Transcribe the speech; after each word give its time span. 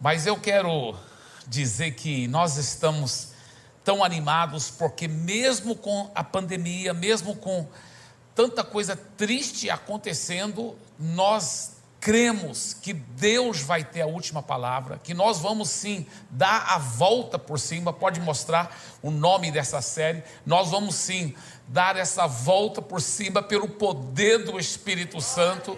Mas 0.00 0.26
eu 0.26 0.36
quero 0.36 0.94
dizer 1.46 1.92
que 1.92 2.28
nós 2.28 2.56
estamos 2.56 3.32
tão 3.84 4.04
animados 4.04 4.70
porque, 4.70 5.08
mesmo 5.08 5.74
com 5.74 6.10
a 6.14 6.22
pandemia, 6.22 6.94
mesmo 6.94 7.34
com 7.34 7.66
tanta 8.34 8.62
coisa 8.62 8.94
triste 9.16 9.68
acontecendo, 9.68 10.76
nós 10.98 11.78
cremos 12.00 12.74
que 12.74 12.92
Deus 12.92 13.60
vai 13.60 13.82
ter 13.82 14.02
a 14.02 14.06
última 14.06 14.40
palavra, 14.40 15.00
que 15.02 15.12
nós 15.12 15.40
vamos 15.40 15.68
sim 15.68 16.06
dar 16.30 16.64
a 16.68 16.78
volta 16.78 17.38
por 17.38 17.58
cima, 17.58 17.92
pode 17.92 18.20
mostrar 18.20 18.78
o 19.02 19.10
nome 19.10 19.50
dessa 19.50 19.82
série, 19.82 20.22
nós 20.46 20.70
vamos 20.70 20.94
sim 20.94 21.34
dar 21.66 21.96
essa 21.96 22.26
volta 22.26 22.80
por 22.80 23.00
cima 23.00 23.42
pelo 23.42 23.68
poder 23.68 24.44
do 24.44 24.60
Espírito 24.60 25.20
Santo. 25.20 25.76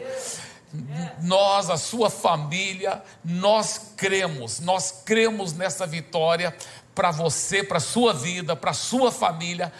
Nós, 1.20 1.68
a 1.68 1.76
sua 1.76 2.08
família, 2.08 3.02
nós 3.24 3.92
cremos, 3.96 4.60
nós 4.60 5.02
cremos 5.04 5.52
nessa 5.52 5.86
vitória 5.86 6.54
para 6.94 7.10
você, 7.10 7.62
para 7.62 7.80
sua 7.80 8.12
vida, 8.12 8.54
para 8.54 8.72
sua 8.72 9.10
família, 9.10 9.72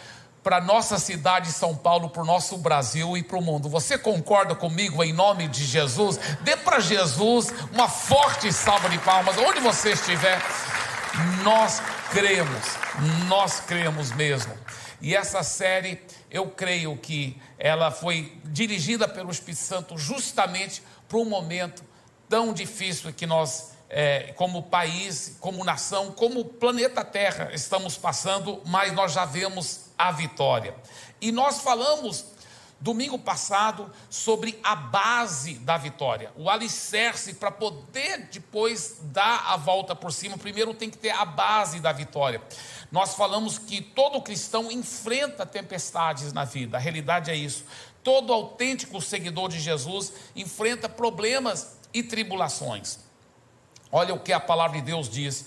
para 0.43 0.59
nossa 0.59 0.97
cidade 0.97 1.51
São 1.51 1.75
Paulo, 1.75 2.09
para 2.09 2.23
o 2.23 2.25
nosso 2.25 2.57
Brasil 2.57 3.15
e 3.15 3.23
para 3.23 3.37
o 3.37 3.41
mundo. 3.41 3.69
Você 3.69 3.97
concorda 3.97 4.55
comigo 4.55 5.03
em 5.03 5.13
nome 5.13 5.47
de 5.47 5.63
Jesus? 5.65 6.19
Dê 6.41 6.57
para 6.57 6.79
Jesus 6.79 7.53
uma 7.71 7.87
forte 7.87 8.51
salva 8.51 8.89
de 8.89 8.97
palmas, 8.99 9.37
onde 9.37 9.59
você 9.59 9.91
estiver. 9.91 10.41
Nós 11.43 11.81
cremos, 12.11 12.65
nós 13.27 13.59
cremos 13.59 14.11
mesmo. 14.11 14.53
E 15.01 15.15
essa 15.15 15.43
série, 15.43 16.01
eu 16.31 16.49
creio 16.49 16.97
que 16.97 17.39
ela 17.59 17.91
foi 17.91 18.37
dirigida 18.45 19.07
pelo 19.07 19.29
Espírito 19.29 19.61
Santo 19.61 19.97
justamente 19.97 20.81
para 21.07 21.17
um 21.17 21.25
momento 21.25 21.83
tão 22.29 22.53
difícil 22.53 23.11
que 23.11 23.27
nós 23.27 23.71
é, 23.89 24.33
como 24.37 24.63
país, 24.63 25.35
como 25.41 25.65
nação, 25.65 26.13
como 26.13 26.45
planeta 26.45 27.03
Terra 27.03 27.49
estamos 27.53 27.97
passando, 27.97 28.61
mas 28.65 28.93
nós 28.93 29.11
já 29.11 29.25
vemos 29.25 29.87
a 29.97 30.11
vitória. 30.11 30.73
E 31.19 31.29
nós 31.29 31.59
falamos 31.59 32.25
domingo 32.81 33.19
passado 33.19 33.91
sobre 34.09 34.59
a 34.63 34.75
base 34.75 35.55
da 35.55 35.77
vitória, 35.77 36.31
o 36.35 36.49
alicerce 36.49 37.35
para 37.35 37.51
poder 37.51 38.29
depois 38.31 38.97
dar 39.03 39.51
a 39.51 39.57
volta 39.57 39.95
por 39.95 40.11
cima. 40.11 40.37
Primeiro 40.37 40.73
tem 40.73 40.89
que 40.89 40.97
ter 40.97 41.11
a 41.11 41.23
base 41.23 41.79
da 41.79 41.91
vitória. 41.91 42.41
Nós 42.91 43.15
falamos 43.15 43.57
que 43.57 43.81
todo 43.81 44.21
cristão 44.21 44.69
enfrenta 44.71 45.45
tempestades 45.45 46.33
na 46.33 46.43
vida, 46.43 46.77
a 46.77 46.79
realidade 46.79 47.31
é 47.31 47.35
isso. 47.35 47.65
Todo 48.03 48.33
autêntico 48.33 48.99
seguidor 48.99 49.49
de 49.49 49.59
Jesus 49.59 50.11
enfrenta 50.35 50.89
problemas 50.89 51.77
e 51.93 52.03
tribulações. 52.03 52.99
Olha 53.91 54.13
o 54.13 54.19
que 54.19 54.33
a 54.33 54.39
palavra 54.39 54.79
de 54.79 54.85
Deus 54.85 55.09
diz. 55.09 55.45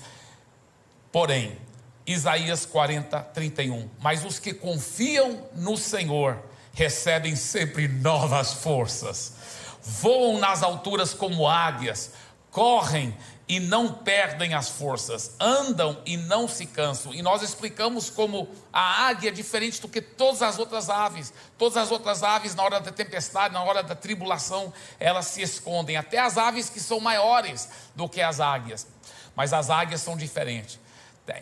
Porém, 1.11 1.59
Isaías 2.06 2.67
40, 2.67 3.20
31. 3.20 3.89
Mas 4.01 4.25
os 4.25 4.39
que 4.39 4.53
confiam 4.53 5.47
no 5.55 5.77
Senhor 5.77 6.42
recebem 6.73 7.36
sempre 7.36 7.89
novas 7.89 8.53
forças, 8.53 9.34
voam 9.83 10.39
nas 10.39 10.62
alturas 10.62 11.14
como 11.14 11.48
águias, 11.48 12.12
correm 12.51 13.17
e 13.47 13.61
não 13.61 13.92
perdem 13.92 14.55
as 14.55 14.70
forças, 14.70 15.34
andam 15.39 16.00
e 16.06 16.17
não 16.17 16.48
se 16.48 16.64
cansam. 16.64 17.12
E 17.12 17.20
nós 17.20 17.42
explicamos 17.42 18.09
como 18.09 18.48
a 18.73 19.06
águia 19.06 19.28
é 19.28 19.33
diferente 19.33 19.81
do 19.81 19.89
que 19.89 20.01
todas 20.01 20.41
as 20.41 20.59
outras 20.59 20.89
aves. 20.89 21.33
Todas 21.59 21.77
as 21.77 21.91
outras 21.91 22.23
aves, 22.23 22.55
na 22.55 22.62
hora 22.62 22.81
da 22.81 22.91
tempestade, 22.91 23.53
na 23.53 23.62
hora 23.62 23.83
da 23.83 23.95
tribulação, 23.95 24.73
elas 24.98 25.27
se 25.27 25.42
escondem. 25.42 25.97
Até 25.97 26.19
as 26.19 26.39
aves 26.39 26.70
que 26.70 26.81
são 26.81 27.01
maiores 27.01 27.69
do 27.95 28.09
que 28.09 28.23
as 28.23 28.41
águias. 28.41 28.86
Mas 29.36 29.53
as 29.53 29.69
águias 29.69 30.01
são 30.01 30.17
diferentes. 30.17 30.79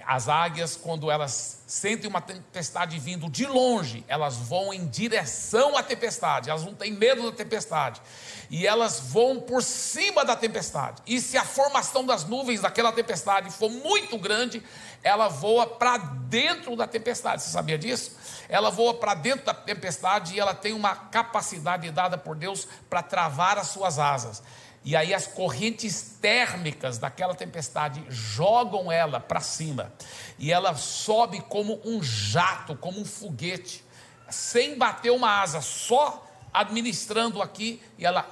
As 0.06 0.28
águias, 0.28 0.76
quando 0.76 1.10
elas 1.10 1.62
sentem 1.66 2.08
uma 2.08 2.20
tempestade 2.20 2.96
vindo 3.00 3.28
de 3.28 3.46
longe, 3.46 4.04
elas 4.06 4.36
vão 4.36 4.72
em 4.72 4.86
direção 4.86 5.76
à 5.76 5.82
tempestade, 5.82 6.48
elas 6.48 6.62
não 6.64 6.72
têm 6.72 6.92
medo 6.92 7.28
da 7.28 7.36
tempestade, 7.36 8.00
e 8.48 8.64
elas 8.64 9.00
voam 9.00 9.40
por 9.40 9.60
cima 9.60 10.24
da 10.24 10.36
tempestade. 10.36 11.02
E 11.04 11.20
se 11.20 11.36
a 11.36 11.44
formação 11.44 12.06
das 12.06 12.24
nuvens 12.24 12.60
daquela 12.60 12.92
tempestade 12.92 13.50
for 13.50 13.68
muito 13.68 14.16
grande, 14.16 14.62
ela 15.02 15.26
voa 15.26 15.66
para 15.66 15.96
dentro 15.98 16.76
da 16.76 16.86
tempestade. 16.86 17.42
Você 17.42 17.50
sabia 17.50 17.76
disso? 17.76 18.16
Ela 18.48 18.70
voa 18.70 18.94
para 18.94 19.14
dentro 19.14 19.46
da 19.46 19.54
tempestade 19.54 20.34
e 20.34 20.40
ela 20.40 20.54
tem 20.54 20.74
uma 20.74 20.94
capacidade 20.94 21.90
dada 21.90 22.16
por 22.16 22.36
Deus 22.36 22.68
para 22.88 23.02
travar 23.02 23.58
as 23.58 23.66
suas 23.68 23.98
asas. 23.98 24.42
E 24.84 24.96
aí 24.96 25.14
as 25.14 25.26
correntes 25.26 26.16
térmicas 26.20 26.98
daquela 26.98 27.34
tempestade 27.34 28.04
jogam 28.08 28.90
ela 28.90 29.20
para 29.20 29.40
cima. 29.40 29.92
E 30.38 30.52
ela 30.52 30.74
sobe 30.74 31.40
como 31.40 31.80
um 31.84 32.02
jato, 32.02 32.76
como 32.76 33.00
um 33.00 33.04
foguete, 33.04 33.84
sem 34.28 34.76
bater 34.76 35.10
uma 35.12 35.40
asa, 35.40 35.60
só 35.60 36.28
administrando 36.52 37.40
aqui 37.40 37.80
e 37.96 38.04
ela 38.04 38.28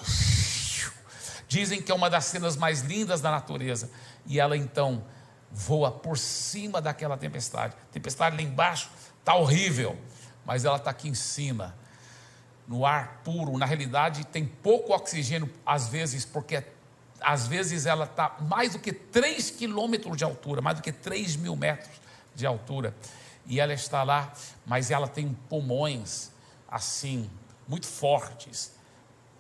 dizem 1.47 1.81
que 1.81 1.91
é 1.91 1.94
uma 1.94 2.11
das 2.11 2.25
cenas 2.27 2.56
mais 2.56 2.81
lindas 2.81 3.21
da 3.21 3.31
natureza. 3.31 3.91
E 4.27 4.41
ela 4.41 4.56
então 4.56 5.05
voa 5.53 5.91
por 5.91 6.19
cima 6.19 6.81
daquela 6.81 7.17
tempestade. 7.17 7.75
Tempestade 7.93 8.37
lá 8.37 8.43
embaixo 8.43 8.91
está 9.21 9.34
horrível, 9.37 9.97
mas 10.44 10.65
ela 10.65 10.77
está 10.77 10.91
aqui 10.91 11.09
em 11.09 11.15
cima 11.15 11.77
no 12.70 12.86
ar 12.86 13.20
puro, 13.25 13.58
na 13.58 13.66
realidade 13.66 14.25
tem 14.25 14.47
pouco 14.47 14.94
oxigênio 14.94 15.53
às 15.66 15.88
vezes, 15.88 16.25
porque 16.25 16.62
às 17.20 17.48
vezes 17.48 17.84
ela 17.84 18.04
está 18.04 18.36
mais 18.42 18.75
do 18.75 18.78
que 18.78 18.92
3 18.92 19.50
quilômetros 19.50 20.16
de 20.16 20.22
altura, 20.22 20.62
mais 20.62 20.76
do 20.76 20.82
que 20.82 20.92
3 20.92 21.34
mil 21.34 21.56
metros 21.56 21.91
de 22.32 22.47
altura, 22.47 22.94
e 23.44 23.58
ela 23.58 23.75
está 23.75 24.04
lá, 24.04 24.32
mas 24.64 24.92
ela 24.92 25.08
tem 25.08 25.36
pulmões 25.48 26.31
assim, 26.70 27.28
muito 27.66 27.88
fortes, 27.88 28.72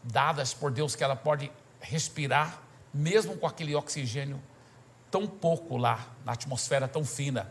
dadas 0.02 0.52
por 0.52 0.72
Deus 0.72 0.96
que 0.96 1.04
ela 1.04 1.14
pode 1.14 1.52
respirar, 1.80 2.60
mesmo 2.92 3.36
com 3.36 3.46
aquele 3.46 3.76
oxigênio 3.76 4.42
tão 5.08 5.28
pouco 5.28 5.76
lá, 5.76 6.04
na 6.24 6.32
atmosfera 6.32 6.88
tão 6.88 7.04
fina 7.04 7.48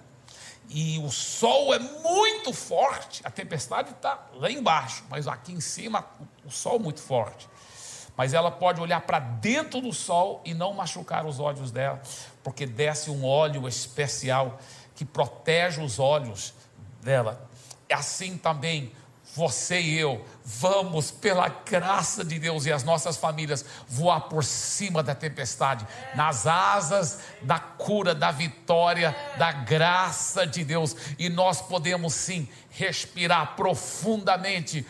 e 0.69 0.99
o 0.99 1.09
sol 1.09 1.73
é 1.73 1.79
muito 1.79 2.53
forte, 2.53 3.21
a 3.25 3.31
tempestade 3.31 3.89
está 3.89 4.27
lá 4.33 4.51
embaixo, 4.51 5.03
mas 5.09 5.27
aqui 5.27 5.51
em 5.51 5.59
cima 5.59 6.05
o 6.45 6.51
sol 6.51 6.75
é 6.75 6.79
muito 6.79 7.01
forte. 7.01 7.49
Mas 8.15 8.33
ela 8.35 8.51
pode 8.51 8.79
olhar 8.79 9.01
para 9.01 9.19
dentro 9.19 9.81
do 9.81 9.91
sol 9.91 10.41
e 10.45 10.53
não 10.53 10.71
machucar 10.73 11.25
os 11.25 11.39
olhos 11.39 11.71
dela, 11.71 11.99
porque 12.43 12.67
desce 12.67 13.09
um 13.09 13.25
óleo 13.25 13.67
especial 13.67 14.59
que 14.93 15.03
protege 15.03 15.81
os 15.81 15.97
olhos 15.97 16.53
dela. 17.01 17.49
É 17.87 17.95
assim 17.95 18.37
também 18.37 18.91
você 19.35 19.81
e 19.81 19.97
eu 19.97 20.23
vamos, 20.51 21.11
pela 21.11 21.47
graça 21.47 22.25
de 22.25 22.39
Deus 22.39 22.65
e 22.65 22.71
as 22.71 22.83
nossas 22.83 23.15
famílias, 23.15 23.63
voar 23.87 24.21
por 24.21 24.43
cima 24.43 25.03
da 25.03 25.13
tempestade, 25.13 25.85
nas 26.15 26.47
asas 26.47 27.19
da 27.43 27.59
cura, 27.59 28.15
da 28.15 28.31
vitória, 28.31 29.15
da 29.37 29.51
graça 29.51 30.47
de 30.47 30.63
Deus, 30.63 30.95
e 31.19 31.29
nós 31.29 31.61
podemos 31.61 32.15
sim 32.15 32.49
respirar 32.71 33.55
profundamente, 33.55 34.85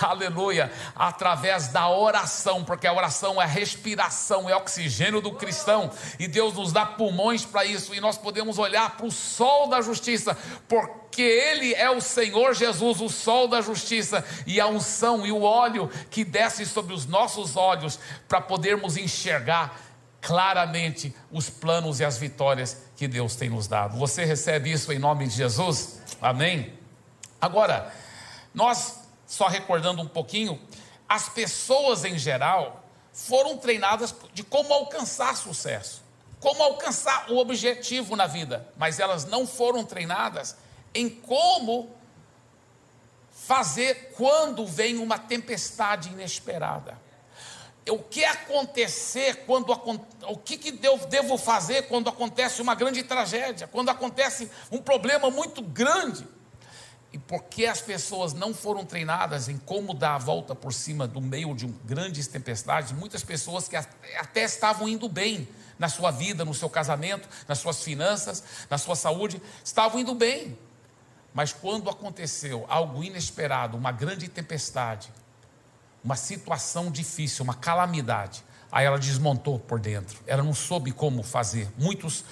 aleluia, 0.00 0.72
através 0.94 1.68
da 1.68 1.88
oração, 1.88 2.64
porque 2.64 2.86
a 2.86 2.92
oração 2.92 3.40
é 3.40 3.46
respiração, 3.46 4.48
é 4.48 4.56
oxigênio 4.56 5.20
do 5.20 5.32
cristão, 5.32 5.90
e 6.18 6.26
Deus 6.26 6.54
nos 6.54 6.72
dá 6.72 6.84
pulmões 6.84 7.44
para 7.44 7.64
isso, 7.64 7.94
e 7.94 8.00
nós 8.00 8.18
podemos 8.18 8.58
olhar 8.58 8.96
para 8.96 9.06
o 9.06 9.10
sol 9.10 9.68
da 9.68 9.80
justiça, 9.80 10.36
porque 10.68 11.22
Ele 11.22 11.74
é 11.74 11.90
o 11.90 12.00
Senhor 12.00 12.54
Jesus, 12.54 13.00
o 13.00 13.08
sol 13.08 13.48
da 13.48 13.60
justiça, 13.60 14.24
e 14.46 14.60
a 14.60 14.66
unção 14.66 14.95
e 15.26 15.32
o 15.32 15.42
óleo 15.42 15.90
que 16.10 16.24
desce 16.24 16.64
sobre 16.64 16.94
os 16.94 17.06
nossos 17.06 17.56
olhos, 17.56 17.98
para 18.28 18.40
podermos 18.40 18.96
enxergar 18.96 19.80
claramente 20.20 21.14
os 21.30 21.48
planos 21.48 22.00
e 22.00 22.04
as 22.04 22.18
vitórias 22.18 22.82
que 22.96 23.06
Deus 23.06 23.36
tem 23.36 23.48
nos 23.48 23.68
dado. 23.68 23.96
Você 23.98 24.24
recebe 24.24 24.72
isso 24.72 24.92
em 24.92 24.98
nome 24.98 25.26
de 25.28 25.36
Jesus? 25.36 26.00
Amém? 26.20 26.72
Agora, 27.40 27.92
nós, 28.52 29.00
só 29.26 29.46
recordando 29.46 30.02
um 30.02 30.08
pouquinho, 30.08 30.60
as 31.08 31.28
pessoas 31.28 32.04
em 32.04 32.18
geral 32.18 32.84
foram 33.12 33.56
treinadas 33.56 34.14
de 34.34 34.42
como 34.42 34.72
alcançar 34.72 35.36
sucesso, 35.36 36.02
como 36.40 36.62
alcançar 36.62 37.30
o 37.30 37.38
objetivo 37.38 38.16
na 38.16 38.26
vida, 38.26 38.68
mas 38.76 38.98
elas 38.98 39.24
não 39.24 39.46
foram 39.46 39.84
treinadas 39.84 40.56
em 40.94 41.08
como 41.08 41.94
fazer 43.46 44.12
quando 44.16 44.66
vem 44.66 44.98
uma 44.98 45.18
tempestade 45.18 46.08
inesperada. 46.08 46.98
O 47.88 48.00
que 48.00 48.24
acontecer 48.24 49.44
quando 49.46 49.70
o 49.70 50.36
que, 50.36 50.58
que 50.58 50.84
eu 50.84 50.98
devo 50.98 51.38
fazer 51.38 51.82
quando 51.82 52.08
acontece 52.08 52.60
uma 52.60 52.74
grande 52.74 53.04
tragédia, 53.04 53.68
quando 53.68 53.88
acontece 53.88 54.50
um 54.72 54.78
problema 54.78 55.30
muito 55.30 55.62
grande. 55.62 56.26
e 57.12 57.18
porque 57.18 57.64
as 57.64 57.80
pessoas 57.80 58.34
não 58.34 58.52
foram 58.52 58.84
treinadas 58.84 59.48
em 59.48 59.56
como 59.56 59.94
dar 59.94 60.16
a 60.16 60.18
volta 60.18 60.54
por 60.54 60.72
cima 60.72 61.06
do 61.06 61.20
meio 61.20 61.54
de 61.54 61.66
grandes 61.84 62.26
tempestades, 62.26 62.90
muitas 62.90 63.22
pessoas 63.22 63.68
que 63.68 63.76
até 63.76 64.42
estavam 64.42 64.88
indo 64.88 65.08
bem 65.08 65.48
na 65.78 65.88
sua 65.88 66.10
vida, 66.10 66.44
no 66.44 66.52
seu 66.52 66.68
casamento, 66.68 67.28
nas 67.46 67.58
suas 67.58 67.82
finanças, 67.82 68.42
na 68.68 68.76
sua 68.76 68.96
saúde, 68.96 69.40
estavam 69.64 70.00
indo 70.00 70.14
bem. 70.14 70.58
Mas 71.36 71.52
quando 71.52 71.90
aconteceu 71.90 72.64
algo 72.66 73.04
inesperado, 73.04 73.76
uma 73.76 73.92
grande 73.92 74.26
tempestade, 74.26 75.12
uma 76.02 76.16
situação 76.16 76.90
difícil, 76.90 77.44
uma 77.44 77.52
calamidade, 77.52 78.42
aí 78.72 78.86
ela 78.86 78.98
desmontou 78.98 79.58
por 79.58 79.78
dentro. 79.78 80.18
Ela 80.26 80.42
não 80.42 80.54
soube 80.54 80.92
como 80.92 81.22
fazer. 81.22 81.68
Muitos 81.76 82.24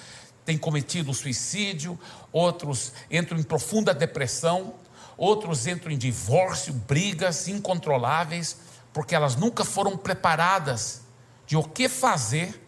têm 0.43 0.57
cometido 0.57 1.13
suicídio, 1.13 1.99
outros 2.31 2.93
entram 3.11 3.37
em 3.37 3.43
profunda 3.43 3.93
depressão, 3.93 4.73
outros 5.15 5.67
entram 5.67 5.91
em 5.91 5.99
divórcio, 5.99 6.73
brigas 6.73 7.47
incontroláveis, 7.47 8.57
porque 8.91 9.13
elas 9.13 9.35
nunca 9.35 9.63
foram 9.63 9.95
preparadas 9.95 11.03
de 11.45 11.55
o 11.55 11.61
que 11.61 11.87
fazer 11.87 12.59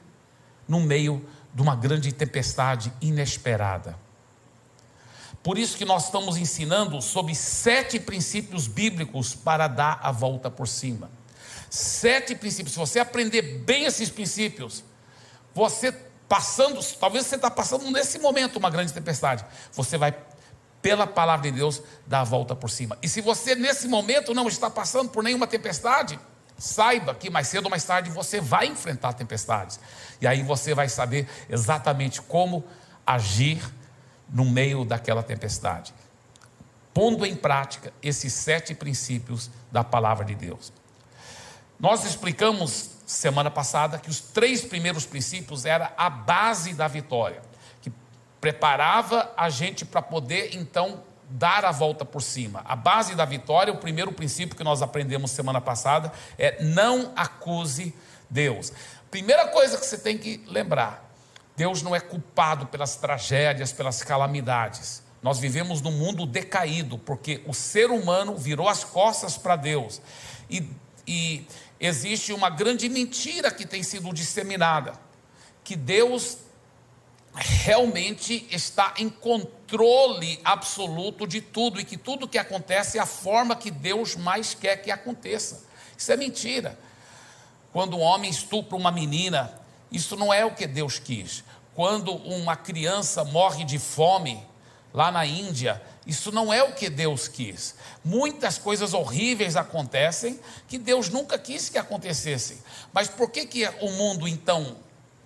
no 0.67 0.81
meio 0.81 1.27
de 1.51 1.63
uma 1.63 1.75
grande 1.75 2.11
tempestade 2.11 2.93
inesperada. 3.01 4.05
Por 5.47 5.57
isso 5.57 5.77
que 5.77 5.85
nós 5.85 6.03
estamos 6.03 6.35
ensinando 6.35 7.01
sobre 7.01 7.33
sete 7.33 8.01
princípios 8.01 8.67
bíblicos 8.67 9.33
para 9.33 9.69
dar 9.69 9.97
a 10.03 10.11
volta 10.11 10.51
por 10.51 10.67
cima. 10.67 11.09
Sete 11.69 12.35
princípios. 12.35 12.73
Se 12.73 12.77
você 12.77 12.99
aprender 12.99 13.41
bem 13.59 13.85
esses 13.85 14.09
princípios, 14.09 14.83
você 15.55 15.93
passando, 16.27 16.83
talvez 16.99 17.25
você 17.25 17.37
está 17.37 17.49
passando 17.49 17.89
nesse 17.89 18.19
momento 18.19 18.57
uma 18.57 18.69
grande 18.69 18.91
tempestade, 18.91 19.45
você 19.71 19.97
vai, 19.97 20.13
pela 20.81 21.07
palavra 21.07 21.49
de 21.49 21.57
Deus, 21.57 21.81
dar 22.05 22.19
a 22.19 22.25
volta 22.25 22.53
por 22.53 22.69
cima. 22.69 22.97
E 23.01 23.07
se 23.07 23.21
você 23.21 23.55
nesse 23.55 23.87
momento 23.87 24.33
não 24.33 24.49
está 24.49 24.69
passando 24.69 25.11
por 25.11 25.23
nenhuma 25.23 25.47
tempestade, 25.47 26.19
saiba 26.57 27.15
que 27.15 27.29
mais 27.29 27.47
cedo 27.47 27.67
ou 27.67 27.71
mais 27.71 27.85
tarde 27.85 28.09
você 28.09 28.41
vai 28.41 28.67
enfrentar 28.67 29.13
tempestades. 29.13 29.79
E 30.19 30.27
aí 30.27 30.43
você 30.43 30.73
vai 30.73 30.89
saber 30.89 31.25
exatamente 31.49 32.21
como 32.21 32.65
agir 33.05 33.61
no 34.29 34.45
meio 34.45 34.83
daquela 34.83 35.23
tempestade. 35.23 35.93
Pondo 36.93 37.25
em 37.25 37.35
prática 37.35 37.93
esses 38.01 38.33
sete 38.33 38.73
princípios 38.73 39.49
da 39.71 39.83
palavra 39.83 40.25
de 40.25 40.35
Deus. 40.35 40.73
Nós 41.79 42.03
explicamos 42.05 42.91
semana 43.05 43.51
passada 43.51 43.99
que 43.99 44.09
os 44.09 44.19
três 44.19 44.65
primeiros 44.65 45.05
princípios 45.05 45.65
era 45.65 45.93
a 45.95 46.09
base 46.09 46.73
da 46.73 46.87
vitória, 46.87 47.41
que 47.81 47.91
preparava 48.41 49.31
a 49.37 49.49
gente 49.49 49.85
para 49.85 50.01
poder 50.01 50.55
então 50.55 51.03
dar 51.29 51.65
a 51.65 51.71
volta 51.71 52.03
por 52.03 52.21
cima. 52.21 52.61
A 52.65 52.75
base 52.75 53.15
da 53.15 53.25
vitória, 53.25 53.71
o 53.71 53.77
primeiro 53.77 54.11
princípio 54.11 54.55
que 54.55 54.63
nós 54.63 54.81
aprendemos 54.81 55.31
semana 55.31 55.61
passada 55.61 56.11
é 56.37 56.63
não 56.63 57.11
acuse 57.15 57.93
Deus. 58.29 58.73
Primeira 59.11 59.47
coisa 59.47 59.77
que 59.77 59.85
você 59.85 59.97
tem 59.97 60.17
que 60.17 60.43
lembrar: 60.47 61.06
Deus 61.57 61.81
não 61.81 61.95
é 61.95 61.99
culpado 61.99 62.67
pelas 62.67 62.97
tragédias, 62.97 63.73
pelas 63.73 64.03
calamidades. 64.03 65.01
Nós 65.23 65.39
vivemos 65.39 65.81
num 65.81 65.91
mundo 65.91 66.27
decaído, 66.27 66.99
porque 66.99 67.41
o 67.47 67.53
ser 67.53 67.89
humano 67.89 68.37
virou 68.37 68.69
as 68.69 68.83
costas 68.83 69.39
para 69.39 69.55
Deus. 69.55 69.99
E, 70.47 70.69
e 71.07 71.47
existe 71.79 72.31
uma 72.31 72.51
grande 72.51 72.87
mentira 72.87 73.49
que 73.49 73.65
tem 73.65 73.81
sido 73.81 74.13
disseminada: 74.13 74.93
que 75.63 75.75
Deus 75.75 76.37
realmente 77.33 78.47
está 78.51 78.93
em 78.97 79.09
controle 79.09 80.39
absoluto 80.45 81.25
de 81.25 81.41
tudo 81.41 81.81
e 81.81 81.85
que 81.85 81.97
tudo 81.97 82.27
que 82.27 82.37
acontece 82.37 82.99
é 82.99 83.01
a 83.01 83.05
forma 83.07 83.55
que 83.55 83.71
Deus 83.71 84.15
mais 84.15 84.53
quer 84.53 84.77
que 84.77 84.91
aconteça. 84.91 85.65
Isso 85.97 86.11
é 86.11 86.15
mentira. 86.15 86.77
Quando 87.73 87.97
um 87.97 88.01
homem 88.01 88.29
estupra 88.29 88.77
uma 88.77 88.91
menina, 88.91 89.59
isso 89.91 90.15
não 90.15 90.33
é 90.33 90.45
o 90.45 90.53
que 90.53 90.67
Deus 90.67 90.99
quis. 90.99 91.43
Quando 91.77 92.11
uma 92.11 92.55
criança 92.55 93.23
morre 93.23 93.63
de 93.63 93.77
fome 93.77 94.43
lá 94.91 95.11
na 95.11 95.27
Índia, 95.27 95.79
isso 96.07 96.31
não 96.31 96.51
é 96.51 96.63
o 96.63 96.73
que 96.73 96.89
Deus 96.89 97.27
quis. 97.27 97.75
Muitas 98.03 98.57
coisas 98.57 98.95
horríveis 98.95 99.55
acontecem 99.55 100.39
que 100.67 100.79
Deus 100.79 101.09
nunca 101.09 101.37
quis 101.37 101.69
que 101.69 101.77
acontecessem. 101.77 102.57
Mas 102.91 103.07
por 103.07 103.29
que, 103.29 103.45
que 103.45 103.69
o 103.79 103.91
mundo 103.91 104.27
então 104.27 104.75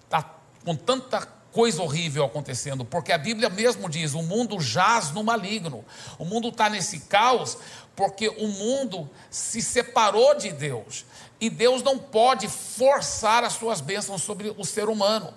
está 0.04 0.30
com 0.66 0.76
tanta 0.76 1.26
coisa 1.54 1.82
horrível 1.82 2.26
acontecendo? 2.26 2.84
Porque 2.84 3.14
a 3.14 3.18
Bíblia 3.18 3.50
mesmo 3.50 3.88
diz: 3.88 4.14
o 4.14 4.22
mundo 4.22 4.60
jaz 4.60 5.10
no 5.12 5.24
maligno. 5.24 5.86
O 6.20 6.26
mundo 6.26 6.50
está 6.50 6.70
nesse 6.70 7.00
caos 7.00 7.58
porque 7.96 8.28
o 8.28 8.48
mundo 8.50 9.10
se 9.30 9.62
separou 9.62 10.36
de 10.36 10.52
Deus. 10.52 11.06
E 11.40 11.50
Deus 11.50 11.82
não 11.82 11.98
pode 11.98 12.50
forçar 12.50 13.44
as 13.46 13.54
suas 13.54 13.80
bênçãos 13.80 14.22
sobre 14.22 14.54
o 14.58 14.66
ser 14.66 14.90
humano. 14.90 15.34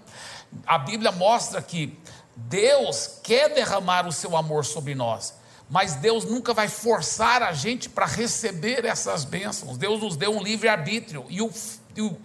A 0.67 0.79
Bíblia 0.79 1.13
mostra 1.13 1.61
que 1.61 1.99
Deus 2.37 3.21
quer 3.23 3.53
derramar 3.53 4.07
o 4.07 4.13
seu 4.13 4.37
amor 4.37 4.65
sobre 4.65 4.95
nós, 4.95 5.35
mas 5.69 5.95
Deus 5.95 6.25
nunca 6.25 6.53
vai 6.53 6.69
forçar 6.69 7.43
a 7.43 7.53
gente 7.53 7.89
para 7.89 8.07
receber 8.07 8.85
essas 8.85 9.25
bênçãos. 9.25 9.79
Deus 9.79 10.01
nos 10.01 10.17
deu 10.17 10.37
um 10.37 10.43
livre-arbítrio, 10.43 11.27
e 11.29 11.41
o, 11.41 11.47
o, 11.47 12.17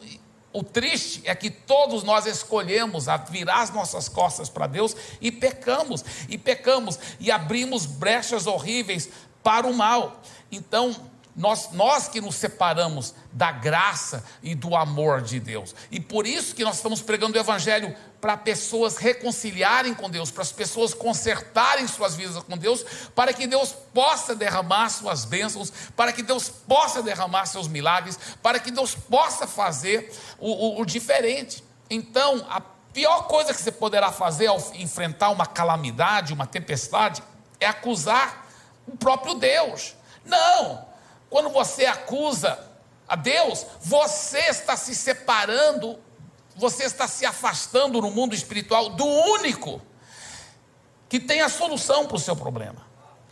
o 0.52 0.64
triste 0.64 1.22
é 1.26 1.36
que 1.36 1.50
todos 1.50 2.04
nós 2.04 2.26
escolhemos 2.26 3.06
virar 3.30 3.62
as 3.62 3.72
nossas 3.72 4.10
costas 4.10 4.50
para 4.50 4.68
Deus 4.68 4.96
e 5.22 5.32
pecamos, 5.32 6.04
e 6.28 6.38
pecamos, 6.38 7.00
e 7.20 7.32
abrimos 7.32 7.86
brechas 7.86 8.48
horríveis 8.48 9.10
para 9.44 9.68
o 9.68 9.74
mal. 9.74 10.22
Então, 10.52 10.96
nós, 11.36 11.72
nós 11.72 12.08
que 12.08 12.20
nos 12.20 12.36
separamos 12.36 13.14
da 13.32 13.52
graça 13.52 14.26
e 14.44 14.54
do 14.54 14.76
amor 14.76 15.22
de 15.22 15.40
Deus. 15.40 15.74
E 15.90 16.00
por 16.00 16.28
isso 16.28 16.54
que 16.54 16.66
nós 16.66 16.76
estamos 16.76 17.02
pregando 17.02 17.38
o 17.38 17.42
Evangelho 17.42 17.96
para 18.20 18.36
pessoas 18.36 18.98
reconciliarem 18.98 19.94
com 19.94 20.10
Deus, 20.10 20.30
para 20.30 20.42
as 20.42 20.52
pessoas 20.52 20.94
consertarem 20.94 21.88
suas 21.88 22.16
vidas 22.16 22.42
com 22.44 22.58
Deus, 22.58 22.86
para 23.16 23.34
que 23.34 23.48
Deus 23.48 23.74
possa 23.94 24.36
derramar 24.36 24.90
suas 24.90 25.26
bênçãos, 25.26 25.72
para 25.96 26.12
que 26.12 26.22
Deus 26.22 26.50
possa 26.50 27.02
derramar 27.02 27.46
seus 27.46 27.68
milagres, 27.68 28.20
para 28.42 28.60
que 28.60 28.72
Deus 28.72 28.94
possa 28.94 29.48
fazer 29.48 30.14
o, 30.38 30.52
o, 30.52 30.82
o 30.82 30.86
diferente. 30.86 31.64
Então, 31.90 32.46
a 32.50 32.62
pior 32.94 33.28
coisa 33.28 33.54
que 33.54 33.62
você 33.62 33.72
poderá 33.72 34.12
fazer 34.12 34.48
ao 34.48 34.60
enfrentar 34.74 35.30
uma 35.30 35.46
calamidade, 35.46 36.34
uma 36.34 36.46
tempestade, 36.46 37.24
é 37.60 37.66
acusar 37.66 38.48
o 38.88 38.98
próprio 38.98 39.36
Deus. 39.36 39.96
Não! 40.26 40.88
Quando 41.30 41.50
você 41.50 41.86
acusa 41.86 42.60
a 43.08 43.16
Deus, 43.16 43.66
você 43.80 44.40
está 44.40 44.76
se 44.76 44.94
separando, 44.96 46.00
você 46.60 46.84
está 46.84 47.08
se 47.08 47.26
afastando 47.26 48.02
no 48.02 48.12
mundo 48.12 48.36
espiritual 48.36 48.90
do 48.90 49.06
único 49.06 49.82
que 51.08 51.20
tem 51.20 51.42
a 51.42 51.50
solução 51.50 52.06
para 52.06 52.18
o 52.18 52.20
seu 52.20 52.36
problema, 52.36 52.86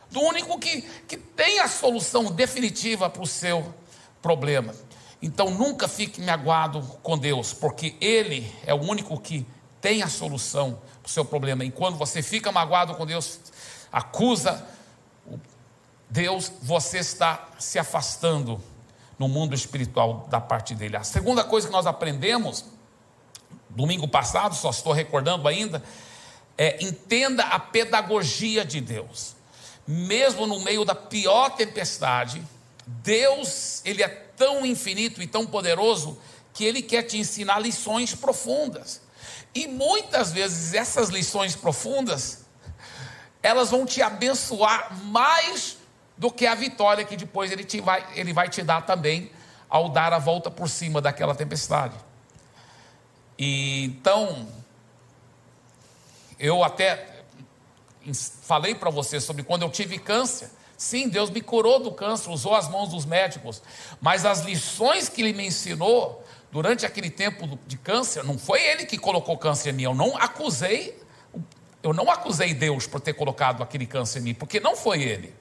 do 0.09 0.21
único 0.21 0.57
que, 0.57 0.81
que 1.07 1.17
tem 1.17 1.59
a 1.59 1.67
solução 1.67 2.31
definitiva 2.31 3.09
para 3.09 3.21
o 3.21 3.27
seu 3.27 3.73
problema. 4.21 4.73
Então 5.21 5.49
nunca 5.49 5.87
fique 5.87 6.21
magoado 6.21 6.81
com 7.03 7.17
Deus, 7.17 7.53
porque 7.53 7.95
Ele 7.99 8.51
é 8.65 8.73
o 8.73 8.81
único 8.81 9.19
que 9.19 9.45
tem 9.81 10.01
a 10.01 10.07
solução 10.07 10.81
para 11.03 11.09
o 11.09 11.11
seu 11.11 11.25
problema. 11.25 11.63
E 11.65 11.71
quando 11.71 11.97
você 11.97 12.21
fica 12.21 12.51
magoado 12.51 12.95
com 12.95 13.05
Deus, 13.05 13.39
acusa 13.91 14.65
Deus, 16.09 16.51
você 16.61 16.99
está 16.99 17.49
se 17.59 17.77
afastando 17.77 18.61
no 19.19 19.27
mundo 19.27 19.53
espiritual 19.53 20.25
da 20.29 20.39
parte 20.39 20.73
dele. 20.73 20.95
A 20.95 21.03
segunda 21.03 21.43
coisa 21.43 21.67
que 21.67 21.73
nós 21.73 21.85
aprendemos, 21.85 22.65
domingo 23.77 24.07
passado, 24.07 24.55
só 24.55 24.71
estou 24.71 24.91
recordando 24.91 25.47
ainda, 25.47 25.83
é 26.57 26.83
entenda 26.83 27.43
a 27.43 27.59
pedagogia 27.59 28.65
de 28.65 28.81
Deus. 28.81 29.35
Mesmo 29.87 30.47
no 30.47 30.59
meio 30.61 30.83
da 30.83 30.95
pior 30.95 31.51
tempestade, 31.51 32.43
Deus, 32.87 33.81
ele 33.85 34.01
é 34.01 34.07
tão 34.07 34.65
infinito 34.65 35.21
e 35.21 35.27
tão 35.27 35.45
poderoso 35.45 36.17
que 36.53 36.65
ele 36.65 36.81
quer 36.81 37.03
te 37.03 37.19
ensinar 37.19 37.59
lições 37.59 38.15
profundas. 38.15 38.99
E 39.53 39.67
muitas 39.67 40.31
vezes 40.31 40.73
essas 40.73 41.09
lições 41.09 41.55
profundas, 41.55 42.45
elas 43.43 43.69
vão 43.69 43.85
te 43.85 44.01
abençoar 44.01 44.97
mais 45.05 45.77
do 46.17 46.31
que 46.31 46.47
a 46.47 46.55
vitória 46.55 47.05
que 47.05 47.15
depois 47.15 47.51
ele, 47.51 47.63
te 47.63 47.79
vai, 47.79 48.03
ele 48.15 48.33
vai 48.33 48.49
te 48.49 48.63
dar 48.63 48.81
também 48.81 49.31
ao 49.69 49.89
dar 49.89 50.13
a 50.13 50.19
volta 50.19 50.49
por 50.49 50.67
cima 50.67 50.99
daquela 50.99 51.35
tempestade. 51.35 52.06
E, 53.37 53.85
então, 53.85 54.47
eu 56.39 56.63
até 56.63 57.23
falei 58.41 58.73
para 58.73 58.89
você 58.89 59.19
sobre 59.19 59.43
quando 59.43 59.63
eu 59.63 59.69
tive 59.69 59.99
câncer. 59.99 60.49
Sim, 60.77 61.09
Deus 61.09 61.29
me 61.29 61.41
curou 61.41 61.79
do 61.79 61.91
câncer, 61.91 62.29
usou 62.29 62.53
as 62.53 62.69
mãos 62.69 62.89
dos 62.89 63.05
médicos, 63.05 63.63
mas 63.99 64.25
as 64.25 64.41
lições 64.41 65.09
que 65.09 65.21
Ele 65.21 65.33
me 65.33 65.47
ensinou 65.47 66.23
durante 66.51 66.85
aquele 66.85 67.09
tempo 67.09 67.59
de 67.65 67.77
câncer, 67.77 68.23
não 68.23 68.37
foi 68.37 68.61
Ele 68.61 68.85
que 68.85 68.97
colocou 68.97 69.37
câncer 69.37 69.71
em 69.71 69.73
mim, 69.73 69.83
eu 69.83 69.95
não 69.95 70.15
acusei, 70.15 71.01
eu 71.81 71.93
não 71.93 72.11
acusei 72.11 72.53
Deus 72.53 72.85
por 72.85 73.01
ter 73.01 73.13
colocado 73.13 73.63
aquele 73.63 73.87
câncer 73.87 74.19
em 74.19 74.21
mim, 74.21 74.33
porque 74.35 74.59
não 74.59 74.75
foi 74.75 75.01
Ele. 75.01 75.33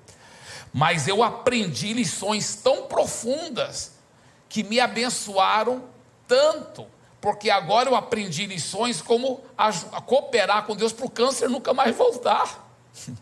mas 0.72 1.08
eu 1.08 1.22
aprendi 1.22 1.92
lições 1.92 2.54
tão 2.56 2.86
profundas 2.86 3.92
que 4.48 4.62
me 4.62 4.78
abençoaram 4.78 5.84
tanto, 6.28 6.86
porque 7.26 7.50
agora 7.50 7.90
eu 7.90 7.96
aprendi 7.96 8.46
lições 8.46 9.02
como 9.02 9.40
a, 9.58 9.70
a 9.70 10.00
cooperar 10.00 10.62
com 10.62 10.76
Deus 10.76 10.92
para 10.92 11.06
o 11.06 11.10
câncer 11.10 11.48
nunca 11.48 11.74
mais 11.74 11.96
voltar. 11.96 12.64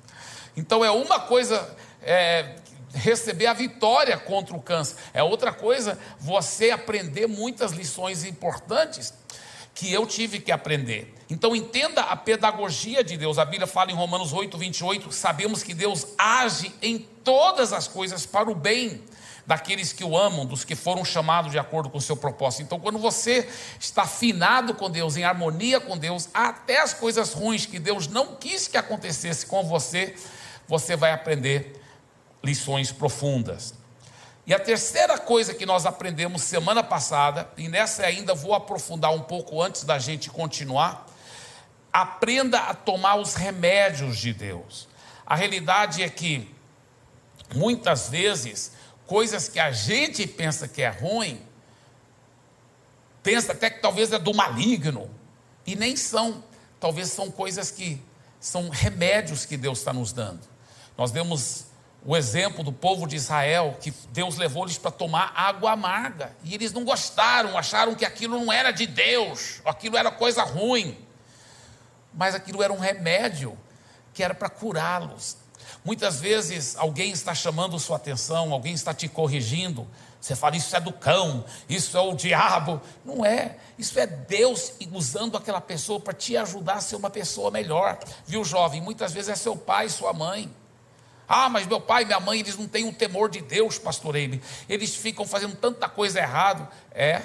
Então 0.54 0.84
é 0.84 0.90
uma 0.90 1.18
coisa 1.18 1.74
é, 2.02 2.56
receber 2.92 3.46
a 3.46 3.54
vitória 3.54 4.16
contra 4.18 4.54
o 4.54 4.62
câncer, 4.62 4.96
é 5.12 5.20
outra 5.20 5.52
coisa 5.52 5.98
você 6.20 6.70
aprender 6.70 7.26
muitas 7.26 7.72
lições 7.72 8.24
importantes 8.24 9.12
que 9.74 9.90
eu 9.90 10.06
tive 10.06 10.38
que 10.38 10.52
aprender. 10.52 11.12
Então 11.28 11.56
entenda 11.56 12.02
a 12.02 12.14
pedagogia 12.14 13.02
de 13.02 13.16
Deus. 13.16 13.38
A 13.38 13.44
Bíblia 13.44 13.66
fala 13.66 13.90
em 13.90 13.94
Romanos 13.94 14.34
8, 14.34 14.56
28, 14.56 15.10
sabemos 15.12 15.62
que 15.62 15.72
Deus 15.72 16.08
age 16.18 16.72
em 16.82 16.98
todas 17.24 17.72
as 17.72 17.88
coisas 17.88 18.26
para 18.26 18.50
o 18.50 18.54
bem 18.54 19.02
daqueles 19.46 19.92
que 19.92 20.04
o 20.04 20.16
amam, 20.16 20.46
dos 20.46 20.64
que 20.64 20.74
foram 20.74 21.04
chamados 21.04 21.52
de 21.52 21.58
acordo 21.58 21.90
com 21.90 21.98
o 21.98 22.00
seu 22.00 22.16
propósito. 22.16 22.62
Então, 22.62 22.80
quando 22.80 22.98
você 22.98 23.48
está 23.78 24.02
afinado 24.02 24.74
com 24.74 24.90
Deus, 24.90 25.16
em 25.16 25.24
harmonia 25.24 25.80
com 25.80 25.98
Deus, 25.98 26.28
até 26.32 26.80
as 26.80 26.94
coisas 26.94 27.32
ruins 27.32 27.66
que 27.66 27.78
Deus 27.78 28.08
não 28.08 28.36
quis 28.36 28.66
que 28.66 28.76
acontecesse 28.76 29.46
com 29.46 29.62
você, 29.64 30.14
você 30.66 30.96
vai 30.96 31.12
aprender 31.12 31.80
lições 32.42 32.90
profundas. 32.90 33.74
E 34.46 34.52
a 34.52 34.58
terceira 34.58 35.18
coisa 35.18 35.54
que 35.54 35.64
nós 35.64 35.86
aprendemos 35.86 36.42
semana 36.42 36.82
passada, 36.82 37.50
e 37.56 37.68
nessa 37.68 38.04
ainda 38.04 38.34
vou 38.34 38.54
aprofundar 38.54 39.12
um 39.12 39.22
pouco 39.22 39.62
antes 39.62 39.84
da 39.84 39.98
gente 39.98 40.28
continuar, 40.30 41.06
aprenda 41.92 42.58
a 42.58 42.74
tomar 42.74 43.16
os 43.16 43.34
remédios 43.34 44.18
de 44.18 44.34
Deus. 44.34 44.86
A 45.26 45.34
realidade 45.34 46.02
é 46.02 46.08
que 46.08 46.52
muitas 47.54 48.08
vezes 48.08 48.72
coisas 49.06 49.48
que 49.48 49.58
a 49.58 49.70
gente 49.72 50.26
pensa 50.26 50.66
que 50.68 50.82
é 50.82 50.88
ruim, 50.88 51.40
pensa 53.22 53.52
até 53.52 53.70
que 53.70 53.80
talvez 53.80 54.12
é 54.12 54.18
do 54.18 54.34
maligno, 54.34 55.10
e 55.66 55.74
nem 55.74 55.96
são. 55.96 56.42
Talvez 56.78 57.08
são 57.08 57.30
coisas 57.30 57.70
que 57.70 58.00
são 58.38 58.68
remédios 58.68 59.46
que 59.46 59.56
Deus 59.56 59.78
está 59.78 59.92
nos 59.92 60.12
dando. 60.12 60.42
Nós 60.98 61.10
demos 61.10 61.64
o 62.04 62.14
exemplo 62.14 62.62
do 62.62 62.72
povo 62.72 63.06
de 63.06 63.16
Israel, 63.16 63.78
que 63.80 63.90
Deus 64.12 64.36
levou 64.36 64.64
eles 64.64 64.76
para 64.76 64.90
tomar 64.90 65.32
água 65.34 65.72
amarga, 65.72 66.36
e 66.44 66.54
eles 66.54 66.72
não 66.72 66.84
gostaram, 66.84 67.56
acharam 67.56 67.94
que 67.94 68.04
aquilo 68.04 68.38
não 68.38 68.52
era 68.52 68.70
de 68.70 68.86
Deus, 68.86 69.62
aquilo 69.64 69.96
era 69.96 70.10
coisa 70.10 70.42
ruim, 70.42 70.98
mas 72.12 72.34
aquilo 72.34 72.62
era 72.62 72.72
um 72.72 72.78
remédio 72.78 73.58
que 74.12 74.22
era 74.22 74.34
para 74.34 74.50
curá-los. 74.50 75.38
Muitas 75.84 76.18
vezes 76.18 76.76
alguém 76.76 77.10
está 77.10 77.34
chamando 77.34 77.78
sua 77.78 77.96
atenção, 77.96 78.54
alguém 78.54 78.72
está 78.72 78.94
te 78.94 79.06
corrigindo. 79.06 79.86
Você 80.18 80.34
fala, 80.34 80.56
isso 80.56 80.74
é 80.74 80.80
do 80.80 80.90
cão, 80.90 81.44
isso 81.68 81.98
é 81.98 82.00
o 82.00 82.14
diabo. 82.14 82.80
Não 83.04 83.22
é. 83.22 83.58
Isso 83.76 84.00
é 84.00 84.06
Deus 84.06 84.72
usando 84.90 85.36
aquela 85.36 85.60
pessoa 85.60 86.00
para 86.00 86.14
te 86.14 86.34
ajudar 86.38 86.76
a 86.76 86.80
ser 86.80 86.96
uma 86.96 87.10
pessoa 87.10 87.50
melhor. 87.50 87.98
Viu, 88.26 88.42
jovem? 88.42 88.80
Muitas 88.80 89.12
vezes 89.12 89.28
é 89.28 89.36
seu 89.36 89.54
pai, 89.54 89.90
sua 89.90 90.14
mãe. 90.14 90.50
Ah, 91.28 91.50
mas 91.50 91.66
meu 91.66 91.80
pai 91.80 92.04
e 92.04 92.06
minha 92.06 92.20
mãe, 92.20 92.40
eles 92.40 92.56
não 92.56 92.66
têm 92.66 92.84
o 92.84 92.88
um 92.88 92.92
temor 92.92 93.28
de 93.28 93.42
Deus, 93.42 93.78
pastor 93.78 94.16
Eime. 94.16 94.40
Eles 94.66 94.94
ficam 94.94 95.26
fazendo 95.26 95.54
tanta 95.54 95.86
coisa 95.86 96.18
errada. 96.18 96.66
É, 96.92 97.20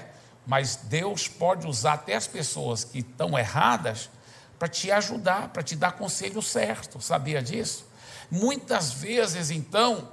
mas 0.46 0.75
Deus 0.75 1.30
pode 1.30 1.66
usar 1.66 1.94
até 1.94 2.16
as 2.16 2.28
pessoas 2.28 2.84
que 2.84 3.00
estão 3.00 3.39
erradas 3.39 4.10
para 4.58 4.68
te 4.68 4.92
ajudar, 4.92 5.48
para 5.50 5.63
te 5.63 5.78
dar 5.78 5.94
conselho 5.94 6.42
certo. 6.42 7.00
Sabia 7.00 7.42
disso? 7.42 7.88
Muitas 8.32 8.92
vezes, 8.92 9.50
então, 9.50 10.10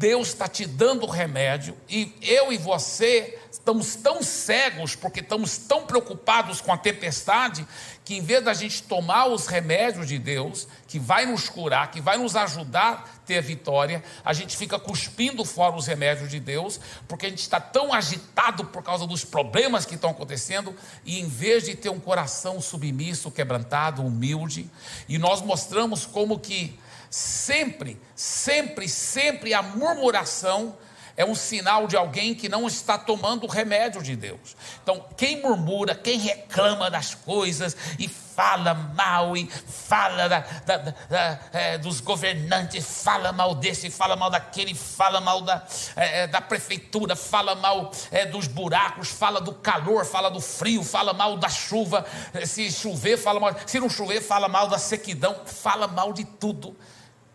Deus 0.00 0.28
está 0.28 0.48
te 0.48 0.64
dando 0.64 1.04
remédio 1.04 1.76
e 1.86 2.14
eu 2.22 2.50
e 2.50 2.56
você 2.56 3.38
estamos 3.52 3.94
tão 3.96 4.22
cegos 4.22 4.94
porque 4.94 5.20
estamos 5.20 5.58
tão 5.58 5.84
preocupados 5.84 6.62
com 6.62 6.72
a 6.72 6.78
tempestade 6.78 7.66
que 8.02 8.16
em 8.16 8.22
vez 8.22 8.42
da 8.42 8.54
gente 8.54 8.82
tomar 8.82 9.26
os 9.26 9.46
remédios 9.46 10.08
de 10.08 10.18
Deus, 10.18 10.66
que 10.88 10.98
vai 10.98 11.26
nos 11.26 11.50
curar, 11.50 11.90
que 11.90 12.00
vai 12.00 12.16
nos 12.16 12.34
ajudar 12.34 12.92
a 12.92 13.18
ter 13.26 13.42
vitória, 13.42 14.02
a 14.24 14.32
gente 14.32 14.56
fica 14.56 14.78
cuspindo 14.78 15.44
fora 15.44 15.76
os 15.76 15.86
remédios 15.86 16.30
de 16.30 16.40
Deus, 16.40 16.80
porque 17.06 17.26
a 17.26 17.28
gente 17.28 17.42
está 17.42 17.60
tão 17.60 17.92
agitado 17.92 18.64
por 18.64 18.82
causa 18.82 19.06
dos 19.06 19.24
problemas 19.24 19.84
que 19.84 19.94
estão 19.94 20.10
acontecendo, 20.10 20.74
e 21.04 21.20
em 21.20 21.28
vez 21.28 21.64
de 21.64 21.76
ter 21.76 21.90
um 21.90 22.00
coração 22.00 22.60
submisso, 22.60 23.30
quebrantado, 23.30 24.02
humilde, 24.02 24.68
e 25.08 25.18
nós 25.18 25.42
mostramos 25.42 26.04
como 26.04 26.38
que 26.38 26.76
Sempre, 27.10 28.00
sempre, 28.14 28.88
sempre 28.88 29.52
a 29.52 29.60
murmuração 29.60 30.76
é 31.16 31.24
um 31.24 31.34
sinal 31.34 31.86
de 31.86 31.96
alguém 31.96 32.34
que 32.34 32.48
não 32.48 32.66
está 32.66 32.96
tomando 32.96 33.44
o 33.44 33.46
remédio 33.46 34.02
de 34.02 34.16
Deus. 34.16 34.56
Então, 34.82 35.04
quem 35.18 35.42
murmura, 35.42 35.94
quem 35.94 36.18
reclama 36.18 36.90
das 36.90 37.14
coisas 37.14 37.76
e 37.98 38.08
fala 38.08 38.72
mal 38.72 39.36
e 39.36 39.46
fala 39.46 40.28
da, 40.28 40.38
da, 40.64 40.76
da, 40.78 41.40
é, 41.52 41.76
dos 41.76 42.00
governantes, 42.00 43.02
fala 43.02 43.32
mal 43.32 43.54
desse, 43.54 43.90
fala 43.90 44.16
mal 44.16 44.30
daquele, 44.30 44.74
fala 44.74 45.20
mal 45.20 45.42
da, 45.42 45.62
é, 45.94 46.20
é 46.20 46.26
da 46.26 46.40
prefeitura, 46.40 47.14
fala 47.14 47.54
mal 47.54 47.90
é, 48.10 48.24
dos 48.24 48.46
buracos, 48.46 49.10
fala 49.10 49.42
do 49.42 49.52
calor, 49.52 50.06
fala 50.06 50.30
do 50.30 50.40
frio, 50.40 50.82
fala 50.82 51.12
mal 51.12 51.36
da 51.36 51.50
chuva. 51.50 52.06
Se 52.46 52.70
chover, 52.70 53.18
fala 53.18 53.38
mal. 53.38 53.54
Se 53.66 53.78
não 53.78 53.90
chover, 53.90 54.22
fala 54.22 54.48
mal 54.48 54.68
da 54.68 54.78
sequidão, 54.78 55.42
fala 55.44 55.86
mal 55.86 56.14
de 56.14 56.24
tudo. 56.24 56.74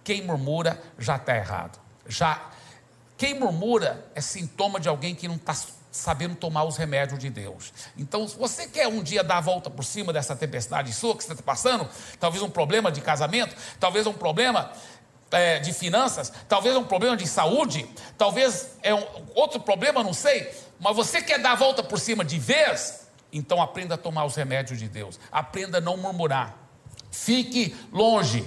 Quem 0.05 0.21
murmura 0.21 0.81
já 0.97 1.17
está 1.17 1.35
errado. 1.35 1.77
Já 2.07 2.51
quem 3.17 3.37
murmura 3.37 4.05
é 4.13 4.21
sintoma 4.21 4.79
de 4.79 4.87
alguém 4.87 5.15
que 5.15 5.27
não 5.27 5.35
está 5.35 5.55
sabendo 5.91 6.35
tomar 6.35 6.65
os 6.65 6.75
remédios 6.75 7.17
de 7.17 7.29
Deus. 7.29 7.73
Então, 7.97 8.27
se 8.27 8.37
você 8.37 8.67
quer 8.67 8.87
um 8.87 9.01
dia 9.01 9.23
dar 9.23 9.37
a 9.37 9.41
volta 9.41 9.69
por 9.69 9.85
cima 9.85 10.11
dessa 10.11 10.35
tempestade 10.35 10.93
sua 10.93 11.15
que 11.15 11.23
você 11.23 11.31
está 11.31 11.43
passando, 11.43 11.87
talvez 12.19 12.43
um 12.43 12.49
problema 12.49 12.91
de 12.91 12.99
casamento, 12.99 13.55
talvez 13.79 14.05
um 14.05 14.13
problema 14.13 14.71
é, 15.31 15.59
de 15.59 15.71
finanças, 15.71 16.31
talvez 16.49 16.75
um 16.75 16.83
problema 16.83 17.15
de 17.15 17.25
saúde, 17.25 17.89
talvez 18.17 18.77
é 18.83 18.93
um, 18.93 19.05
outro 19.33 19.61
problema, 19.61 20.03
não 20.03 20.13
sei, 20.13 20.51
mas 20.79 20.95
você 20.95 21.21
quer 21.21 21.39
dar 21.39 21.53
a 21.53 21.55
volta 21.55 21.81
por 21.81 21.99
cima 21.99 22.25
de 22.25 22.37
vez, 22.37 23.07
então 23.31 23.61
aprenda 23.61 23.95
a 23.95 23.97
tomar 23.97 24.25
os 24.25 24.35
remédios 24.35 24.77
de 24.77 24.89
Deus, 24.89 25.17
aprenda 25.31 25.77
a 25.77 25.81
não 25.81 25.95
murmurar, 25.95 26.57
fique 27.09 27.73
longe 27.91 28.45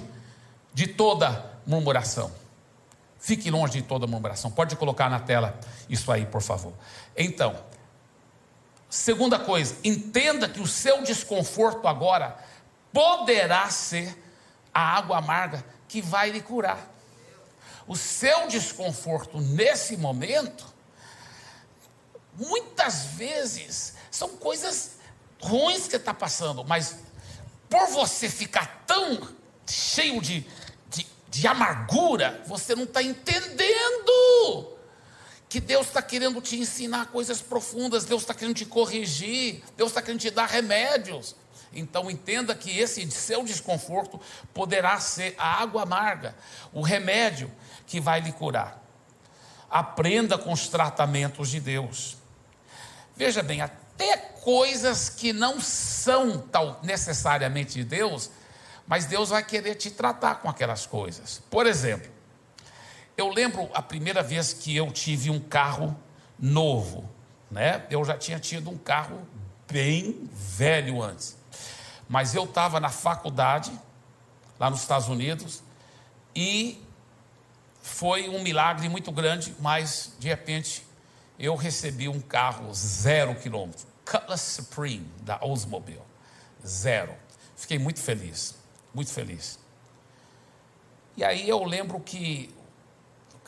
de 0.78 0.86
toda 0.86 1.58
murmuração. 1.66 2.30
Fique 3.18 3.50
longe 3.50 3.80
de 3.80 3.82
toda 3.82 4.06
murmuração. 4.06 4.48
Pode 4.48 4.76
colocar 4.76 5.10
na 5.10 5.18
tela 5.18 5.58
isso 5.88 6.12
aí, 6.12 6.24
por 6.24 6.40
favor. 6.40 6.72
Então, 7.16 7.64
segunda 8.88 9.40
coisa, 9.40 9.76
entenda 9.82 10.48
que 10.48 10.60
o 10.60 10.68
seu 10.68 11.02
desconforto 11.02 11.88
agora 11.88 12.38
poderá 12.92 13.68
ser 13.70 14.16
a 14.72 14.96
água 14.96 15.18
amarga 15.18 15.64
que 15.88 16.00
vai 16.00 16.30
lhe 16.30 16.40
curar. 16.40 16.78
O 17.84 17.96
seu 17.96 18.46
desconforto 18.46 19.40
nesse 19.40 19.96
momento, 19.96 20.64
muitas 22.36 23.06
vezes, 23.16 23.94
são 24.12 24.28
coisas 24.36 24.92
ruins 25.42 25.88
que 25.88 25.96
está 25.96 26.14
passando, 26.14 26.62
mas 26.62 26.98
por 27.68 27.88
você 27.88 28.28
ficar 28.28 28.84
tão 28.86 29.36
cheio 29.66 30.20
de 30.20 30.46
de 31.38 31.46
amargura, 31.46 32.42
você 32.46 32.74
não 32.74 32.82
está 32.82 33.00
entendendo 33.00 34.76
que 35.48 35.60
Deus 35.60 35.86
está 35.86 36.02
querendo 36.02 36.40
te 36.40 36.58
ensinar 36.58 37.06
coisas 37.06 37.40
profundas, 37.40 38.04
Deus 38.04 38.22
está 38.22 38.34
querendo 38.34 38.56
te 38.56 38.66
corrigir, 38.66 39.62
Deus 39.76 39.90
está 39.90 40.02
querendo 40.02 40.20
te 40.20 40.30
dar 40.30 40.46
remédios. 40.46 41.36
Então 41.72 42.10
entenda 42.10 42.54
que 42.56 42.76
esse 42.76 43.08
seu 43.10 43.44
desconforto 43.44 44.20
poderá 44.52 44.98
ser 44.98 45.36
a 45.38 45.62
água 45.62 45.82
amarga, 45.82 46.34
o 46.72 46.82
remédio 46.82 47.50
que 47.86 48.00
vai 48.00 48.20
lhe 48.20 48.32
curar. 48.32 48.82
Aprenda 49.70 50.36
com 50.36 50.52
os 50.52 50.66
tratamentos 50.66 51.50
de 51.50 51.60
Deus. 51.60 52.16
Veja 53.16 53.42
bem, 53.44 53.60
até 53.60 54.16
coisas 54.16 55.08
que 55.08 55.32
não 55.32 55.60
são 55.60 56.38
tal 56.38 56.80
necessariamente 56.82 57.74
de 57.74 57.84
Deus, 57.84 58.30
mas 58.88 59.04
Deus 59.04 59.28
vai 59.28 59.44
querer 59.44 59.74
te 59.74 59.90
tratar 59.90 60.36
com 60.36 60.48
aquelas 60.48 60.86
coisas. 60.86 61.42
Por 61.50 61.66
exemplo, 61.66 62.10
eu 63.18 63.28
lembro 63.28 63.68
a 63.74 63.82
primeira 63.82 64.22
vez 64.22 64.54
que 64.54 64.74
eu 64.74 64.90
tive 64.90 65.28
um 65.28 65.38
carro 65.38 65.94
novo, 66.38 67.08
né? 67.50 67.86
Eu 67.90 68.02
já 68.02 68.16
tinha 68.16 68.40
tido 68.40 68.70
um 68.70 68.78
carro 68.78 69.28
bem 69.70 70.26
velho 70.32 71.02
antes, 71.02 71.36
mas 72.08 72.34
eu 72.34 72.44
estava 72.44 72.80
na 72.80 72.88
faculdade 72.88 73.70
lá 74.58 74.70
nos 74.70 74.80
Estados 74.80 75.08
Unidos 75.08 75.62
e 76.34 76.82
foi 77.82 78.30
um 78.30 78.42
milagre 78.42 78.88
muito 78.88 79.12
grande, 79.12 79.54
mas 79.60 80.14
de 80.18 80.28
repente 80.28 80.82
eu 81.38 81.54
recebi 81.54 82.08
um 82.08 82.20
carro 82.20 82.72
zero 82.72 83.34
quilômetro, 83.34 83.86
Cutlass 84.10 84.40
Supreme 84.40 85.12
da 85.20 85.38
Oldsmobile, 85.42 86.00
zero. 86.66 87.14
Fiquei 87.54 87.78
muito 87.78 88.00
feliz 88.00 88.56
muito 88.94 89.10
feliz. 89.12 89.58
E 91.16 91.24
aí 91.24 91.48
eu 91.48 91.62
lembro 91.64 91.98
que 92.00 92.54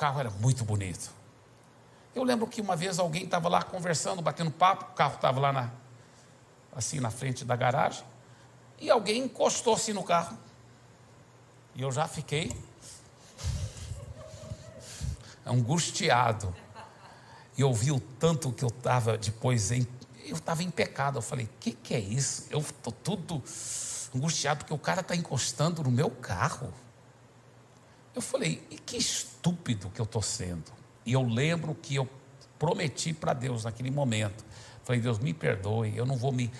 carro 0.01 0.19
era 0.19 0.31
muito 0.31 0.65
bonito. 0.65 1.13
Eu 2.15 2.25
lembro 2.25 2.47
que 2.47 2.63
uma 2.63 2.75
vez 2.75 2.99
alguém 2.99 3.25
estava 3.25 3.51
lá 3.51 3.63
conversando, 3.63 4.23
batendo 4.23 4.51
papo, 4.51 4.87
o 4.93 4.95
carro 4.95 5.17
estava 5.17 5.39
lá 5.39 5.53
na, 5.53 5.71
assim 6.75 6.99
na 6.99 7.11
frente 7.11 7.45
da 7.45 7.55
garagem, 7.55 8.03
e 8.81 8.91
alguém 8.91 9.25
encostou-se 9.25 9.93
no 9.93 10.03
carro. 10.03 10.39
E 11.75 11.83
eu 11.83 11.93
já 11.93 12.09
fiquei 12.09 12.57
angustiado. 15.45 16.57
E 17.59 17.61
eu 17.61 17.75
vi 17.75 17.93
o 17.93 18.01
tanto 18.01 18.51
que 18.53 18.65
eu 18.65 18.71
estava 18.71 19.19
depois 19.19 19.71
em. 19.71 19.87
Eu 20.25 20.37
estava 20.37 20.63
em 20.63 20.71
pecado. 20.71 21.19
Eu 21.19 21.23
falei: 21.23 21.45
o 21.45 21.51
que, 21.61 21.73
que 21.73 21.95
é 21.95 21.99
isso? 21.99 22.47
Eu 22.51 22.61
estou 22.61 22.93
tudo 22.93 23.43
angustiado 24.15 24.61
porque 24.61 24.75
o 24.75 24.79
cara 24.79 25.01
está 25.01 25.15
encostando 25.15 25.83
no 25.83 25.91
meu 25.91 26.11
carro. 26.11 26.73
Eu 28.15 28.23
falei: 28.23 28.67
e 28.71 28.79
que 28.79 28.97
estúpido 28.97 29.91
que 29.91 30.01
eu 30.01 30.05
estou 30.05 30.23
sendo. 30.23 30.73
E 31.05 31.13
eu 31.13 31.23
lembro 31.23 31.75
que 31.75 31.95
eu 31.95 32.09
prometi 32.59 33.13
para 33.13 33.33
Deus 33.33 33.65
naquele 33.65 33.91
momento. 33.91 34.45
Falei: 34.85 35.01
Deus, 35.01 35.19
me 35.19 35.33
perdoe, 35.33 35.97
eu 35.97 36.05
não 36.05 36.17
vou 36.17 36.33
me 36.33 36.51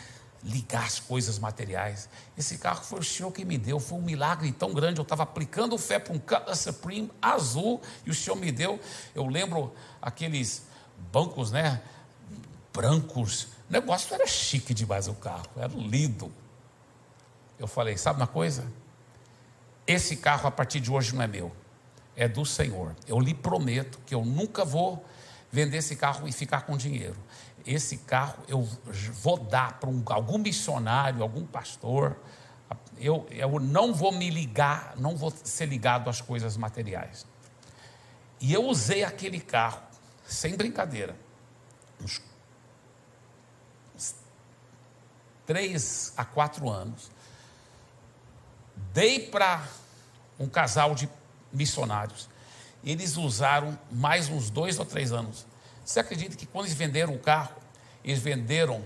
ligar 0.43 0.85
as 0.85 0.99
coisas 0.99 1.39
materiais. 1.39 2.09
Esse 2.37 2.59
carro 2.59 2.83
foi 2.83 3.01
o 3.01 3.05
Senhor 3.05 3.31
que 3.31 3.45
me 3.45 3.59
deu, 3.59 3.79
foi 3.79 3.99
um 3.99 4.03
milagre 4.03 4.51
tão 4.53 4.73
grande. 4.73 4.99
Eu 4.99 5.03
estava 5.03 5.23
aplicando 5.23 5.77
fé 5.77 5.99
para 5.99 6.15
um 6.15 6.19
Cutlass 6.19 6.61
Supreme 6.61 7.11
azul 7.21 7.81
e 8.07 8.11
o 8.11 8.15
Senhor 8.15 8.37
me 8.37 8.51
deu. 8.51 8.81
Eu 9.15 9.27
lembro 9.27 9.75
aqueles 10.01 10.63
bancos, 11.13 11.51
né? 11.51 11.83
Brancos. 12.73 13.49
O 13.69 13.73
negócio 13.73 14.15
era 14.15 14.27
chique 14.27 14.73
demais 14.73 15.09
o 15.09 15.15
carro, 15.15 15.47
era 15.57 15.73
lindo. 15.75 16.33
Eu 17.61 17.69
falei: 17.69 17.97
sabe 17.97 18.19
uma 18.19 18.27
coisa? 18.27 18.67
Esse 19.87 20.17
carro 20.17 20.49
a 20.49 20.51
partir 20.51 20.81
de 20.81 20.91
hoje 20.91 21.15
não 21.15 21.23
é 21.23 21.29
meu, 21.29 21.53
é 22.17 22.27
do 22.27 22.45
Senhor. 22.45 22.97
Eu 23.07 23.21
lhe 23.21 23.35
prometo 23.35 24.01
que 24.05 24.15
eu 24.15 24.25
nunca 24.25 24.65
vou 24.65 25.05
vender 25.53 25.77
esse 25.77 25.95
carro 25.95 26.27
e 26.27 26.33
ficar 26.33 26.63
com 26.63 26.77
dinheiro 26.77 27.17
esse 27.67 27.99
carro 27.99 28.43
eu 28.49 28.63
vou 28.93 29.39
dar 29.39 29.79
para 29.79 29.89
um, 29.89 30.03
algum 30.07 30.39
missionário, 30.39 31.23
algum 31.23 31.47
pastor. 31.47 32.17
Eu, 32.99 33.27
eu 33.31 33.59
não 33.59 33.93
vou 33.93 34.13
me 34.13 34.31
ligar, 34.31 34.95
não 34.97 35.17
vou 35.17 35.31
ser 35.31 35.67
ligado 35.67 36.09
às 36.09 36.21
coisas 36.21 36.57
materiais. 36.57 37.27
E 38.41 38.53
eu 38.53 38.65
usei 38.65 39.05
aquele 39.05 39.41
carro, 39.41 39.83
sem 40.25 40.57
brincadeira, 40.57 41.17
uns, 42.03 42.23
uns 43.95 44.15
três 45.47 46.13
a 46.17 46.25
quatro 46.25 46.69
anos. 46.69 47.11
Dei 48.93 49.21
para 49.21 49.65
um 50.39 50.49
casal 50.49 50.95
de 50.95 51.09
missionários. 51.53 52.29
Eles 52.83 53.17
usaram 53.17 53.79
mais 53.91 54.29
uns 54.29 54.51
dois 54.51 54.79
ou 54.79 54.85
três 54.85 55.13
anos. 55.13 55.47
Você 55.85 56.01
acredita 56.01 56.37
que 56.37 56.47
quando 56.47 56.67
eles 56.67 56.77
venderam 56.77 57.15
o 57.15 57.19
carro, 57.19 57.55
eles 58.05 58.21
venderam 58.21 58.83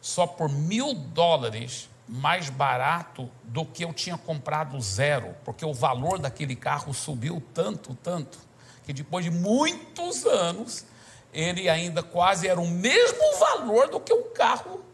só 0.00 0.26
por 0.26 0.48
mil 0.48 0.94
dólares 0.94 1.88
mais 2.08 2.50
barato 2.50 3.30
do 3.44 3.64
que 3.64 3.84
eu 3.84 3.92
tinha 3.92 4.18
comprado 4.18 4.80
zero, 4.80 5.34
porque 5.44 5.64
o 5.64 5.72
valor 5.72 6.18
daquele 6.18 6.56
carro 6.56 6.92
subiu 6.92 7.42
tanto, 7.54 7.94
tanto, 7.96 8.38
que 8.84 8.92
depois 8.92 9.24
de 9.24 9.30
muitos 9.30 10.26
anos, 10.26 10.84
ele 11.32 11.68
ainda 11.68 12.02
quase 12.02 12.46
era 12.48 12.60
o 12.60 12.68
mesmo 12.68 13.38
valor 13.38 13.88
do 13.88 14.00
que 14.00 14.12
o 14.12 14.24
carro, 14.24 14.84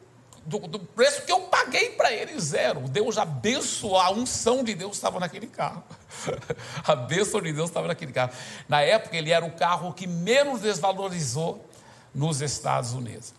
do, 0.49 0.59
do 0.61 0.79
preço 0.79 1.23
que 1.27 1.31
eu 1.31 1.41
paguei 1.41 1.91
para 1.91 2.11
ele, 2.11 2.41
zero. 2.41 2.81
Deus 2.89 3.19
abençoou, 3.19 3.99
a 3.99 4.11
unção 4.11 4.65
de 4.65 4.75
Deus 4.75 4.97
estava 4.97 5.21
naquele 5.21 5.47
carro. 5.47 5.85
a 6.85 6.97
bênção 6.97 7.43
de 7.43 7.53
Deus 7.53 7.69
estava 7.69 7.87
naquele 7.87 8.13
carro. 8.13 8.33
Na 8.67 8.81
época, 8.81 9.15
ele 9.15 9.31
era 9.31 9.45
o 9.45 9.53
carro 9.53 9.93
que 9.93 10.07
menos 10.07 10.63
desvalorizou 10.63 11.69
nos 12.15 12.41
Estados 12.41 12.93
Unidos. 12.93 13.35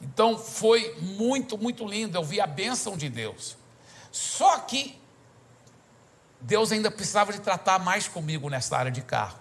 Então, 0.00 0.38
foi 0.38 0.96
muito, 0.98 1.58
muito 1.58 1.86
lindo. 1.86 2.16
Eu 2.16 2.24
vi 2.24 2.40
a 2.40 2.46
bênção 2.46 2.96
de 2.96 3.10
Deus. 3.10 3.58
Só 4.10 4.58
que 4.60 4.98
Deus 6.40 6.72
ainda 6.72 6.90
precisava 6.90 7.34
de 7.34 7.40
tratar 7.40 7.78
mais 7.78 8.08
comigo 8.08 8.48
nessa 8.48 8.78
área 8.78 8.90
de 8.90 9.02
carro. 9.02 9.38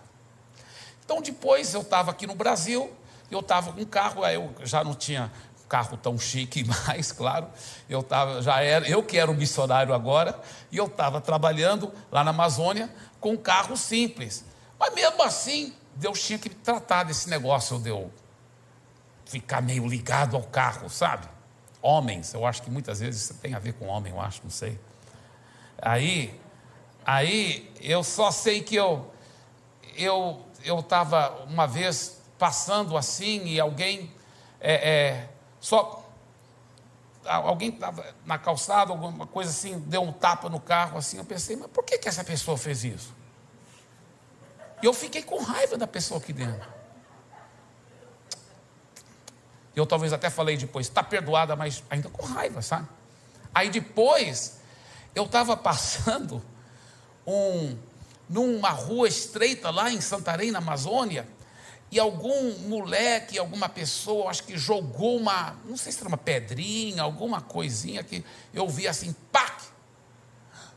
Então, 1.06 1.22
depois 1.22 1.74
eu 1.74 1.82
estava 1.82 2.12
aqui 2.12 2.28
no 2.28 2.36
Brasil, 2.36 2.92
eu 3.32 3.40
estava 3.40 3.72
com 3.72 3.80
um 3.80 3.86
carro, 3.86 4.22
aí 4.22 4.36
eu 4.36 4.54
já 4.64 4.84
não 4.84 4.94
tinha 4.94 5.32
carro 5.68 5.98
tão 5.98 6.18
chique 6.18 6.64
mais, 6.88 7.12
claro. 7.12 7.48
Eu 7.90 8.04
tava, 8.04 8.42
já 8.42 8.62
era, 8.62 8.88
eu 8.88 9.04
que 9.04 9.18
era 9.18 9.30
o 9.30 9.34
missionário 9.34 9.94
agora, 9.94 10.40
e 10.72 10.78
eu 10.78 10.86
estava 10.86 11.20
trabalhando 11.22 11.92
lá 12.12 12.24
na 12.24 12.32
Amazônia 12.32 12.90
com 13.20 13.32
um 13.32 13.38
carro 13.38 13.76
simples. 13.76 14.46
Mas 14.80 14.94
mesmo 14.94 15.22
assim, 15.24 15.74
Deus 15.96 16.22
tinha 16.22 16.38
que 16.38 16.50
tratar 16.50 17.04
desse 17.04 17.30
negócio 17.30 17.80
de 17.80 17.90
eu 17.90 18.12
ficar 19.26 19.62
meio 19.62 19.88
ligado 19.88 20.36
ao 20.36 20.44
carro, 20.44 20.90
sabe? 20.90 21.28
Homens, 21.82 22.34
eu 22.34 22.46
acho 22.46 22.62
que 22.62 22.70
muitas 22.70 23.00
vezes 23.00 23.30
tem 23.42 23.54
a 23.54 23.60
ver 23.60 23.74
com 23.74 23.88
homem, 23.88 24.12
eu 24.12 24.20
acho, 24.20 24.42
não 24.44 24.50
sei. 24.50 24.80
Aí, 25.82 26.40
aí 27.06 27.72
eu 27.80 28.04
só 28.04 28.32
sei 28.32 28.62
que 28.62 28.76
eu 28.76 29.12
eu 29.98 30.46
eu 30.64 30.80
estava 30.80 31.44
uma 31.46 31.68
vez 31.68 32.20
passando 32.40 32.98
assim 32.98 33.46
e 33.46 33.60
alguém 33.60 34.12
é, 34.60 34.74
é, 34.74 35.30
só 35.66 36.08
alguém 37.26 37.70
estava 37.70 38.06
na 38.24 38.38
calçada, 38.38 38.92
alguma 38.92 39.26
coisa 39.26 39.50
assim, 39.50 39.80
deu 39.80 40.04
um 40.04 40.14
tapa 40.14 40.48
no 40.48 40.60
carro 40.60 41.00
assim, 41.00 41.18
eu 41.18 41.26
pensei, 41.26 41.56
mas 41.56 41.72
por 41.72 41.84
que, 41.84 41.98
que 41.98 42.08
essa 42.08 42.24
pessoa 42.24 42.56
fez 42.56 42.84
isso? 42.84 43.12
E 44.80 44.86
eu 44.86 44.94
fiquei 44.94 45.24
com 45.24 45.42
raiva 45.42 45.76
da 45.76 45.88
pessoa 45.88 46.20
aqui 46.20 46.32
dentro. 46.32 46.70
Eu 49.76 49.88
talvez 49.88 50.14
até 50.14 50.30
falei 50.30 50.56
depois, 50.56 50.86
está 50.86 51.02
perdoada, 51.02 51.56
mas 51.56 51.82
ainda 51.90 52.10
com 52.10 52.24
raiva, 52.24 52.62
sabe? 52.62 52.88
Aí 53.52 53.72
depois, 53.72 54.60
eu 55.16 55.24
estava 55.24 55.58
passando 55.58 56.44
um, 57.26 57.76
numa 58.30 58.70
rua 58.70 59.08
estreita 59.08 59.72
lá 59.72 59.90
em 59.90 60.00
Santarém, 60.00 60.52
na 60.52 60.60
Amazônia, 60.60 61.28
e 61.92 62.00
algum 62.00 62.58
moleque, 62.68 63.38
alguma 63.38 63.70
pessoa, 63.70 64.30
acho 64.30 64.44
que 64.44 64.58
jogou 64.58 65.18
uma, 65.18 65.56
não 65.66 65.78
sei 65.78 65.92
se 65.92 66.00
era 66.00 66.08
uma 66.08 66.18
pedrinha, 66.18 67.04
alguma 67.04 67.42
coisinha 67.42 68.04
que 68.04 68.24
eu 68.54 68.68
vi 68.68 68.88
assim, 68.88 69.16
pac! 69.32 69.64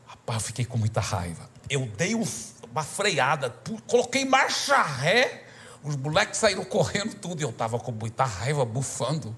Rapaz, 0.06 0.42
eu 0.42 0.46
fiquei 0.46 0.64
com 0.64 0.76
muita 0.76 1.00
raiva. 1.00 1.48
Eu 1.68 1.86
dei 1.86 2.14
um, 2.14 2.24
uma 2.70 2.82
freada, 2.82 3.50
coloquei 3.86 4.24
marcha 4.24 4.80
ré, 4.82 5.44
os 5.82 5.96
moleques 5.96 6.38
saíram 6.38 6.64
correndo 6.66 7.14
tudo, 7.14 7.40
e 7.40 7.44
eu 7.44 7.50
estava 7.50 7.78
com 7.78 7.92
muita 7.92 8.24
raiva, 8.24 8.64
bufando. 8.64 9.34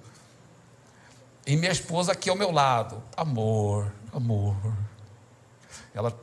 E 1.46 1.56
minha 1.56 1.72
esposa 1.72 2.12
aqui 2.12 2.28
ao 2.28 2.36
meu 2.36 2.50
lado, 2.50 3.02
amor, 3.16 3.92
amor. 4.12 4.56
Ela, 5.94 6.18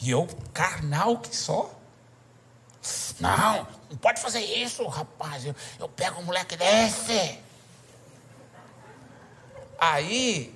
e 0.00 0.10
eu, 0.10 0.26
carnal 0.52 1.18
que 1.18 1.34
só. 1.34 1.74
Não, 3.20 3.66
não 3.90 3.96
pode 3.96 4.20
fazer 4.20 4.40
isso, 4.40 4.86
rapaz. 4.86 5.44
Eu, 5.44 5.54
eu 5.78 5.88
pego 5.88 6.20
um 6.20 6.24
moleque 6.24 6.56
desse. 6.56 7.38
Aí, 9.78 10.54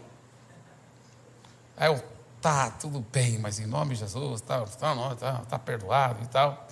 aí 1.77 1.89
eu, 1.89 2.03
tá, 2.41 2.71
tudo 2.71 3.01
bem, 3.01 3.39
mas 3.39 3.59
em 3.59 3.67
nome 3.67 3.95
de 3.95 4.01
Jesus, 4.01 4.41
tá, 4.41 4.65
tá, 4.67 5.15
tá, 5.15 5.39
tá 5.49 5.59
perdoado 5.59 6.23
e 6.25 6.27
tal. 6.27 6.67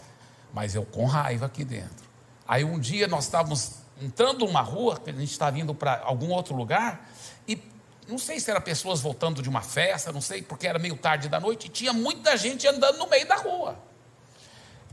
Mas 0.53 0.75
eu 0.75 0.85
com 0.85 1.07
raiva 1.07 1.47
aqui 1.47 1.65
dentro. 1.65 2.09
Aí 2.47 2.65
um 2.65 2.79
dia 2.79 3.07
nós 3.07 3.25
estávamos 3.25 3.81
entrando 4.01 4.45
numa 4.45 4.63
rua, 4.63 5.01
a 5.07 5.11
gente 5.13 5.31
estava 5.31 5.59
indo 5.59 5.75
para 5.75 6.01
algum 6.01 6.31
outro 6.31 6.55
lugar, 6.57 7.09
e 7.47 7.63
não 8.09 8.19
sei 8.19 8.41
se 8.41 8.51
eram 8.51 8.61
pessoas 8.61 9.01
voltando 9.01 9.43
de 9.43 9.49
uma 9.49 9.61
festa, 9.61 10.11
não 10.11 10.21
sei, 10.21 10.43
porque 10.43 10.67
era 10.67 10.79
meio 10.79 10.97
tarde 10.97 11.29
da 11.29 11.39
noite, 11.39 11.67
e 11.67 11.69
tinha 11.69 11.93
muita 11.93 12.37
gente 12.37 12.67
andando 12.67 12.99
no 12.99 13.07
meio 13.07 13.29
da 13.29 13.37
rua. 13.37 13.79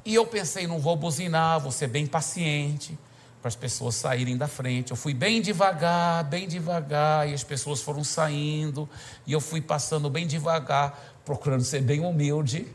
E 0.08 0.16
eu 0.16 0.26
pensei, 0.26 0.66
não 0.68 0.80
vou 0.80 0.96
buzinar, 0.96 1.60
vou 1.60 1.70
ser 1.70 1.88
bem 1.88 2.08
paciente 2.08 2.98
para 3.42 3.50
as 3.50 3.58
pessoas 3.58 3.94
saírem 3.94 4.38
da 4.38 4.48
frente. 4.48 4.92
Eu 4.92 4.96
fui 4.96 5.14
bem 5.14 5.42
devagar, 5.42 6.24
bem 6.24 6.48
devagar, 6.48 7.28
e 7.28 7.34
as 7.34 7.44
pessoas 7.44 7.82
foram 7.82 8.06
saindo, 8.06 8.88
e 9.26 9.34
eu 9.34 9.42
fui 9.42 9.60
passando 9.60 10.10
bem 10.10 10.26
devagar, 10.26 10.98
procurando 11.26 11.66
ser 11.66 11.82
bem 11.82 12.00
humilde. 12.00 12.74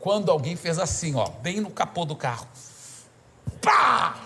Quando 0.00 0.30
alguém 0.30 0.56
fez 0.56 0.78
assim, 0.78 1.14
ó, 1.14 1.28
bem 1.28 1.60
no 1.60 1.68
capô 1.68 2.06
do 2.06 2.16
carro. 2.16 2.48
Pá! 3.60 4.18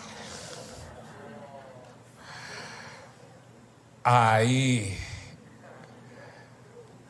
Aí 4.04 4.96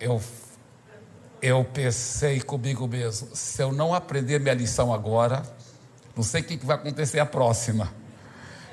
eu 0.00 0.22
eu 1.40 1.64
pensei 1.64 2.40
comigo 2.40 2.86
mesmo: 2.86 3.34
se 3.34 3.62
eu 3.62 3.72
não 3.72 3.94
aprender 3.94 4.40
minha 4.40 4.54
lição 4.54 4.92
agora, 4.92 5.42
não 6.16 6.22
sei 6.22 6.40
o 6.40 6.44
que 6.44 6.56
vai 6.64 6.76
acontecer 6.76 7.20
a 7.20 7.26
próxima. 7.26 7.92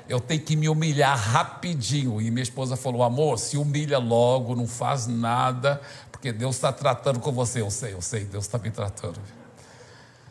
Eu 0.08 0.20
tenho 0.20 0.40
que 0.40 0.54
me 0.54 0.68
humilhar 0.68 1.16
rapidinho. 1.18 2.20
E 2.20 2.30
minha 2.30 2.42
esposa 2.42 2.76
falou: 2.76 3.02
amor, 3.02 3.38
se 3.38 3.56
humilha 3.56 3.98
logo, 3.98 4.54
não 4.54 4.66
faz 4.66 5.06
nada, 5.06 5.80
porque 6.10 6.32
Deus 6.32 6.56
está 6.56 6.72
tratando 6.72 7.20
com 7.20 7.32
você. 7.32 7.60
Eu 7.60 7.70
sei, 7.70 7.92
eu 7.92 8.02
sei, 8.02 8.24
Deus 8.24 8.44
está 8.44 8.58
me 8.58 8.70
tratando. 8.70 9.20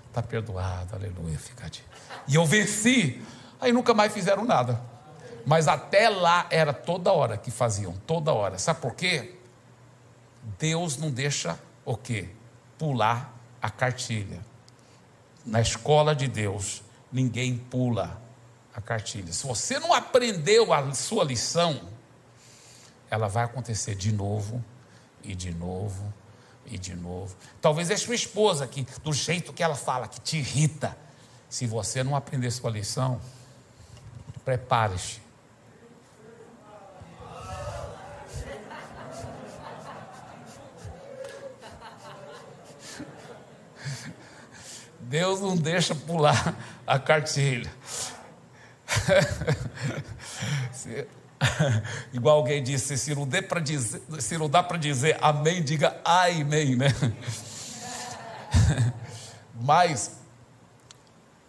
está 0.07 0.21
perdoado, 0.21 0.95
aleluia, 0.95 1.37
fica 1.37 1.69
de. 1.69 1.83
E 2.27 2.35
eu 2.35 2.45
venci, 2.45 3.21
aí 3.59 3.71
nunca 3.71 3.93
mais 3.93 4.13
fizeram 4.13 4.45
nada. 4.45 4.81
Mas 5.45 5.67
até 5.67 6.09
lá 6.09 6.47
era 6.49 6.73
toda 6.73 7.11
hora 7.11 7.37
que 7.37 7.51
faziam, 7.51 7.93
toda 8.07 8.33
hora. 8.33 8.57
Sabe 8.57 8.81
por 8.81 8.95
quê? 8.95 9.35
Deus 10.57 10.97
não 10.97 11.11
deixa 11.11 11.59
o 11.85 11.95
quê? 11.95 12.29
Pular 12.77 13.33
a 13.61 13.69
cartilha. 13.69 14.43
Na 15.45 15.61
escola 15.61 16.15
de 16.15 16.27
Deus, 16.27 16.83
ninguém 17.11 17.57
pula 17.57 18.19
a 18.73 18.81
cartilha. 18.81 19.31
Se 19.31 19.45
você 19.45 19.79
não 19.79 19.93
aprendeu 19.93 20.73
a 20.73 20.93
sua 20.93 21.23
lição, 21.23 21.79
ela 23.09 23.27
vai 23.27 23.45
acontecer 23.45 23.95
de 23.95 24.11
novo 24.11 24.63
e 25.23 25.35
de 25.35 25.53
novo 25.53 26.13
e 26.65 26.77
de 26.77 26.95
novo. 26.95 27.35
Talvez 27.61 27.89
é 27.91 27.97
sua 27.97 28.15
esposa 28.15 28.67
que, 28.67 28.85
do 29.03 29.13
jeito 29.13 29.53
que 29.53 29.63
ela 29.63 29.75
fala, 29.75 30.07
que 30.07 30.19
te 30.19 30.37
irrita. 30.37 30.97
Se 31.47 31.67
você 31.67 32.03
não 32.03 32.15
aprender 32.15 32.49
sua 32.51 32.71
lição, 32.71 33.21
prepare-se. 34.43 35.24
Deus 45.07 45.39
não 45.39 45.55
deixa 45.55 45.93
pular 45.93 46.57
a 46.85 46.97
cartilha. 46.97 47.71
Igual 52.11 52.37
alguém 52.37 52.63
disse, 52.63 52.97
se 52.97 53.13
não, 53.13 53.27
dizer, 53.63 54.01
se 54.19 54.37
não 54.37 54.49
dá 54.49 54.63
para 54.63 54.77
dizer 54.77 55.17
amém, 55.21 55.63
diga 55.63 55.95
amém, 56.03 56.75
né? 56.75 56.87
Mas 59.53 60.19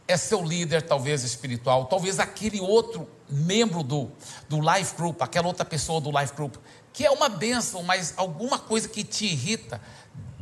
é 0.06 0.16
seu 0.16 0.42
líder, 0.42 0.82
talvez 0.82 1.24
espiritual, 1.24 1.86
talvez 1.86 2.20
aquele 2.20 2.60
outro 2.60 3.08
membro 3.28 3.82
do, 3.82 4.10
do 4.48 4.60
life 4.60 4.94
group, 4.96 5.20
aquela 5.22 5.46
outra 5.48 5.64
pessoa 5.64 6.00
do 6.00 6.10
life 6.16 6.34
group, 6.34 6.56
que 6.92 7.04
é 7.04 7.10
uma 7.10 7.28
bênção, 7.28 7.82
mas 7.82 8.14
alguma 8.16 8.58
coisa 8.58 8.88
que 8.88 9.02
te 9.02 9.26
irrita, 9.26 9.80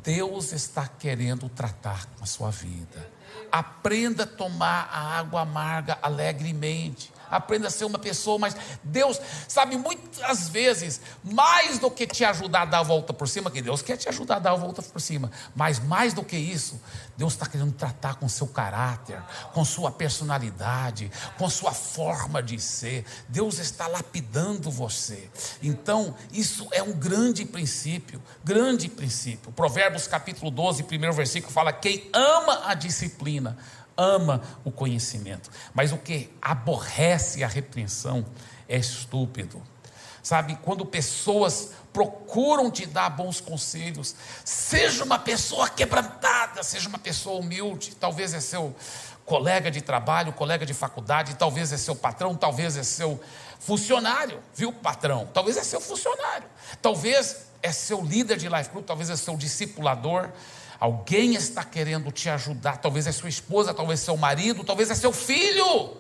Deus 0.05 0.53
está 0.53 0.87
querendo 0.87 1.49
tratar 1.49 2.07
com 2.15 2.25
a 2.25 2.27
sua 2.27 2.51
vida. 2.51 3.11
Aprenda 3.51 4.25
a 4.25 4.27
tomar 4.27 4.91
a 4.93 5.19
água 5.19 5.41
amarga 5.41 5.99
alegremente 6.03 7.14
aprenda 7.37 7.69
a 7.69 7.71
ser 7.71 7.85
uma 7.85 7.99
pessoa 7.99 8.39
mais. 8.39 8.57
Deus, 8.83 9.21
sabe, 9.49 9.77
muitas 9.77 10.49
vezes, 10.49 11.01
mais 11.23 11.79
do 11.79 11.91
que 11.91 12.07
te 12.07 12.25
ajudar 12.25 12.63
a 12.63 12.65
dar 12.65 12.79
a 12.81 12.83
volta 12.83 13.13
por 13.13 13.29
cima, 13.29 13.51
que 13.51 13.63
Deus 13.63 13.83
quer 13.83 13.97
te 13.97 14.09
ajudar 14.09 14.37
a 14.37 14.39
dar 14.39 14.53
a 14.53 14.57
volta 14.57 14.83
por 14.83 15.01
cima, 15.01 15.31
mas 15.55 15.79
mais 15.79 16.13
do 16.13 16.25
que 16.25 16.37
isso, 16.37 16.81
Deus 17.17 17.33
está 17.35 17.47
querendo 17.47 17.73
tratar 17.73 18.17
com 18.17 18.29
seu 18.29 18.47
caráter, 18.47 19.23
com 19.53 19.65
sua 19.65 19.91
personalidade, 19.91 21.11
com 21.39 21.49
sua 21.49 21.73
forma 21.73 22.43
de 22.43 22.61
ser. 22.61 23.05
Deus 23.29 23.59
está 23.59 23.87
lapidando 23.87 24.71
você. 24.71 25.29
Então, 25.63 26.15
isso 26.33 26.69
é 26.73 26.83
um 26.83 26.93
grande 26.93 27.45
princípio, 27.45 28.23
grande 28.43 28.89
princípio. 28.89 29.53
Provérbios 29.53 30.07
capítulo 30.07 30.51
12, 30.51 30.83
primeiro 30.85 31.15
versículo 31.15 31.53
fala: 31.53 31.73
quem 31.73 32.09
ama 32.13 32.63
a 32.67 32.75
disciplina 32.75 33.57
ama 33.97 34.43
o 34.65 34.71
conhecimento, 34.71 35.51
mas 35.73 35.93
o 35.93 35.99
que 35.99 36.31
aborrece 36.41 37.45
a 37.45 37.49
repreensão 37.49 38.25
é 38.69 38.77
estúpido. 38.77 39.63
Sabe, 40.23 40.59
quando 40.63 40.87
pessoas 40.87 41.73
procuram 41.93 42.71
te 42.71 42.87
dar 42.87 43.11
bons 43.11 43.41
conselhos, 43.41 44.17
seja 44.43 45.05
uma 45.05 45.19
pessoa 45.19 45.69
quebrantada, 45.69 46.63
seja 46.63 46.89
uma 46.89 46.99
pessoa 46.99 47.39
humilde, 47.39 47.95
talvez 47.95 48.33
é 48.33 48.41
seu 48.41 48.75
colega 49.25 49.71
de 49.71 49.81
trabalho, 49.81 50.33
colega 50.33 50.67
de 50.67 50.75
faculdade, 50.75 51.35
talvez 51.35 51.73
é 51.73 51.77
seu 51.77 51.95
patrão, 51.95 52.35
talvez 52.35 52.77
é 52.77 52.83
seu 52.83 53.21
funcionário, 53.59 54.43
viu, 54.55 54.73
patrão? 54.73 55.29
Talvez 55.33 55.57
é 55.57 55.65
seu 55.65 55.81
funcionário, 55.81 56.49
talvez 56.83 57.47
é 57.63 57.73
seu 57.73 58.03
líder 58.03 58.37
de 58.37 58.49
life 58.49 58.71
group, 58.71 58.87
talvez 58.87 59.09
é 59.09 59.17
seu 59.17 59.37
discipulador, 59.37 60.31
Alguém 60.85 61.35
está 61.35 61.65
querendo 61.65 62.13
te 62.13 62.29
ajudar, 62.29 62.77
talvez 62.77 63.07
é 63.07 63.13
sua 63.13 63.31
esposa, 63.31 63.73
talvez 63.73 64.03
é 64.03 64.05
seu 64.05 64.19
marido, 64.19 64.63
talvez 64.63 64.91
é 64.91 64.95
seu 64.95 65.15
filho. 65.15 65.97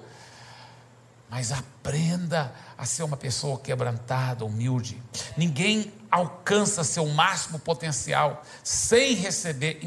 Mas 1.31 1.53
aprenda 1.53 2.55
a 2.77 2.85
ser 2.85 3.03
uma 3.03 3.17
pessoa 3.17 3.59
quebrantada, 3.59 4.45
humilde. 4.45 5.03
Ninguém 5.39 5.91
alcança 6.11 6.85
seu 6.85 7.07
máximo 7.07 7.59
potencial 7.59 8.43
sem 8.63 9.15
receber 9.15 9.81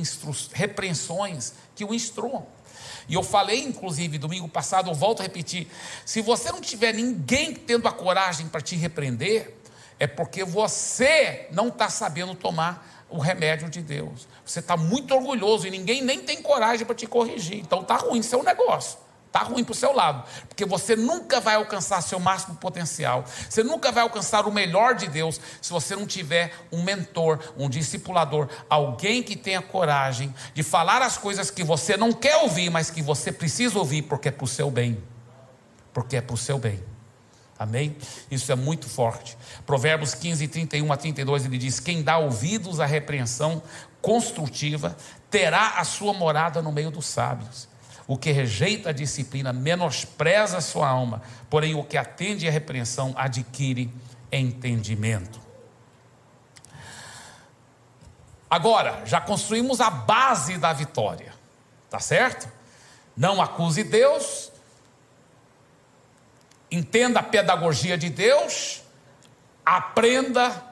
repreensões 0.52 1.54
que 1.76 1.86
o 1.86 1.94
instruam. 1.94 2.48
E 3.08 3.14
eu 3.14 3.22
falei, 3.22 3.66
inclusive, 3.66 4.18
domingo 4.18 4.50
passado, 4.50 4.90
eu 4.90 4.96
volto 4.96 5.20
a 5.20 5.24
repetir: 5.24 5.68
se 6.04 6.24
você 6.24 6.52
não 6.52 6.60
tiver 6.60 6.96
ninguém 6.96 7.54
tendo 7.54 7.88
a 7.88 7.92
coragem 7.92 8.48
para 8.48 8.62
te 8.62 8.76
repreender, 8.76 9.56
é 10.00 10.08
porque 10.08 10.44
você 10.44 11.48
não 11.52 11.68
está 11.68 11.88
sabendo 11.88 12.34
tomar 12.34 13.06
o 13.10 13.20
remédio 13.20 13.70
de 13.70 13.82
Deus. 13.82 14.28
Você 14.48 14.60
está 14.60 14.78
muito 14.78 15.14
orgulhoso 15.14 15.68
e 15.68 15.70
ninguém 15.70 16.02
nem 16.02 16.22
tem 16.22 16.42
coragem 16.42 16.86
para 16.86 16.96
te 16.96 17.06
corrigir. 17.06 17.60
Então 17.60 17.82
está 17.82 17.98
ruim 17.98 18.22
seu 18.22 18.42
negócio. 18.42 18.98
Está 19.28 19.40
ruim 19.40 19.64
para 19.64 19.74
o 19.74 19.76
seu 19.76 19.94
lado, 19.94 20.24
porque 20.48 20.66
você 20.66 20.96
nunca 20.96 21.42
vai 21.42 21.56
alcançar 21.56 22.02
seu 22.02 22.18
máximo 22.18 22.56
potencial, 22.56 23.26
você 23.48 23.62
nunca 23.62 23.92
vai 23.92 24.02
alcançar 24.02 24.48
o 24.48 24.52
melhor 24.52 24.96
de 24.96 25.06
Deus 25.06 25.40
se 25.62 25.70
você 25.70 25.98
não 25.98 26.08
tiver 26.08 26.54
um 26.72 26.82
mentor, 26.82 27.40
um 27.58 27.70
discipulador, 27.70 28.48
alguém 28.70 29.22
que 29.22 29.36
tenha 29.36 29.62
coragem 29.62 30.34
de 30.54 30.64
falar 30.64 31.02
as 31.02 31.18
coisas 31.18 31.52
que 31.52 31.64
você 31.64 31.98
não 31.98 32.14
quer 32.14 32.38
ouvir, 32.38 32.70
mas 32.70 32.90
que 32.90 33.02
você 33.02 33.30
precisa 33.30 33.78
ouvir, 33.78 34.04
porque 34.04 34.30
é 34.30 34.32
para 34.32 34.46
o 34.46 34.48
seu 34.48 34.72
bem. 34.72 35.04
Porque 35.94 36.16
é 36.16 36.22
para 36.22 36.34
o 36.34 36.38
seu 36.38 36.58
bem. 36.58 36.82
Amém? 37.60 37.96
Isso 38.30 38.52
é 38.52 38.56
muito 38.56 38.88
forte. 38.88 39.38
Provérbios 39.66 40.14
15, 40.14 40.48
31 40.48 40.92
a 40.92 40.98
32, 40.98 41.46
ele 41.46 41.58
diz: 41.58 41.80
Quem 41.80 42.04
dá 42.04 42.18
ouvidos 42.18 42.80
à 42.80 42.86
repreensão 42.86 43.62
construtiva 44.02 44.96
terá 45.30 45.80
a 45.80 45.84
sua 45.84 46.14
morada 46.14 46.62
no 46.62 46.72
meio 46.72 46.92
dos 46.92 47.06
sábios. 47.08 47.68
O 48.08 48.18
que 48.18 48.32
rejeita 48.32 48.90
a 48.90 48.94
disciplina 48.94 49.52
menospreza 49.52 50.58
a 50.58 50.62
sua 50.62 50.88
alma, 50.88 51.22
porém 51.50 51.76
o 51.76 51.84
que 51.84 51.98
atende 51.98 52.48
à 52.48 52.52
repreensão 52.52 53.14
adquire 53.18 53.92
entendimento. 54.32 55.40
Agora, 58.50 59.02
já 59.06 59.20
construímos 59.20 59.82
a 59.82 59.90
base 59.90 60.58
da 60.58 60.72
vitória, 60.72 61.34
tá 61.90 62.00
certo? 62.00 62.48
Não 63.16 63.42
acuse 63.42 63.84
Deus, 63.84 64.52
entenda 66.70 67.20
a 67.20 67.24
pedagogia 67.24 67.98
de 67.98 68.10
Deus, 68.10 68.82
aprenda 69.66 70.64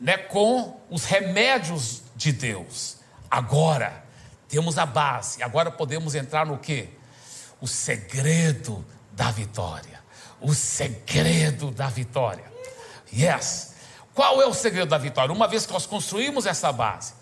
né, 0.00 0.16
com 0.16 0.80
os 0.90 1.04
remédios 1.04 2.02
de 2.14 2.32
Deus. 2.32 2.98
Agora 3.30 4.04
temos 4.48 4.78
a 4.78 4.86
base, 4.86 5.42
agora 5.42 5.70
podemos 5.70 6.14
entrar 6.14 6.46
no 6.46 6.58
que? 6.58 6.88
O 7.60 7.66
segredo 7.66 8.84
da 9.12 9.30
vitória. 9.30 9.98
O 10.40 10.54
segredo 10.54 11.70
da 11.70 11.88
vitória. 11.88 12.44
Yes. 13.12 13.74
Qual 14.14 14.40
é 14.40 14.46
o 14.46 14.54
segredo 14.54 14.88
da 14.88 14.98
vitória? 14.98 15.34
Uma 15.34 15.48
vez 15.48 15.66
que 15.66 15.72
nós 15.72 15.86
construímos 15.86 16.46
essa 16.46 16.72
base, 16.72 17.14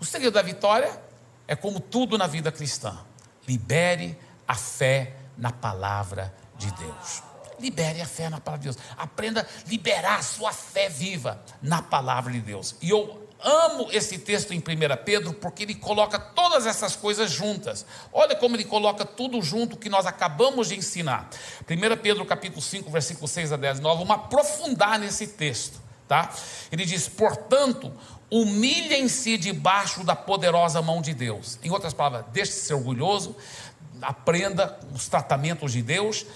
o 0.00 0.04
segredo 0.04 0.34
da 0.34 0.42
vitória 0.42 1.00
é 1.46 1.56
como 1.56 1.80
tudo 1.80 2.16
na 2.16 2.26
vida 2.26 2.50
cristã: 2.52 2.98
libere 3.46 4.18
a 4.46 4.54
fé 4.54 5.16
na 5.36 5.50
palavra 5.50 6.32
de 6.56 6.70
Deus. 6.72 7.22
Libere 7.62 8.00
a 8.02 8.06
fé 8.06 8.28
na 8.28 8.40
palavra 8.40 8.68
de 8.68 8.74
Deus. 8.74 8.84
Aprenda 8.98 9.42
a 9.42 9.68
liberar 9.70 10.18
a 10.18 10.22
sua 10.22 10.52
fé 10.52 10.88
viva 10.88 11.40
na 11.62 11.80
palavra 11.80 12.32
de 12.32 12.40
Deus. 12.40 12.74
E 12.82 12.90
eu 12.90 13.22
amo 13.42 13.88
esse 13.90 14.18
texto 14.18 14.52
em 14.52 14.58
1 14.58 14.62
Pedro 15.04 15.32
porque 15.34 15.64
ele 15.64 15.74
coloca 15.74 16.18
todas 16.18 16.66
essas 16.66 16.94
coisas 16.94 17.30
juntas. 17.30 17.84
Olha 18.12 18.36
como 18.36 18.56
ele 18.56 18.64
coloca 18.64 19.04
tudo 19.04 19.42
junto 19.42 19.76
que 19.76 19.88
nós 19.88 20.06
acabamos 20.06 20.68
de 20.68 20.76
ensinar. 20.76 21.28
1 21.68 21.96
Pedro 22.02 22.24
capítulo 22.24 22.62
5, 22.62 22.90
versículo 22.90 23.26
6 23.26 23.52
a 23.52 23.56
10, 23.56 23.80
nós 23.80 23.98
vamos 23.98 24.14
aprofundar 24.14 24.98
nesse 24.98 25.26
texto, 25.26 25.80
tá? 26.06 26.30
Ele 26.70 26.84
diz: 26.84 27.08
"Portanto, 27.08 27.92
humilhem-se 28.30 29.36
debaixo 29.36 30.04
da 30.04 30.14
poderosa 30.14 30.80
mão 30.80 31.02
de 31.02 31.12
Deus". 31.12 31.58
Em 31.62 31.70
outras 31.70 31.92
palavras, 31.92 32.26
deixe 32.32 32.52
de 32.52 32.58
ser 32.58 32.74
orgulhoso, 32.74 33.36
aprenda 34.00 34.78
os 34.94 35.08
tratamentos 35.08 35.72
de 35.72 35.82
Deus, 35.82 36.26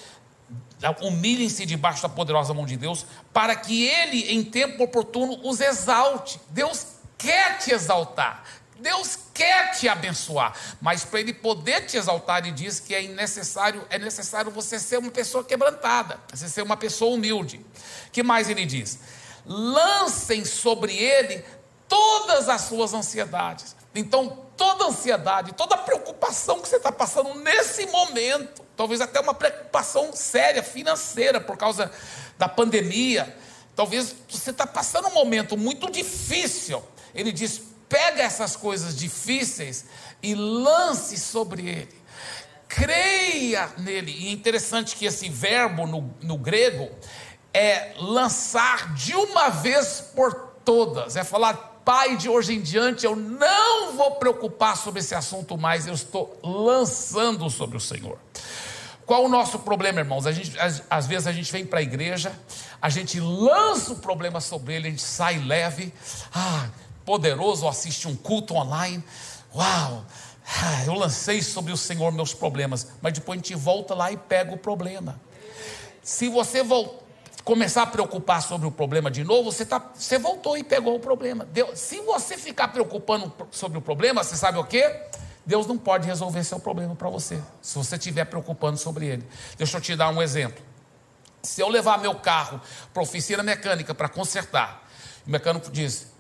humilhem-se 1.01 1.65
debaixo 1.65 2.03
da 2.03 2.09
poderosa 2.09 2.53
mão 2.53 2.67
de 2.67 2.77
Deus, 2.77 3.07
para 3.33 3.57
que 3.57 3.85
Ele, 3.87 4.33
em 4.33 4.45
tempo 4.45 4.85
oportuno, 4.85 5.41
os 5.43 5.61
exalte. 5.61 6.41
Deus 6.51 6.87
quer 7.17 7.59
te 7.59 7.73
exaltar, 7.73 8.45
Deus 8.79 9.19
quer 9.33 9.73
te 9.73 9.89
abençoar, 9.89 10.55
mas 10.81 11.05
para 11.05 11.21
Ele 11.21 11.33
poder 11.33 11.87
te 11.87 11.97
exaltar, 11.97 12.39
Ele 12.39 12.53
diz 12.53 12.79
que 12.79 12.95
é 12.95 13.03
necessário, 13.03 13.87
é 13.89 13.99
necessário 13.99 14.51
você 14.51 14.79
ser 14.79 14.99
uma 14.99 15.11
pessoa 15.11 15.43
quebrantada, 15.43 16.21
você 16.33 16.49
ser 16.49 16.63
uma 16.63 16.77
pessoa 16.77 17.15
humilde. 17.15 17.65
que 18.13 18.23
mais 18.23 18.51
Ele 18.51 18.67
diz? 18.67 18.99
Lancem 19.47 20.45
sobre 20.45 20.95
Ele 20.95 21.43
todas 21.89 22.49
as 22.49 22.63
suas 22.63 22.93
ansiedades. 22.93 23.75
Então, 23.95 24.45
toda 24.57 24.87
ansiedade, 24.87 25.53
toda 25.53 25.77
preocupação 25.77 26.61
que 26.61 26.69
você 26.69 26.77
está 26.77 26.93
passando 26.93 27.35
nesse 27.37 27.87
momento, 27.87 28.66
talvez 28.77 29.01
até 29.01 29.21
uma 29.21 29.35
preocupação 29.35 30.13
séria 30.13 30.63
financeira 30.63 31.41
por 31.41 31.57
causa 31.57 31.91
da 32.39 32.49
pandemia, 32.49 33.35
talvez 33.75 34.15
você 34.29 34.51
está 34.51 34.67
passando 34.67 35.09
um 35.09 35.15
momento 35.15 35.57
muito 35.57 35.91
difícil. 35.91 36.83
Ele 37.15 37.33
diz: 37.33 37.63
pega 37.89 38.23
essas 38.23 38.55
coisas 38.55 38.97
difíceis 38.97 39.87
e 40.23 40.35
lance 40.35 41.17
sobre 41.19 41.69
ele. 41.69 42.07
Creia 42.69 43.71
nele. 43.79 44.13
E 44.13 44.29
é 44.29 44.33
interessante 44.33 44.97
que 44.97 45.07
esse 45.07 45.29
verbo 45.29 45.87
no, 45.87 46.15
no 46.21 46.37
grego 46.37 46.91
é 47.55 47.95
lançar 47.99 48.93
de 48.95 49.15
uma 49.15 49.49
vez 49.49 50.01
por 50.15 50.35
todas, 50.65 51.17
é 51.17 51.25
falar 51.25 51.77
pai, 51.87 52.17
de 52.17 52.29
hoje 52.29 52.53
em 52.53 52.61
diante 52.61 53.07
eu 53.07 53.15
não 53.15 53.93
vou 53.93 54.17
preocupar 54.17 54.77
sobre 54.77 54.99
esse 54.99 55.15
assunto 55.15 55.57
mais, 55.57 55.87
eu 55.87 55.95
estou 55.95 56.37
lançando 56.43 57.49
sobre 57.49 57.77
o 57.77 57.81
Senhor. 57.81 58.19
Qual 59.07 59.25
o 59.25 59.29
nosso 59.29 59.61
problema, 59.61 60.01
irmãos? 60.01 60.27
A 60.27 60.33
gente, 60.33 60.59
às, 60.59 60.83
às 60.91 61.07
vezes 61.07 61.29
a 61.29 61.33
gente 61.33 61.51
vem 61.53 61.65
para 61.65 61.79
a 61.79 61.83
igreja, 61.83 62.33
a 62.83 62.91
gente 62.91 63.21
lança 63.21 63.93
o 63.93 63.97
problema 63.97 64.41
sobre 64.41 64.75
ele, 64.75 64.89
a 64.89 64.91
gente 64.91 65.03
sai 65.03 65.39
leve, 65.39 65.95
ah, 66.35 66.69
poderoso, 67.05 67.69
assiste 67.69 68.09
um 68.09 68.17
culto 68.17 68.55
online, 68.55 69.03
uau, 69.55 70.05
ah, 70.45 70.85
eu 70.85 70.95
lancei 70.95 71.41
sobre 71.41 71.73
o 71.73 71.77
Senhor 71.77 72.11
meus 72.11 72.35
problemas, 72.35 72.89
mas 73.01 73.13
depois 73.13 73.39
a 73.39 73.43
gente 73.43 73.55
volta 73.55 73.95
lá 73.95 74.11
e 74.11 74.17
pega 74.17 74.53
o 74.53 74.59
problema. 74.59 75.21
Se 76.03 76.29
você 76.29 76.65
voltar, 76.65 77.07
começar 77.45 77.83
a 77.83 77.87
preocupar 77.87 78.43
sobre 78.43 78.67
o 78.67 78.73
problema 78.73 79.09
de 79.09 79.23
novo, 79.23 79.53
você, 79.53 79.65
tá, 79.65 79.93
você 79.95 80.19
voltou 80.19 80.59
e 80.59 80.65
pegou 80.65 80.97
o 80.97 80.99
problema. 80.99 81.47
Se 81.77 82.01
você 82.01 82.37
ficar 82.37 82.69
preocupando 82.69 83.33
sobre 83.53 83.79
o 83.79 83.81
problema, 83.81 84.25
você 84.25 84.35
sabe 84.35 84.59
o 84.59 84.65
que? 84.65 84.83
Deus 85.47 85.67
não 85.67 85.79
pode 85.79 86.07
resolver 86.09 86.43
seu 86.43 86.59
problema 86.59 86.97
para 86.97 87.09
você, 87.09 87.41
se 87.63 87.79
você 87.79 87.95
estiver 87.95 88.25
preocupando 88.25 88.77
sobre 88.77 89.07
ele. 89.07 89.27
Deixa 89.57 89.77
eu 89.77 89.81
te 89.81 89.95
dar 89.95 90.11
um 90.11 90.21
exemplo. 90.21 90.63
Se 91.41 91.61
eu 91.61 91.69
levar 91.69 91.99
meu 91.99 92.17
carro 92.17 92.61
para 92.93 93.01
oficina 93.01 93.45
mecânica 93.45 93.95
para 93.95 94.09
consertar, 94.09 94.89
o 95.25 95.31
mecânico 95.31 95.71
diz: 95.71 96.13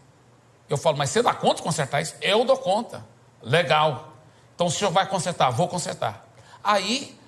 Eu 0.68 0.78
falo, 0.78 0.96
mas 0.96 1.10
você 1.10 1.22
dá 1.22 1.34
conta 1.34 1.56
de 1.56 1.62
consertar 1.62 2.00
isso? 2.00 2.14
Eu 2.22 2.44
dou 2.44 2.56
conta. 2.56 3.04
Legal. 3.42 4.12
Então 4.54 4.68
o 4.68 4.70
senhor 4.70 4.92
vai 4.92 5.08
consertar? 5.08 5.50
Vou 5.50 5.66
consertar. 5.66 6.24
Aí, 6.62 7.18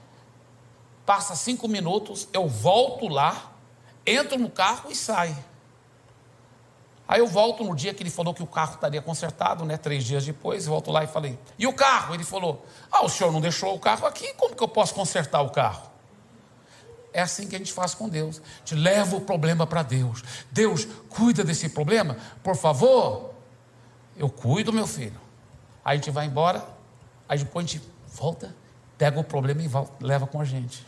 passa 1.05 1.35
cinco 1.35 1.67
minutos, 1.67 2.29
eu 2.33 2.47
volto 2.47 3.09
lá, 3.09 3.53
entro 4.07 4.39
no 4.39 4.49
carro 4.49 4.91
e 4.91 4.95
saio. 4.95 5.37
Aí 7.09 7.21
eu 7.21 7.27
volto 7.27 7.65
no 7.65 7.75
dia 7.75 7.95
que 7.95 8.03
ele 8.03 8.11
falou 8.11 8.35
que 8.35 8.43
o 8.43 8.47
carro 8.47 8.75
estaria 8.75 9.01
consertado, 9.01 9.65
né? 9.65 9.79
Três 9.79 10.05
dias 10.05 10.27
depois, 10.27 10.67
eu 10.67 10.73
volto 10.73 10.91
lá 10.91 11.03
e 11.03 11.07
falei: 11.07 11.39
E 11.59 11.67
o 11.67 11.73
carro? 11.73 12.15
Ele 12.15 12.23
falou: 12.23 12.67
Ah, 12.93 13.03
o 13.03 13.09
senhor 13.09 13.33
não 13.33 13.41
deixou 13.41 13.75
o 13.75 13.79
carro 13.79 14.07
aqui, 14.07 14.35
como 14.35 14.55
que 14.55 14.63
eu 14.63 14.69
posso 14.69 14.95
consertar 14.95 15.41
o 15.41 15.49
carro? 15.49 15.89
É 17.11 17.23
assim 17.23 17.49
que 17.49 17.57
a 17.57 17.59
gente 17.59 17.73
faz 17.73 17.95
com 17.95 18.11
Deus. 18.11 18.41
A 18.41 18.59
gente 18.59 18.75
leva 18.75 19.17
o 19.17 19.23
problema 19.23 19.67
para 19.67 19.83
Deus. 19.83 20.23
Deus, 20.53 20.87
cuida 21.09 21.43
desse 21.43 21.71
problema, 21.71 22.19
por 22.43 22.55
favor. 22.55 23.31
Eu 24.15 24.29
cuido, 24.29 24.71
meu 24.71 24.87
filho. 24.87 25.19
Aí 25.83 25.95
a 25.95 25.97
gente 25.97 26.11
vai 26.11 26.27
embora, 26.27 26.63
aí 27.27 27.39
depois 27.39 27.65
a 27.65 27.69
gente 27.69 27.83
volta, 28.07 28.55
pega 28.99 29.19
o 29.19 29.25
problema 29.25 29.63
e 29.63 29.69
volta, 29.69 29.93
leva 30.05 30.27
com 30.27 30.41
a 30.43 30.45
gente. 30.45 30.87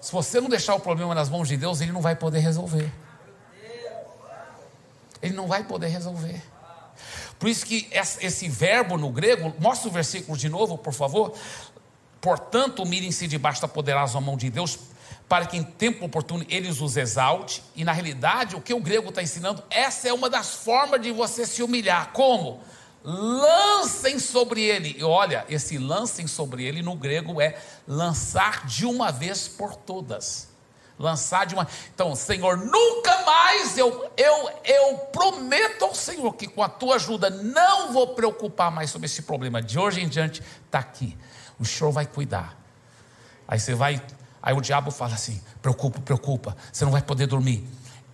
Se 0.00 0.10
você 0.10 0.40
não 0.40 0.48
deixar 0.48 0.74
o 0.74 0.80
problema 0.80 1.14
nas 1.14 1.28
mãos 1.28 1.46
de 1.46 1.56
Deus, 1.58 1.82
ele 1.82 1.92
não 1.92 2.00
vai 2.00 2.16
poder 2.16 2.38
resolver. 2.38 2.90
Ele 5.22 5.34
não 5.34 5.46
vai 5.46 5.64
poder 5.64 5.88
resolver. 5.88 6.42
Por 7.38 7.48
isso 7.48 7.64
que 7.64 7.88
esse 8.20 8.48
verbo 8.48 8.96
no 8.96 9.10
grego, 9.10 9.54
mostra 9.58 9.88
o 9.88 9.92
versículo 9.92 10.36
de 10.36 10.48
novo, 10.48 10.76
por 10.76 10.92
favor. 10.92 11.34
Portanto, 12.20 12.84
mirem-se 12.84 13.26
debaixo 13.26 13.62
da 13.62 13.68
poderosa 13.68 14.20
mão 14.20 14.36
de 14.36 14.48
Deus, 14.50 14.78
para 15.28 15.46
que 15.46 15.56
em 15.56 15.62
tempo 15.62 16.04
oportuno 16.04 16.44
eles 16.48 16.80
os 16.80 16.96
exalte. 16.96 17.62
E 17.74 17.84
na 17.84 17.92
realidade, 17.92 18.54
o 18.54 18.60
que 18.60 18.74
o 18.74 18.80
grego 18.80 19.08
está 19.08 19.22
ensinando, 19.22 19.62
essa 19.70 20.08
é 20.08 20.12
uma 20.12 20.28
das 20.30 20.54
formas 20.54 21.00
de 21.00 21.10
você 21.10 21.46
se 21.46 21.62
humilhar. 21.62 22.12
Como? 22.12 22.60
lancem 23.04 24.18
sobre 24.18 24.62
ele. 24.62 24.94
E 24.98 25.04
olha, 25.04 25.44
esse 25.48 25.78
lancem 25.78 26.26
sobre 26.26 26.64
ele 26.64 26.82
no 26.82 26.94
grego 26.94 27.40
é 27.40 27.58
lançar 27.86 28.66
de 28.66 28.86
uma 28.86 29.10
vez 29.10 29.48
por 29.48 29.74
todas. 29.74 30.51
Lançar 31.02 31.46
de 31.46 31.54
uma. 31.54 31.66
Então, 31.92 32.14
Senhor, 32.14 32.56
nunca 32.56 33.22
mais 33.26 33.76
eu, 33.76 34.08
eu, 34.16 34.50
eu 34.64 34.98
prometo 35.12 35.84
ao 35.84 35.94
Senhor 35.96 36.32
que 36.34 36.46
com 36.46 36.62
a 36.62 36.68
tua 36.68 36.94
ajuda 36.94 37.28
não 37.28 37.92
vou 37.92 38.14
preocupar 38.14 38.70
mais 38.70 38.90
sobre 38.90 39.06
esse 39.06 39.22
problema. 39.22 39.60
De 39.60 39.76
hoje 39.80 40.00
em 40.00 40.08
diante, 40.08 40.40
está 40.64 40.78
aqui. 40.78 41.18
O 41.58 41.64
Senhor 41.64 41.90
vai 41.90 42.06
cuidar. 42.06 42.56
Aí 43.48 43.58
você 43.58 43.74
vai. 43.74 44.00
Aí 44.40 44.54
o 44.54 44.60
diabo 44.60 44.92
fala 44.92 45.14
assim: 45.14 45.42
preocupa, 45.60 46.00
preocupa, 46.00 46.56
você 46.72 46.84
não 46.84 46.92
vai 46.92 47.02
poder 47.02 47.26
dormir. 47.26 47.66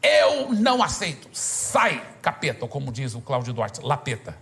Eu 0.03 0.55
não 0.55 0.83
aceito. 0.83 1.29
Sai, 1.31 2.03
capeta, 2.22 2.64
ou 2.64 2.68
como 2.70 2.90
diz 2.90 3.14
o 3.14 3.20
Cláudio 3.20 3.53
Duarte, 3.53 3.83
lapeta. 3.83 4.35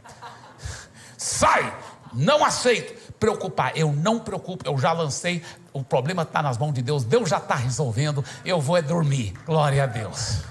Sai! 1.19 1.77
Não 2.13 2.45
aceito. 2.45 2.96
Preocupar, 3.19 3.77
eu 3.77 3.93
não 3.93 4.19
preocupo, 4.19 4.69
eu 4.69 4.77
já 4.79 4.93
lancei, 4.93 5.43
o 5.73 5.83
problema 5.83 6.23
está 6.23 6.43
nas 6.43 6.59
mãos 6.59 6.73
de 6.73 6.83
Deus, 6.83 7.05
Deus 7.05 7.29
já 7.29 7.39
está 7.39 7.55
resolvendo, 7.55 8.25
eu 8.45 8.61
vou 8.61 8.77
é 8.77 8.83
dormir. 8.83 9.33
Glória 9.47 9.85
a 9.85 9.87
Deus. 9.87 10.43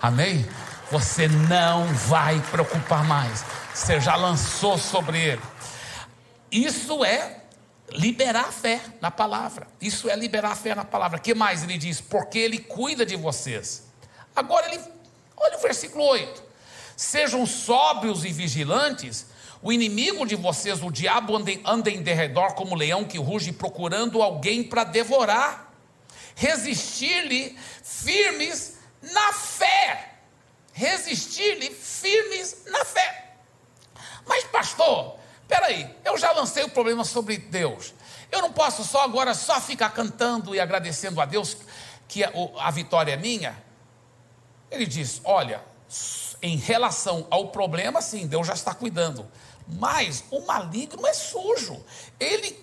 Amém? 0.00 0.46
Você 0.90 1.26
não 1.26 1.86
vai 1.86 2.40
preocupar 2.50 3.04
mais. 3.04 3.44
Você 3.74 4.00
já 4.00 4.14
lançou 4.14 4.78
sobre 4.78 5.18
ele. 5.18 5.42
Isso 6.52 7.04
é 7.04 7.40
liberar 7.90 8.46
a 8.46 8.52
fé 8.52 8.80
na 9.00 9.10
palavra. 9.10 9.66
Isso 9.80 10.08
é 10.08 10.16
liberar 10.16 10.52
a 10.52 10.56
fé 10.56 10.74
na 10.74 10.84
palavra. 10.84 11.18
que 11.18 11.34
mais 11.34 11.62
ele 11.62 11.78
diz? 11.78 12.00
Porque 12.00 12.38
ele 12.38 12.58
cuida 12.58 13.04
de 13.04 13.16
vocês. 13.16 13.84
Agora 14.34 14.66
ele, 14.66 14.80
olha 15.36 15.56
o 15.56 15.60
versículo 15.60 16.04
8. 16.04 16.42
Sejam 16.96 17.44
sóbrios 17.46 18.24
e 18.24 18.32
vigilantes, 18.32 19.26
o 19.64 19.72
inimigo 19.72 20.26
de 20.26 20.36
vocês, 20.36 20.82
o 20.82 20.90
diabo, 20.90 21.34
anda, 21.64 21.90
em 21.90 22.02
derredor 22.02 22.52
como 22.52 22.74
leão 22.74 23.02
que 23.02 23.16
ruge, 23.16 23.50
procurando 23.50 24.22
alguém 24.22 24.62
para 24.62 24.84
devorar. 24.84 25.72
Resistir-lhe 26.34 27.58
firmes 27.82 28.76
na 29.00 29.32
fé. 29.32 30.16
Resistir-lhe 30.70 31.70
firmes 31.70 32.64
na 32.66 32.84
fé. 32.84 33.36
Mas, 34.26 34.44
pastor, 34.44 35.16
peraí, 35.48 35.88
eu 36.04 36.18
já 36.18 36.30
lancei 36.32 36.62
o 36.64 36.68
problema 36.68 37.02
sobre 37.02 37.38
Deus. 37.38 37.94
Eu 38.30 38.42
não 38.42 38.52
posso 38.52 38.84
só 38.84 39.02
agora 39.02 39.32
só 39.32 39.58
ficar 39.62 39.88
cantando 39.94 40.54
e 40.54 40.60
agradecendo 40.60 41.22
a 41.22 41.24
Deus 41.24 41.56
que 42.06 42.22
a, 42.22 42.30
a 42.58 42.70
vitória 42.70 43.14
é 43.14 43.16
minha. 43.16 43.56
Ele 44.70 44.84
diz: 44.84 45.22
olha, 45.24 45.64
em 46.42 46.58
relação 46.58 47.26
ao 47.30 47.48
problema, 47.48 48.02
sim, 48.02 48.26
Deus 48.26 48.46
já 48.46 48.52
está 48.52 48.74
cuidando. 48.74 49.26
Mas 49.66 50.24
o 50.30 50.40
maligno 50.40 51.06
é 51.06 51.12
sujo. 51.12 51.82
Ele, 52.18 52.58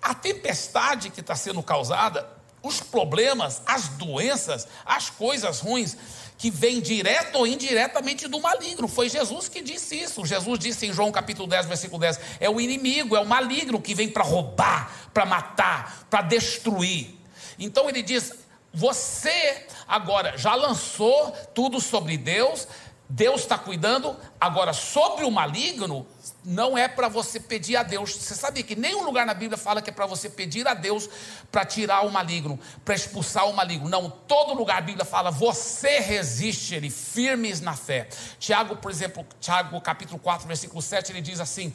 a 0.00 0.14
tempestade 0.14 1.10
que 1.10 1.20
está 1.20 1.34
sendo 1.34 1.62
causada, 1.62 2.28
os 2.62 2.80
problemas, 2.80 3.62
as 3.66 3.88
doenças, 3.88 4.68
as 4.84 5.10
coisas 5.10 5.60
ruins 5.60 5.96
que 6.38 6.50
vêm 6.50 6.80
direto 6.80 7.36
ou 7.36 7.46
indiretamente 7.46 8.28
do 8.28 8.40
maligno. 8.40 8.88
Foi 8.88 9.08
Jesus 9.08 9.48
que 9.48 9.62
disse 9.62 9.96
isso. 9.96 10.24
Jesus 10.24 10.58
disse 10.58 10.86
em 10.86 10.92
João 10.92 11.10
capítulo 11.10 11.48
10, 11.48 11.66
versículo 11.66 12.00
10: 12.00 12.20
é 12.40 12.48
o 12.48 12.60
inimigo, 12.60 13.16
é 13.16 13.20
o 13.20 13.26
maligno 13.26 13.80
que 13.80 13.94
vem 13.94 14.08
para 14.08 14.22
roubar, 14.22 15.10
para 15.12 15.24
matar, 15.24 16.06
para 16.08 16.22
destruir. 16.22 17.16
Então 17.58 17.88
ele 17.88 18.02
diz: 18.02 18.32
você 18.72 19.66
agora 19.86 20.36
já 20.38 20.54
lançou 20.54 21.32
tudo 21.54 21.80
sobre 21.80 22.16
Deus, 22.16 22.66
Deus 23.08 23.42
está 23.42 23.58
cuidando, 23.58 24.16
agora 24.40 24.72
sobre 24.72 25.24
o 25.24 25.30
maligno, 25.30 26.06
não 26.44 26.76
é 26.76 26.88
para 26.88 27.08
você 27.08 27.38
pedir 27.38 27.76
a 27.76 27.82
Deus. 27.82 28.14
Você 28.14 28.34
sabia 28.34 28.62
que 28.62 28.74
nenhum 28.74 29.04
lugar 29.04 29.24
na 29.24 29.34
Bíblia 29.34 29.56
fala 29.56 29.80
que 29.80 29.90
é 29.90 29.92
para 29.92 30.06
você 30.06 30.28
pedir 30.28 30.66
a 30.66 30.74
Deus 30.74 31.08
para 31.50 31.64
tirar 31.64 32.04
o 32.04 32.10
maligno, 32.10 32.58
para 32.84 32.94
expulsar 32.94 33.48
o 33.48 33.52
maligno. 33.52 33.88
Não, 33.88 34.10
todo 34.10 34.54
lugar 34.54 34.78
a 34.78 34.80
Bíblia 34.80 35.04
fala, 35.04 35.30
você 35.30 36.00
resiste 36.00 36.74
ele, 36.74 36.90
firmes 36.90 37.60
na 37.60 37.74
fé. 37.74 38.08
Tiago, 38.38 38.76
por 38.76 38.90
exemplo, 38.90 39.24
Tiago 39.40 39.80
capítulo 39.80 40.18
4, 40.18 40.46
versículo 40.46 40.82
7, 40.82 41.12
ele 41.12 41.20
diz 41.20 41.40
assim: 41.40 41.72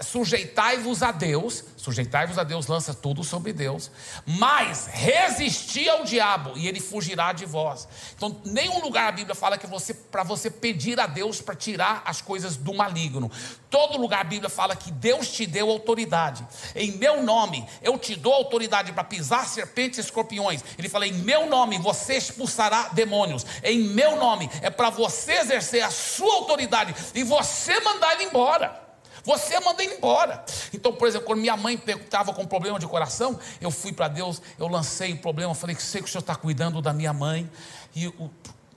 sujeitai-vos 0.00 1.02
a 1.02 1.12
Deus, 1.12 1.64
sujeitai-vos 1.76 2.38
a 2.38 2.44
Deus, 2.44 2.66
lança 2.66 2.94
tudo 2.94 3.22
sobre 3.22 3.52
Deus, 3.52 3.90
mas 4.26 4.86
resisti 4.86 5.88
ao 5.88 6.04
diabo 6.04 6.52
e 6.56 6.66
ele 6.66 6.80
fugirá 6.80 7.32
de 7.32 7.44
vós. 7.44 7.86
Então, 8.16 8.40
nenhum 8.44 8.80
lugar 8.80 9.08
a 9.08 9.12
Bíblia 9.12 9.34
fala 9.34 9.58
que 9.58 9.66
você 9.66 9.92
para 9.92 10.22
você 10.22 10.50
pedir 10.50 10.98
a 10.98 11.06
Deus 11.06 11.40
para 11.40 11.54
tirar 11.54 12.02
as 12.04 12.20
coisas 12.20 12.56
do 12.56 12.72
maligno. 12.72 13.30
Todo 13.68 13.98
lugar 13.98 14.20
a 14.20 14.24
Bíblia 14.24 14.48
fala 14.48 14.76
que 14.76 14.90
Deus 14.90 15.30
te 15.30 15.46
deu 15.46 15.68
autoridade. 15.68 16.46
Em 16.74 16.92
meu 16.92 17.22
nome, 17.22 17.66
eu 17.82 17.98
te 17.98 18.14
dou 18.14 18.32
autoridade 18.32 18.92
para 18.92 19.04
pisar 19.04 19.46
serpentes 19.46 19.98
e 19.98 20.02
escorpiões. 20.02 20.64
Ele 20.78 20.88
fala: 20.88 21.06
em 21.06 21.12
meu 21.12 21.46
nome 21.46 21.78
você 21.78 22.14
expulsará 22.16 22.88
demônios. 22.92 23.44
Em 23.62 23.80
meu 23.80 24.16
nome 24.16 24.48
é 24.62 24.70
para 24.70 24.90
você 24.90 25.32
exercer 25.32 25.82
a 25.82 25.90
sua 25.90 26.34
autoridade 26.36 26.94
e 27.14 27.22
você 27.22 27.78
mandar 27.80 28.14
ele 28.14 28.24
embora. 28.24 28.83
Você 29.24 29.58
manda 29.60 29.82
ele 29.82 29.94
embora. 29.94 30.44
Então, 30.72 30.92
por 30.92 31.08
exemplo, 31.08 31.26
quando 31.26 31.40
minha 31.40 31.56
mãe 31.56 31.80
estava 31.86 32.32
com 32.32 32.46
problema 32.46 32.78
de 32.78 32.86
coração, 32.86 33.38
eu 33.60 33.70
fui 33.70 33.92
para 33.92 34.08
Deus, 34.08 34.40
eu 34.58 34.68
lancei 34.68 35.12
o 35.12 35.18
problema, 35.18 35.54
falei 35.54 35.74
que 35.74 35.82
sei 35.82 36.02
que 36.02 36.08
o 36.08 36.10
Senhor 36.10 36.20
está 36.20 36.36
cuidando 36.36 36.80
da 36.82 36.92
minha 36.92 37.12
mãe. 37.12 37.50
E 37.94 38.08
o 38.08 38.30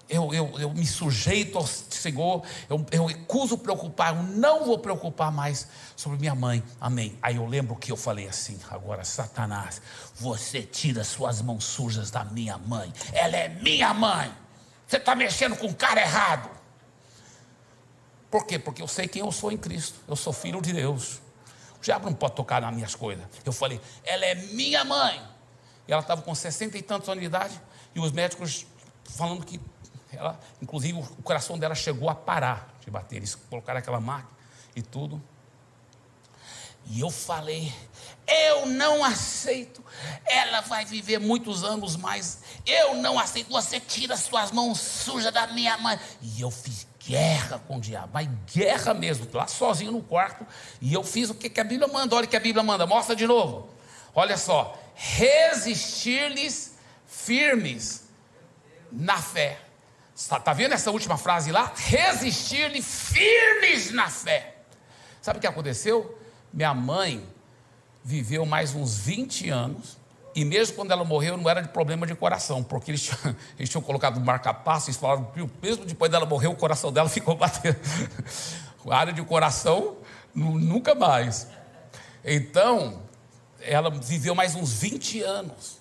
eu, 0.10 0.34
eu, 0.34 0.60
eu 0.60 0.70
me 0.74 0.86
sujeito 0.86 1.58
ao 1.58 1.68
Senhor, 1.68 2.44
eu, 2.70 2.86
eu 2.92 3.06
recuso 3.06 3.58
preocupar, 3.58 4.16
eu 4.16 4.24
não 4.24 4.66
vou 4.66 4.80
preocupar 4.80 5.32
mais 5.32 5.68
sobre 5.96 6.18
minha 6.18 6.36
mãe, 6.36 6.64
amém. 6.80 7.18
Aí 7.22 7.36
eu 7.36 7.46
lembro 7.46 7.76
que 7.76 7.92
eu 7.92 7.98
falei 7.98 8.28
assim: 8.28 8.58
agora, 8.70 9.04
Satanás, 9.04 9.82
você 10.16 10.62
tira 10.62 11.04
suas 11.04 11.42
mãos 11.42 11.66
sujas 11.66 12.10
da 12.10 12.24
minha 12.24 12.58
mãe, 12.58 12.92
ela 13.12 13.36
é 13.36 13.50
minha 13.50 13.94
mãe, 13.94 14.32
você 14.88 14.98
está 14.98 15.16
mexendo 15.16 15.56
com 15.58 15.68
o 15.68 15.76
cara 15.76 16.02
errado. 16.02 16.57
Por 18.30 18.46
quê? 18.46 18.60
Porque 18.60 18.82
eu 18.82 18.88
sei 18.88 19.08
quem 19.08 19.22
eu 19.22 19.32
sou 19.32 19.52
em 19.52 19.58
Cristo, 19.58 20.00
eu 20.08 20.16
sou 20.16 20.34
filho 20.34 20.62
de 20.62 20.74
Deus. 20.74 21.22
O 21.78 21.82
diabo 21.82 22.06
não 22.06 22.14
pode 22.14 22.36
tocar 22.36 22.62
nas 22.62 22.74
minhas 22.74 22.96
coisas. 22.96 23.26
Eu 23.46 23.54
falei, 23.54 23.80
ela 24.04 24.26
é 24.26 24.36
minha 24.36 24.84
mãe. 24.84 25.22
E 25.88 25.92
ela 25.92 26.02
estava 26.02 26.22
com 26.22 26.36
60 26.36 26.78
e 26.78 26.82
tantos 26.82 27.08
anos 27.08 27.22
de 27.22 27.28
idade, 27.28 27.62
e 27.96 28.00
os 28.00 28.12
médicos 28.12 28.66
falando 29.06 29.46
que 29.46 29.60
ela, 30.12 30.40
inclusive, 30.62 31.00
o 31.00 31.24
coração 31.24 31.58
dela 31.58 31.76
chegou 31.76 32.10
a 32.10 32.16
parar 32.16 32.74
de 32.84 32.92
bater. 32.92 33.18
Eles 33.18 33.36
colocaram 33.36 33.80
aquela 33.80 34.00
máquina 34.00 34.30
e 34.76 34.82
tudo. 34.82 35.22
E 36.90 37.02
eu 37.02 37.10
falei, 37.10 37.74
eu 38.28 38.66
não 38.66 39.04
aceito. 39.04 39.84
Ela 40.26 40.62
vai 40.62 40.86
viver 40.86 41.20
muitos 41.20 41.64
anos 41.64 41.96
mais. 41.96 42.40
Eu 42.66 42.96
não 42.96 43.20
aceito. 43.20 43.50
Você 43.50 43.80
tira 43.80 44.16
suas 44.16 44.52
mãos 44.52 44.80
sujas 44.80 45.34
da 45.34 45.48
minha 45.48 45.78
mãe. 45.78 46.00
E 46.22 46.42
eu 46.42 46.50
fiz 46.50 46.88
guerra 47.08 47.60
com 47.66 47.78
o 47.78 47.82
diabo, 47.82 48.10
mas 48.14 48.28
guerra 48.54 48.94
mesmo, 48.94 49.28
lá 49.34 49.48
sozinho 49.48 49.92
no 49.92 50.02
quarto. 50.02 50.46
E 50.82 50.94
eu 50.94 51.04
fiz 51.04 51.30
o 51.30 51.36
que, 51.36 51.60
a 51.60 51.64
Bíblia 51.64 51.88
manda. 51.88 52.16
Olha 52.16 52.26
o 52.26 52.28
que 52.28 52.36
a 52.36 52.40
Bíblia 52.40 52.64
manda. 52.64 52.86
Mostra 52.86 53.16
de 53.16 53.26
novo. 53.26 53.70
Olha 54.14 54.38
só. 54.38 54.78
Resistir-lhes 54.94 56.76
firmes 57.06 58.08
na 58.92 59.18
fé. 59.18 59.60
Está 60.14 60.40
tá 60.40 60.52
vendo 60.52 60.74
essa 60.74 60.92
última 60.92 61.18
frase 61.18 61.52
lá? 61.52 61.72
Resistir-lhe 61.76 62.82
firmes 62.82 63.92
na 63.92 64.10
fé. 64.10 64.56
Sabe 65.22 65.38
o 65.38 65.42
que 65.42 65.48
aconteceu? 65.48 66.20
Minha 66.52 66.74
mãe 66.74 67.26
viveu 68.04 68.46
mais 68.46 68.74
uns 68.76 68.98
20 68.98 69.50
anos. 69.50 69.98
E 70.38 70.46
mesmo 70.46 70.76
quando 70.76 70.92
ela 70.92 71.04
morreu, 71.04 71.36
não 71.36 71.50
era 71.50 71.64
de 71.64 71.70
problema 71.70 72.06
de 72.06 72.14
coração, 72.14 72.62
porque 72.64 72.92
eles 72.92 73.02
tinham, 73.02 73.36
eles 73.58 73.72
tinham 73.72 73.82
colocado 73.82 74.20
marca-passo, 74.20 74.88
eles 74.88 74.96
falaram 74.96 75.24
que 75.34 75.50
mesmo 75.64 75.84
depois 75.84 76.12
dela 76.12 76.28
morrer, 76.28 76.46
o 76.46 76.56
coração 76.56 76.92
dela 76.92 77.10
ficou 77.10 77.36
batendo. 77.36 77.76
A 78.88 78.96
área 78.96 79.12
de 79.12 79.24
coração, 79.24 79.98
nunca 80.36 80.94
mais. 80.94 81.48
Então, 82.24 83.02
ela 83.62 83.90
viveu 83.90 84.36
mais 84.36 84.54
uns 84.54 84.74
20 84.74 85.24
anos 85.24 85.77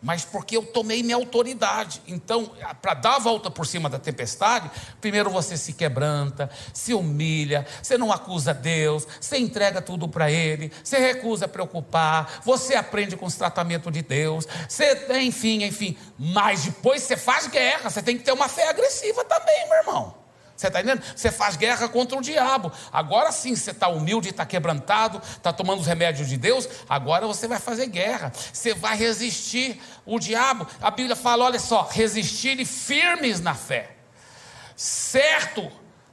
mas 0.00 0.24
porque 0.24 0.56
eu 0.56 0.64
tomei 0.64 1.02
minha 1.02 1.16
autoridade. 1.16 2.00
Então, 2.06 2.52
para 2.80 2.94
dar 2.94 3.16
a 3.16 3.18
volta 3.18 3.50
por 3.50 3.66
cima 3.66 3.88
da 3.88 3.98
tempestade, 3.98 4.70
primeiro 5.00 5.30
você 5.30 5.56
se 5.56 5.72
quebranta, 5.72 6.50
se 6.72 6.94
humilha, 6.94 7.66
você 7.82 7.98
não 7.98 8.12
acusa 8.12 8.54
Deus, 8.54 9.06
você 9.20 9.38
entrega 9.38 9.82
tudo 9.82 10.08
para 10.08 10.30
Ele, 10.30 10.72
você 10.82 10.98
recusa 10.98 11.48
preocupar, 11.48 12.40
você 12.44 12.74
aprende 12.74 13.16
com 13.16 13.26
os 13.26 13.34
tratamentos 13.34 13.92
de 13.92 14.02
Deus, 14.02 14.46
você, 14.68 15.06
enfim, 15.20 15.64
enfim. 15.64 15.96
Mas 16.18 16.64
depois 16.64 17.02
você 17.02 17.16
faz 17.16 17.48
guerra, 17.48 17.90
você 17.90 18.02
tem 18.02 18.16
que 18.16 18.24
ter 18.24 18.32
uma 18.32 18.48
fé 18.48 18.68
agressiva 18.68 19.24
também, 19.24 19.68
meu 19.68 19.78
irmão. 19.78 20.27
Você 20.58 20.66
está 20.66 20.80
entendendo? 20.80 21.04
Você 21.14 21.30
faz 21.30 21.56
guerra 21.56 21.88
contra 21.88 22.18
o 22.18 22.20
diabo. 22.20 22.72
Agora 22.92 23.30
sim, 23.30 23.54
você 23.54 23.70
está 23.70 23.86
humilde, 23.86 24.30
está 24.30 24.44
quebrantado, 24.44 25.22
está 25.24 25.52
tomando 25.52 25.80
os 25.80 25.86
remédios 25.86 26.28
de 26.28 26.36
Deus. 26.36 26.68
Agora 26.88 27.28
você 27.28 27.46
vai 27.46 27.60
fazer 27.60 27.86
guerra. 27.86 28.32
Você 28.52 28.74
vai 28.74 28.96
resistir 28.96 29.80
o 30.04 30.18
diabo. 30.18 30.66
A 30.82 30.90
Bíblia 30.90 31.14
fala: 31.14 31.44
olha 31.44 31.60
só, 31.60 31.82
resistirem 31.82 32.64
firmes 32.64 33.40
na 33.40 33.54
fé. 33.54 33.92
Certo? 34.74 35.70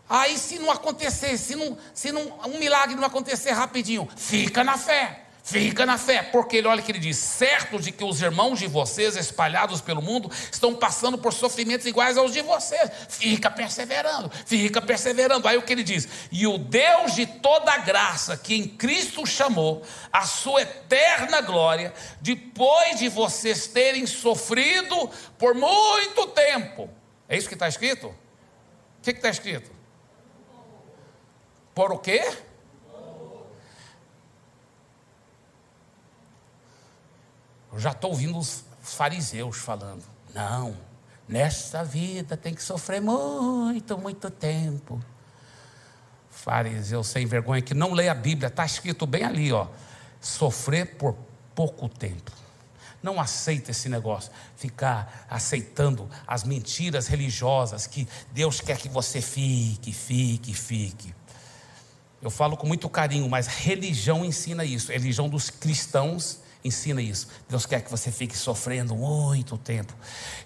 Aí 0.07 0.37
se 0.37 0.59
não 0.59 0.69
acontecer, 0.69 1.35
se, 1.39 1.55
não, 1.55 1.75
se 1.91 2.11
não, 2.11 2.39
um 2.45 2.59
milagre 2.59 2.93
não 2.95 3.05
acontecer 3.05 3.51
rapidinho, 3.51 4.07
fica 4.15 4.63
na 4.63 4.77
fé. 4.77 5.24
Fica 5.47 5.85
na 5.85 5.95
fé, 5.95 6.23
porque 6.23 6.57
ele 6.57 6.67
olha 6.67 6.81
que 6.81 6.91
ele 6.91 6.97
diz: 6.97 7.17
certo 7.17 7.79
de 7.79 7.91
que 7.91 8.03
os 8.03 8.19
irmãos 8.19 8.57
de 8.57 8.65
vocês 8.65 9.15
espalhados 9.15 9.79
pelo 9.79 10.01
mundo 10.01 10.27
estão 10.51 10.73
passando 10.73 11.19
por 11.19 11.31
sofrimentos 11.31 11.85
iguais 11.85 12.17
aos 12.17 12.33
de 12.33 12.41
vocês. 12.41 12.89
Fica 13.07 13.51
perseverando, 13.51 14.31
fica 14.43 14.81
perseverando. 14.81 15.47
Aí 15.47 15.55
o 15.55 15.61
que 15.61 15.71
ele 15.71 15.83
diz: 15.83 16.07
e 16.31 16.47
o 16.47 16.57
Deus 16.57 17.13
de 17.13 17.27
toda 17.27 17.77
graça, 17.77 18.35
que 18.35 18.55
em 18.55 18.67
Cristo 18.67 19.23
chamou 19.23 19.83
a 20.11 20.25
sua 20.25 20.63
eterna 20.63 21.41
glória, 21.41 21.93
depois 22.21 22.97
de 22.97 23.07
vocês 23.07 23.67
terem 23.67 24.07
sofrido 24.07 25.11
por 25.37 25.53
muito 25.53 26.25
tempo. 26.25 26.89
É 27.29 27.37
isso 27.37 27.47
que 27.47 27.53
está 27.53 27.67
escrito? 27.67 28.07
O 28.07 28.15
que 29.03 29.11
está 29.11 29.29
escrito? 29.29 29.69
Por 31.75 31.91
o 31.91 31.99
quê? 31.99 32.33
Eu 37.75 37.81
já 37.81 37.91
estou 37.91 38.11
ouvindo 38.11 38.37
os 38.37 38.63
fariseus 38.81 39.57
falando: 39.57 40.01
não, 40.33 40.77
nesta 41.27 41.83
vida 41.83 42.37
tem 42.37 42.53
que 42.53 42.63
sofrer 42.63 43.01
muito, 43.01 43.97
muito 43.97 44.29
tempo. 44.29 45.03
Fariseu 46.29 47.03
sem 47.03 47.25
vergonha 47.25 47.61
que 47.61 47.73
não 47.73 47.91
lê 47.91 48.07
a 48.07 48.13
Bíblia, 48.13 48.47
está 48.47 48.65
escrito 48.65 49.05
bem 49.05 49.25
ali, 49.25 49.51
ó. 49.51 49.67
Sofrer 50.21 50.95
por 50.95 51.17
pouco 51.53 51.89
tempo. 51.89 52.31
Não 53.03 53.19
aceita 53.19 53.71
esse 53.71 53.89
negócio, 53.89 54.31
ficar 54.55 55.25
aceitando 55.29 56.09
as 56.25 56.45
mentiras 56.45 57.07
religiosas 57.07 57.85
que 57.85 58.07
Deus 58.31 58.61
quer 58.61 58.77
que 58.77 58.87
você 58.87 59.21
fique, 59.21 59.91
fique, 59.91 60.53
fique. 60.53 61.13
Eu 62.21 62.29
falo 62.29 62.55
com 62.55 62.65
muito 62.65 62.87
carinho, 62.87 63.27
mas 63.27 63.47
religião 63.47 64.23
ensina 64.23 64.63
isso. 64.63 64.93
Religião 64.93 65.27
dos 65.27 65.49
cristãos 65.49 66.44
ensina 66.65 67.01
isso. 67.01 67.27
Deus 67.47 67.65
quer 67.65 67.81
que 67.81 67.91
você 67.91 68.11
fique 68.11 68.37
sofrendo 68.37 68.95
muito 68.95 69.57
tempo. 69.57 69.93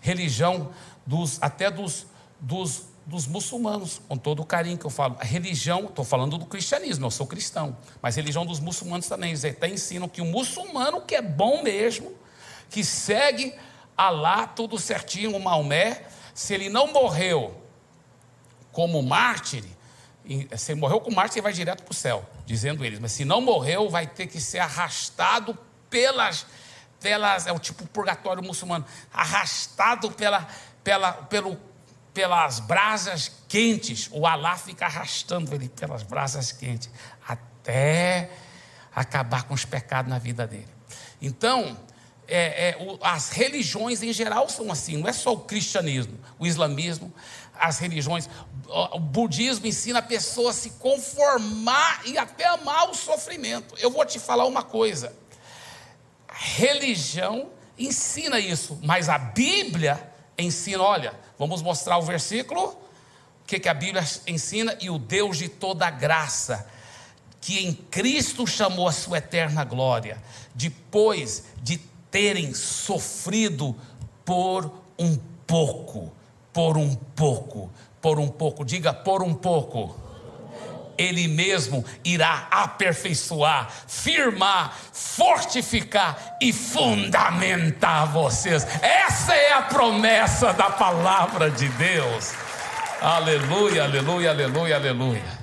Religião 0.01 0.69
dos 1.05 1.41
até 1.41 1.71
dos, 1.71 2.05
dos, 2.39 2.83
dos 3.05 3.25
muçulmanos, 3.25 4.01
com 4.07 4.17
todo 4.17 4.41
o 4.41 4.45
carinho 4.45 4.77
que 4.77 4.85
eu 4.85 4.89
falo. 4.91 5.17
A 5.19 5.23
religião, 5.23 5.85
estou 5.85 6.05
falando 6.05 6.37
do 6.37 6.45
cristianismo, 6.45 7.05
eu 7.05 7.11
sou 7.11 7.25
cristão, 7.25 7.75
mas 8.01 8.15
religião 8.15 8.45
dos 8.45 8.59
muçulmanos 8.59 9.07
também. 9.07 9.29
Eles 9.29 9.45
até 9.45 9.69
ensinam 9.69 10.07
que 10.07 10.21
o 10.21 10.25
muçulmano 10.25 11.01
que 11.01 11.15
é 11.15 11.21
bom 11.21 11.63
mesmo, 11.63 12.13
que 12.69 12.83
segue 12.83 13.55
Alá 13.99 14.47
tudo 14.47 14.79
certinho, 14.79 15.35
o 15.35 15.43
Maomé, 15.43 16.05
se 16.33 16.53
ele 16.53 16.69
não 16.69 16.93
morreu 16.93 17.61
como 18.71 19.03
mártir, 19.03 19.65
se 20.55 20.71
ele 20.71 20.79
morreu 20.79 21.01
como 21.01 21.17
mártir, 21.17 21.39
ele 21.39 21.41
vai 21.41 21.51
direto 21.51 21.83
para 21.83 21.91
o 21.91 21.93
céu, 21.93 22.25
dizendo 22.45 22.85
eles. 22.85 22.97
Mas 22.97 23.11
se 23.11 23.25
não 23.25 23.41
morreu, 23.41 23.89
vai 23.89 24.07
ter 24.07 24.27
que 24.27 24.39
ser 24.39 24.59
arrastado 24.59 25.57
pelas, 25.89 26.45
pelas 26.99 27.47
é 27.47 27.51
o 27.51 27.59
tipo 27.59 27.85
purgatório 27.87 28.43
muçulmano, 28.43 28.85
arrastado 29.13 30.11
pela, 30.11 30.47
pela, 30.83 31.13
pelo, 31.13 31.57
pelas 32.13 32.59
brasas 32.59 33.31
quentes. 33.47 34.09
O 34.11 34.25
Alá 34.25 34.57
fica 34.57 34.85
arrastando 34.85 35.53
ele 35.53 35.69
pelas 35.69 36.03
brasas 36.03 36.51
quentes 36.51 36.89
até 37.27 38.29
acabar 38.93 39.43
com 39.43 39.53
os 39.53 39.65
pecados 39.65 40.09
na 40.09 40.19
vida 40.19 40.45
dele. 40.45 40.67
Então, 41.21 41.77
é, 42.27 42.69
é, 42.69 42.77
o, 42.79 42.99
as 43.01 43.29
religiões 43.29 44.03
em 44.03 44.13
geral 44.13 44.47
são 44.49 44.71
assim, 44.71 44.97
não 44.97 45.07
é 45.09 45.13
só 45.13 45.33
o 45.33 45.39
cristianismo, 45.39 46.17
o 46.37 46.45
islamismo, 46.45 47.13
as 47.59 47.79
religiões. 47.79 48.29
O, 48.67 48.97
o 48.97 48.99
budismo 48.99 49.65
ensina 49.65 49.99
a 49.99 50.03
pessoa 50.03 50.51
a 50.51 50.53
se 50.53 50.71
conformar 50.71 52.01
e 52.05 52.17
até 52.17 52.45
amar 52.45 52.89
o 52.89 52.93
sofrimento. 52.93 53.75
Eu 53.79 53.89
vou 53.89 54.05
te 54.05 54.19
falar 54.19 54.45
uma 54.45 54.63
coisa: 54.63 55.13
religião 56.39 57.49
ensina 57.77 58.39
isso, 58.39 58.79
mas 58.81 59.09
a 59.09 59.17
Bíblia 59.17 60.01
ensina, 60.37 60.81
olha, 60.81 61.13
vamos 61.37 61.61
mostrar 61.61 61.97
o 61.97 62.01
versículo, 62.01 62.69
o 62.69 63.45
que, 63.45 63.59
que 63.59 63.67
a 63.67 63.73
Bíblia 63.73 64.05
ensina, 64.25 64.77
e 64.79 64.89
o 64.89 64.97
Deus 64.97 65.37
de 65.37 65.49
toda 65.49 65.89
graça, 65.89 66.65
que 67.41 67.59
em 67.59 67.73
Cristo 67.73 68.47
chamou 68.47 68.87
a 68.87 68.93
sua 68.93 69.17
eterna 69.17 69.65
glória, 69.65 70.17
depois 70.55 71.43
de 71.61 71.77
terem 72.09 72.53
sofrido 72.53 73.75
por 74.23 74.71
um 74.97 75.17
pouco, 75.45 76.11
por 76.53 76.77
um 76.77 76.95
pouco, 76.95 77.69
por 78.01 78.17
um 78.17 78.29
pouco, 78.29 78.63
diga 78.63 78.93
por 78.93 79.21
um 79.21 79.33
pouco 79.33 80.08
ele 80.99 81.29
mesmo 81.29 81.85
irá 82.03 82.49
aperfeiçoar, 82.51 83.71
firmar, 83.87 84.77
fortificar 84.91 86.35
e 86.41 86.51
fundamentar 86.51 88.11
vocês. 88.11 88.67
Essa 88.81 89.33
é 89.33 89.53
a 89.53 89.61
promessa 89.61 90.51
da 90.51 90.69
palavra 90.69 91.49
de 91.49 91.69
Deus. 91.69 92.33
Aleluia, 93.01 93.85
aleluia, 93.85 94.29
aleluia, 94.31 94.75
aleluia. 94.75 95.39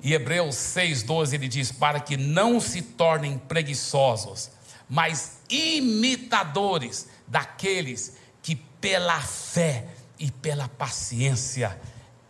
E 0.00 0.12
Hebreus 0.12 0.56
6,12 0.56 1.34
ele 1.34 1.46
diz: 1.46 1.70
Para 1.70 2.00
que 2.00 2.16
não 2.16 2.58
se 2.58 2.82
tornem 2.82 3.38
preguiçosos, 3.38 4.50
mas 4.90 5.38
imitadores 5.48 7.06
daqueles 7.28 8.16
que 8.42 8.56
pela 8.56 9.20
fé 9.20 9.84
e 10.18 10.32
pela 10.32 10.66
paciência 10.66 11.78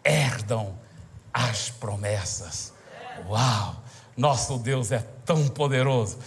herdam 0.05 0.82
as 1.33 1.71
promessas. 1.71 2.73
Uau! 3.29 3.83
Nosso 4.17 4.59
Deus 4.59 4.93
é 4.93 4.99
tão 5.25 5.49
poderoso, 5.49 6.19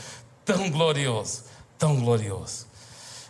tão 0.44 0.70
glorioso, 0.70 1.44
tão 1.78 2.00
glorioso. 2.00 2.68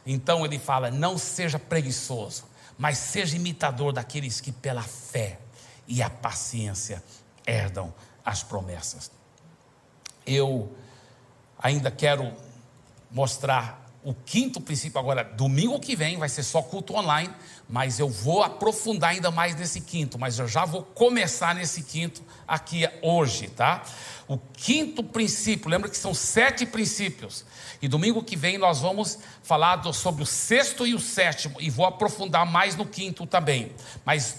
Então 0.06 0.46
ele 0.46 0.58
fala: 0.58 0.90
não 0.90 1.18
seja 1.18 1.60
preguiçoso, 1.60 2.46
mas 2.78 2.98
seja 2.98 3.36
imitador 3.36 3.92
daqueles 3.92 4.40
que 4.40 4.52
pela 4.52 4.84
fé 4.84 5.40
e 5.88 6.02
a 6.02 6.10
paciência 6.10 7.04
herdam 7.46 7.94
as 8.24 8.44
promessas. 8.44 9.12
Eu 10.26 10.76
ainda 11.60 11.92
quero 11.92 12.34
mostrar 13.12 13.85
o 14.06 14.14
quinto 14.14 14.62
princípio 14.62 15.00
agora, 15.00 15.24
domingo 15.24 15.80
que 15.80 15.96
vem 15.96 16.16
vai 16.16 16.30
ser 16.30 16.44
só 16.44 16.62
culto 16.62 16.94
online, 16.94 17.34
mas 17.68 17.98
eu 17.98 18.08
vou 18.08 18.44
aprofundar 18.44 19.10
ainda 19.10 19.32
mais 19.32 19.56
nesse 19.56 19.82
quinto, 19.82 20.20
mas 20.20 20.38
eu 20.38 20.48
já 20.48 20.64
vou 20.64 20.84
começar 20.84 21.56
nesse 21.56 21.82
quinto 21.82 22.22
aqui 22.48 22.88
hoje, 23.02 23.48
tá? 23.48 23.84
O 24.28 24.38
quinto 24.38 25.04
princípio, 25.04 25.68
lembra 25.72 25.90
que 25.90 25.98
são 25.98 26.14
sete 26.14 26.68
princípios, 26.68 27.44
e 27.82 27.88
domingo 27.88 28.24
que 28.24 28.36
vem 28.36 28.60
nós 28.60 28.80
vamos 28.80 29.18
falar 29.42 29.78
do, 29.78 29.92
sobre 29.92 30.22
o 30.22 30.26
sexto 30.26 30.86
e 30.86 30.94
o 30.94 31.00
sétimo, 31.00 31.60
e 31.60 31.72
vou 31.72 31.88
aprofundar 31.88 32.46
mais 32.46 32.76
no 32.76 32.86
quinto 32.86 33.26
também, 33.26 33.72
mas 34.06 34.36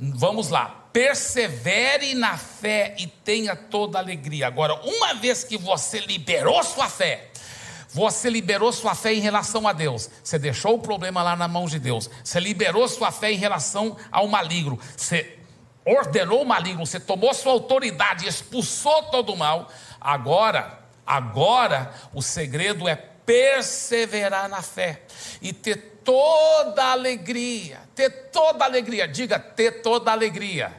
vamos 0.00 0.48
lá, 0.48 0.88
persevere 0.92 2.14
na 2.14 2.36
fé 2.36 2.96
e 2.98 3.06
tenha 3.06 3.54
toda 3.54 3.96
alegria. 3.96 4.48
Agora, 4.48 4.74
uma 4.74 5.14
vez 5.14 5.44
que 5.44 5.56
você 5.56 6.00
liberou 6.00 6.60
sua 6.64 6.88
fé, 6.88 7.30
você 7.94 8.28
liberou 8.28 8.72
sua 8.72 8.92
fé 8.92 9.14
em 9.14 9.20
relação 9.20 9.68
a 9.68 9.72
Deus. 9.72 10.10
Você 10.20 10.36
deixou 10.36 10.74
o 10.74 10.80
problema 10.80 11.22
lá 11.22 11.36
na 11.36 11.46
mão 11.46 11.66
de 11.66 11.78
Deus. 11.78 12.10
Você 12.24 12.40
liberou 12.40 12.88
sua 12.88 13.12
fé 13.12 13.30
em 13.30 13.36
relação 13.36 13.96
ao 14.10 14.26
maligno. 14.26 14.80
Você 14.96 15.38
ordenou 15.86 16.42
o 16.42 16.44
maligno. 16.44 16.84
Você 16.84 16.98
tomou 16.98 17.32
sua 17.32 17.52
autoridade, 17.52 18.26
expulsou 18.26 19.04
todo 19.04 19.32
o 19.32 19.36
mal. 19.36 19.70
Agora, 20.00 20.80
agora, 21.06 21.94
o 22.12 22.20
segredo 22.20 22.88
é 22.88 22.96
perseverar 22.96 24.48
na 24.48 24.60
fé 24.60 25.02
e 25.40 25.52
ter 25.52 26.00
toda 26.02 26.82
a 26.82 26.90
alegria. 26.90 27.78
Ter 27.94 28.10
toda 28.32 28.64
a 28.64 28.66
alegria. 28.66 29.06
Diga, 29.06 29.38
ter 29.38 29.82
toda 29.82 30.10
a 30.10 30.14
alegria. 30.14 30.74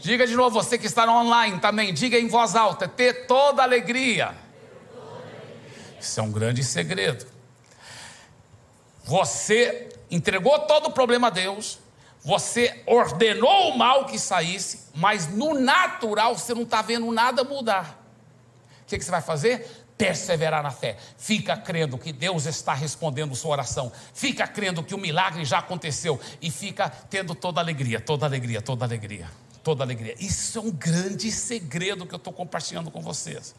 Diga 0.00 0.26
de 0.26 0.34
novo, 0.34 0.60
você 0.60 0.76
que 0.76 0.86
está 0.86 1.08
online 1.08 1.60
também, 1.60 1.94
diga 1.94 2.18
em 2.18 2.26
voz 2.26 2.56
alta: 2.56 2.88
ter 2.88 3.28
toda 3.28 3.62
a 3.62 3.64
alegria. 3.64 4.49
Isso 6.00 6.18
é 6.18 6.22
um 6.22 6.32
grande 6.32 6.64
segredo. 6.64 7.26
Você 9.04 9.88
entregou 10.10 10.58
todo 10.60 10.86
o 10.86 10.92
problema 10.92 11.28
a 11.28 11.30
Deus, 11.30 11.78
você 12.22 12.82
ordenou 12.86 13.70
o 13.70 13.78
mal 13.78 14.06
que 14.06 14.18
saísse, 14.18 14.88
mas 14.94 15.28
no 15.28 15.58
natural 15.58 16.36
você 16.36 16.54
não 16.54 16.62
está 16.62 16.82
vendo 16.82 17.10
nada 17.10 17.44
mudar. 17.44 17.98
O 18.82 18.86
que, 18.86 18.98
que 18.98 19.04
você 19.04 19.10
vai 19.10 19.22
fazer? 19.22 19.80
perseverar 20.00 20.62
na 20.62 20.70
fé. 20.70 20.96
Fica 21.18 21.54
crendo 21.58 21.98
que 21.98 22.10
Deus 22.10 22.46
está 22.46 22.72
respondendo 22.72 23.36
sua 23.36 23.50
oração. 23.50 23.92
Fica 24.14 24.46
crendo 24.46 24.82
que 24.82 24.94
o 24.94 24.98
milagre 24.98 25.44
já 25.44 25.58
aconteceu 25.58 26.18
e 26.40 26.50
fica 26.50 26.88
tendo 26.88 27.34
toda 27.34 27.60
alegria, 27.60 28.00
toda 28.00 28.24
alegria, 28.24 28.62
toda 28.62 28.86
alegria, 28.86 29.30
toda 29.62 29.84
alegria. 29.84 30.14
Isso 30.18 30.58
é 30.58 30.62
um 30.62 30.70
grande 30.70 31.30
segredo 31.30 32.06
que 32.06 32.14
eu 32.14 32.16
estou 32.16 32.32
compartilhando 32.32 32.90
com 32.90 33.02
vocês. 33.02 33.54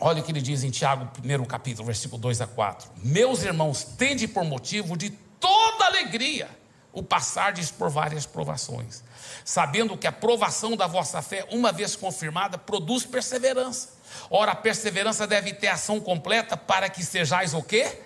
Olha 0.00 0.20
o 0.20 0.24
que 0.24 0.32
ele 0.32 0.40
diz 0.40 0.64
em 0.64 0.70
Tiago, 0.70 1.06
primeiro 1.06 1.44
capítulo, 1.46 1.86
versículo 1.86 2.20
2 2.20 2.40
a 2.40 2.46
4. 2.46 2.90
Meus 3.02 3.42
irmãos, 3.42 3.84
tende 3.84 4.26
por 4.26 4.44
motivo 4.44 4.96
de 4.96 5.10
toda 5.10 5.86
alegria 5.86 6.48
o 6.92 7.02
passardes 7.02 7.70
por 7.70 7.90
várias 7.90 8.24
provações, 8.24 9.02
sabendo 9.44 9.96
que 9.96 10.06
a 10.06 10.12
provação 10.12 10.76
da 10.76 10.86
vossa 10.86 11.20
fé, 11.20 11.46
uma 11.50 11.72
vez 11.72 11.96
confirmada, 11.96 12.56
produz 12.56 13.04
perseverança. 13.04 13.90
Ora, 14.30 14.52
a 14.52 14.56
perseverança 14.56 15.26
deve 15.26 15.52
ter 15.52 15.66
ação 15.66 16.00
completa 16.00 16.56
para 16.56 16.88
que 16.88 17.04
sejais 17.04 17.52
o 17.52 17.62
quê? 17.62 17.98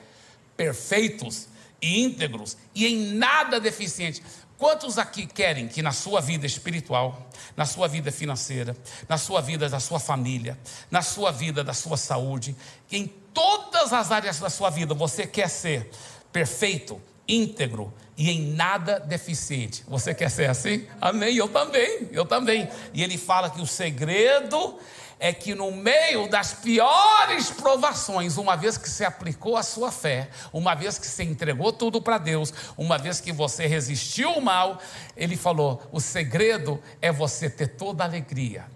Perfeitos 0.56 1.48
e 1.80 2.02
íntegros 2.02 2.56
e 2.74 2.86
em 2.86 3.14
nada 3.14 3.60
deficientes. 3.60 4.22
Quantos 4.58 4.98
aqui 4.98 5.24
querem 5.24 5.68
que 5.68 5.80
na 5.80 5.92
sua 5.92 6.20
vida 6.20 6.44
espiritual, 6.44 7.30
na 7.56 7.64
sua 7.64 7.86
vida 7.86 8.10
financeira, 8.10 8.76
na 9.08 9.16
sua 9.16 9.40
vida 9.40 9.68
da 9.68 9.78
sua 9.78 10.00
família, 10.00 10.58
na 10.90 11.00
sua 11.00 11.30
vida 11.30 11.62
da 11.62 11.72
sua 11.72 11.96
saúde, 11.96 12.56
em 12.90 13.06
todas 13.32 13.92
as 13.92 14.10
áreas 14.10 14.40
da 14.40 14.50
sua 14.50 14.68
vida 14.68 14.94
você 14.94 15.28
quer 15.28 15.48
ser 15.48 15.88
perfeito, 16.32 17.00
íntegro 17.28 17.94
e 18.16 18.30
em 18.30 18.52
nada 18.52 18.98
deficiente? 18.98 19.84
Você 19.86 20.12
quer 20.12 20.28
ser 20.28 20.50
assim? 20.50 20.88
Amém? 21.00 21.36
Eu 21.36 21.48
também, 21.48 22.08
eu 22.10 22.26
também. 22.26 22.68
E 22.92 23.04
ele 23.04 23.16
fala 23.16 23.50
que 23.50 23.60
o 23.60 23.66
segredo 23.66 24.76
é 25.20 25.32
que 25.32 25.54
no 25.54 25.72
meio 25.72 26.28
das 26.28 26.54
piores 26.54 27.50
provações, 27.50 28.36
uma 28.36 28.56
vez 28.56 28.78
que 28.78 28.88
você 28.88 29.04
aplicou 29.04 29.56
a 29.56 29.62
sua 29.62 29.90
fé, 29.90 30.30
uma 30.52 30.74
vez 30.74 30.98
que 30.98 31.06
você 31.06 31.24
entregou 31.24 31.72
tudo 31.72 32.00
para 32.00 32.18
Deus, 32.18 32.52
uma 32.76 32.96
vez 32.98 33.20
que 33.20 33.32
você 33.32 33.66
resistiu 33.66 34.30
ao 34.30 34.40
mal, 34.40 34.80
ele 35.16 35.36
falou: 35.36 35.82
o 35.90 36.00
segredo 36.00 36.80
é 37.02 37.10
você 37.10 37.50
ter 37.50 37.68
toda 37.68 38.04
a 38.04 38.06
alegria. 38.06 38.66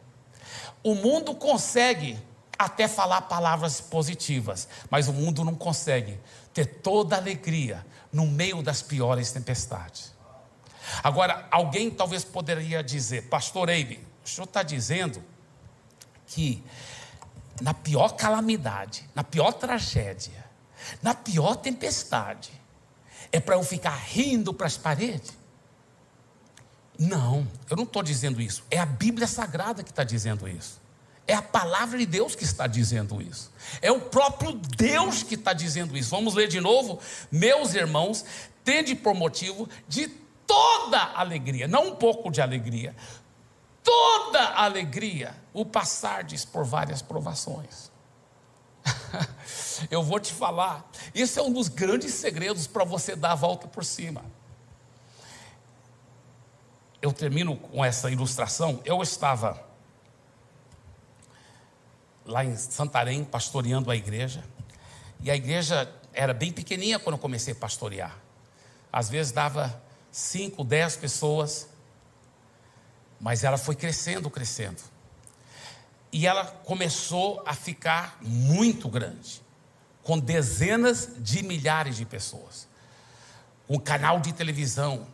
O 0.82 0.94
mundo 0.94 1.34
consegue 1.34 2.18
até 2.58 2.88
falar 2.88 3.22
palavras 3.22 3.80
positivas, 3.80 4.68
mas 4.90 5.08
o 5.08 5.12
mundo 5.12 5.44
não 5.44 5.54
consegue 5.54 6.18
ter 6.52 6.66
toda 6.66 7.16
a 7.16 7.18
alegria 7.18 7.84
no 8.12 8.26
meio 8.26 8.62
das 8.62 8.82
piores 8.82 9.30
tempestades. 9.32 10.12
Agora, 11.02 11.46
alguém 11.50 11.90
talvez 11.90 12.24
poderia 12.24 12.82
dizer, 12.82 13.28
Pastor 13.28 13.68
Eibe, 13.68 14.04
o 14.24 14.28
senhor 14.28 14.44
está 14.44 14.62
dizendo 14.62 15.22
que 16.32 16.62
na 17.60 17.74
pior 17.74 18.16
calamidade, 18.16 19.08
na 19.14 19.22
pior 19.22 19.52
tragédia, 19.52 20.44
na 21.02 21.14
pior 21.14 21.56
tempestade, 21.56 22.50
é 23.30 23.38
para 23.38 23.54
eu 23.54 23.62
ficar 23.62 23.94
rindo 23.94 24.52
para 24.52 24.66
as 24.66 24.76
paredes? 24.76 25.36
Não, 26.98 27.46
eu 27.68 27.76
não 27.76 27.84
estou 27.84 28.02
dizendo 28.02 28.40
isso. 28.40 28.64
É 28.70 28.78
a 28.78 28.86
Bíblia 28.86 29.26
Sagrada 29.26 29.82
que 29.82 29.90
está 29.90 30.04
dizendo 30.04 30.48
isso. 30.48 30.80
É 31.26 31.34
a 31.34 31.42
palavra 31.42 31.98
de 31.98 32.06
Deus 32.06 32.34
que 32.34 32.44
está 32.44 32.66
dizendo 32.66 33.22
isso. 33.22 33.52
É 33.80 33.92
o 33.92 34.00
próprio 34.00 34.52
Deus 34.52 35.22
que 35.22 35.34
está 35.34 35.52
dizendo 35.52 35.96
isso. 35.96 36.10
Vamos 36.10 36.34
ler 36.34 36.48
de 36.48 36.60
novo? 36.60 36.98
Meus 37.30 37.74
irmãos, 37.74 38.24
tende 38.64 38.94
por 38.94 39.14
motivo 39.14 39.68
de 39.88 40.08
toda 40.46 40.98
alegria, 41.14 41.68
não 41.68 41.88
um 41.88 41.94
pouco 41.94 42.30
de 42.30 42.42
alegria, 42.42 42.94
toda 43.82 44.54
alegria 44.54 45.34
o 45.52 45.64
passardes 45.64 46.44
por 46.44 46.64
várias 46.64 47.02
provações. 47.02 47.90
Eu 49.90 50.02
vou 50.02 50.18
te 50.18 50.32
falar, 50.32 50.88
esse 51.14 51.38
é 51.38 51.42
um 51.42 51.52
dos 51.52 51.68
grandes 51.68 52.14
segredos 52.14 52.66
para 52.66 52.84
você 52.84 53.14
dar 53.14 53.32
a 53.32 53.34
volta 53.34 53.66
por 53.68 53.84
cima. 53.84 54.24
Eu 57.00 57.12
termino 57.12 57.56
com 57.56 57.84
essa 57.84 58.10
ilustração. 58.10 58.80
Eu 58.84 59.02
estava 59.02 59.60
lá 62.24 62.44
em 62.44 62.56
Santarém 62.56 63.24
pastoreando 63.24 63.90
a 63.90 63.96
igreja, 63.96 64.44
e 65.20 65.30
a 65.30 65.36
igreja 65.36 65.92
era 66.12 66.32
bem 66.32 66.52
pequenininha 66.52 66.98
quando 66.98 67.14
eu 67.14 67.20
comecei 67.20 67.52
a 67.52 67.56
pastorear. 67.56 68.16
Às 68.92 69.08
vezes 69.08 69.32
dava 69.32 69.82
cinco, 70.10 70.62
dez 70.62 70.96
pessoas, 70.96 71.68
mas 73.22 73.44
ela 73.44 73.56
foi 73.56 73.76
crescendo, 73.76 74.28
crescendo. 74.28 74.82
E 76.12 76.26
ela 76.26 76.44
começou 76.44 77.40
a 77.46 77.54
ficar 77.54 78.18
muito 78.20 78.88
grande, 78.88 79.40
com 80.02 80.18
dezenas 80.18 81.08
de 81.18 81.42
milhares 81.44 81.96
de 81.96 82.04
pessoas. 82.04 82.68
Um 83.68 83.78
canal 83.78 84.18
de 84.18 84.32
televisão, 84.32 85.06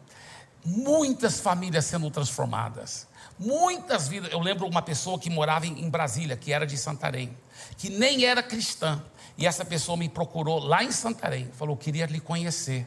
muitas 0.65 1.39
famílias 1.39 1.85
sendo 1.85 2.11
transformadas, 2.11 3.07
muitas 3.39 4.09
vidas. 4.09 4.33
Eu 4.33 4.41
lembro 4.41 4.67
uma 4.67 4.83
pessoa 4.83 5.19
que 5.19 5.29
morava 5.29 5.67
em 5.67 5.89
Brasília, 5.91 6.35
que 6.35 6.51
era 6.51 6.67
de 6.67 6.79
Santarém, 6.79 7.37
que 7.77 7.91
nem 7.91 8.25
era 8.25 8.43
cristã, 8.43 9.05
e 9.37 9.47
essa 9.47 9.65
pessoa 9.65 9.97
me 9.97 10.09
procurou 10.09 10.59
lá 10.59 10.83
em 10.83 10.91
Santarém, 10.91 11.51
falou: 11.53 11.77
queria 11.77 12.07
lhe 12.07 12.21
conhecer. 12.21 12.87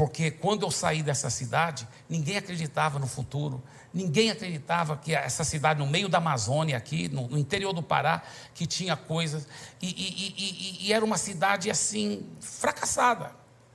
Porque 0.00 0.30
quando 0.30 0.64
eu 0.64 0.70
saí 0.70 1.02
dessa 1.02 1.28
cidade, 1.28 1.86
ninguém 2.08 2.38
acreditava 2.38 2.98
no 2.98 3.06
futuro, 3.06 3.62
ninguém 3.92 4.30
acreditava 4.30 4.96
que 4.96 5.14
essa 5.14 5.44
cidade, 5.44 5.78
no 5.78 5.86
meio 5.86 6.08
da 6.08 6.16
Amazônia, 6.16 6.74
aqui, 6.74 7.06
no, 7.10 7.28
no 7.28 7.36
interior 7.36 7.74
do 7.74 7.82
Pará, 7.82 8.22
que 8.54 8.66
tinha 8.66 8.96
coisas, 8.96 9.46
e, 9.78 9.88
e, 9.88 10.34
e, 10.38 10.86
e 10.86 10.92
era 10.94 11.04
uma 11.04 11.18
cidade 11.18 11.70
assim, 11.70 12.26
fracassada. 12.40 13.32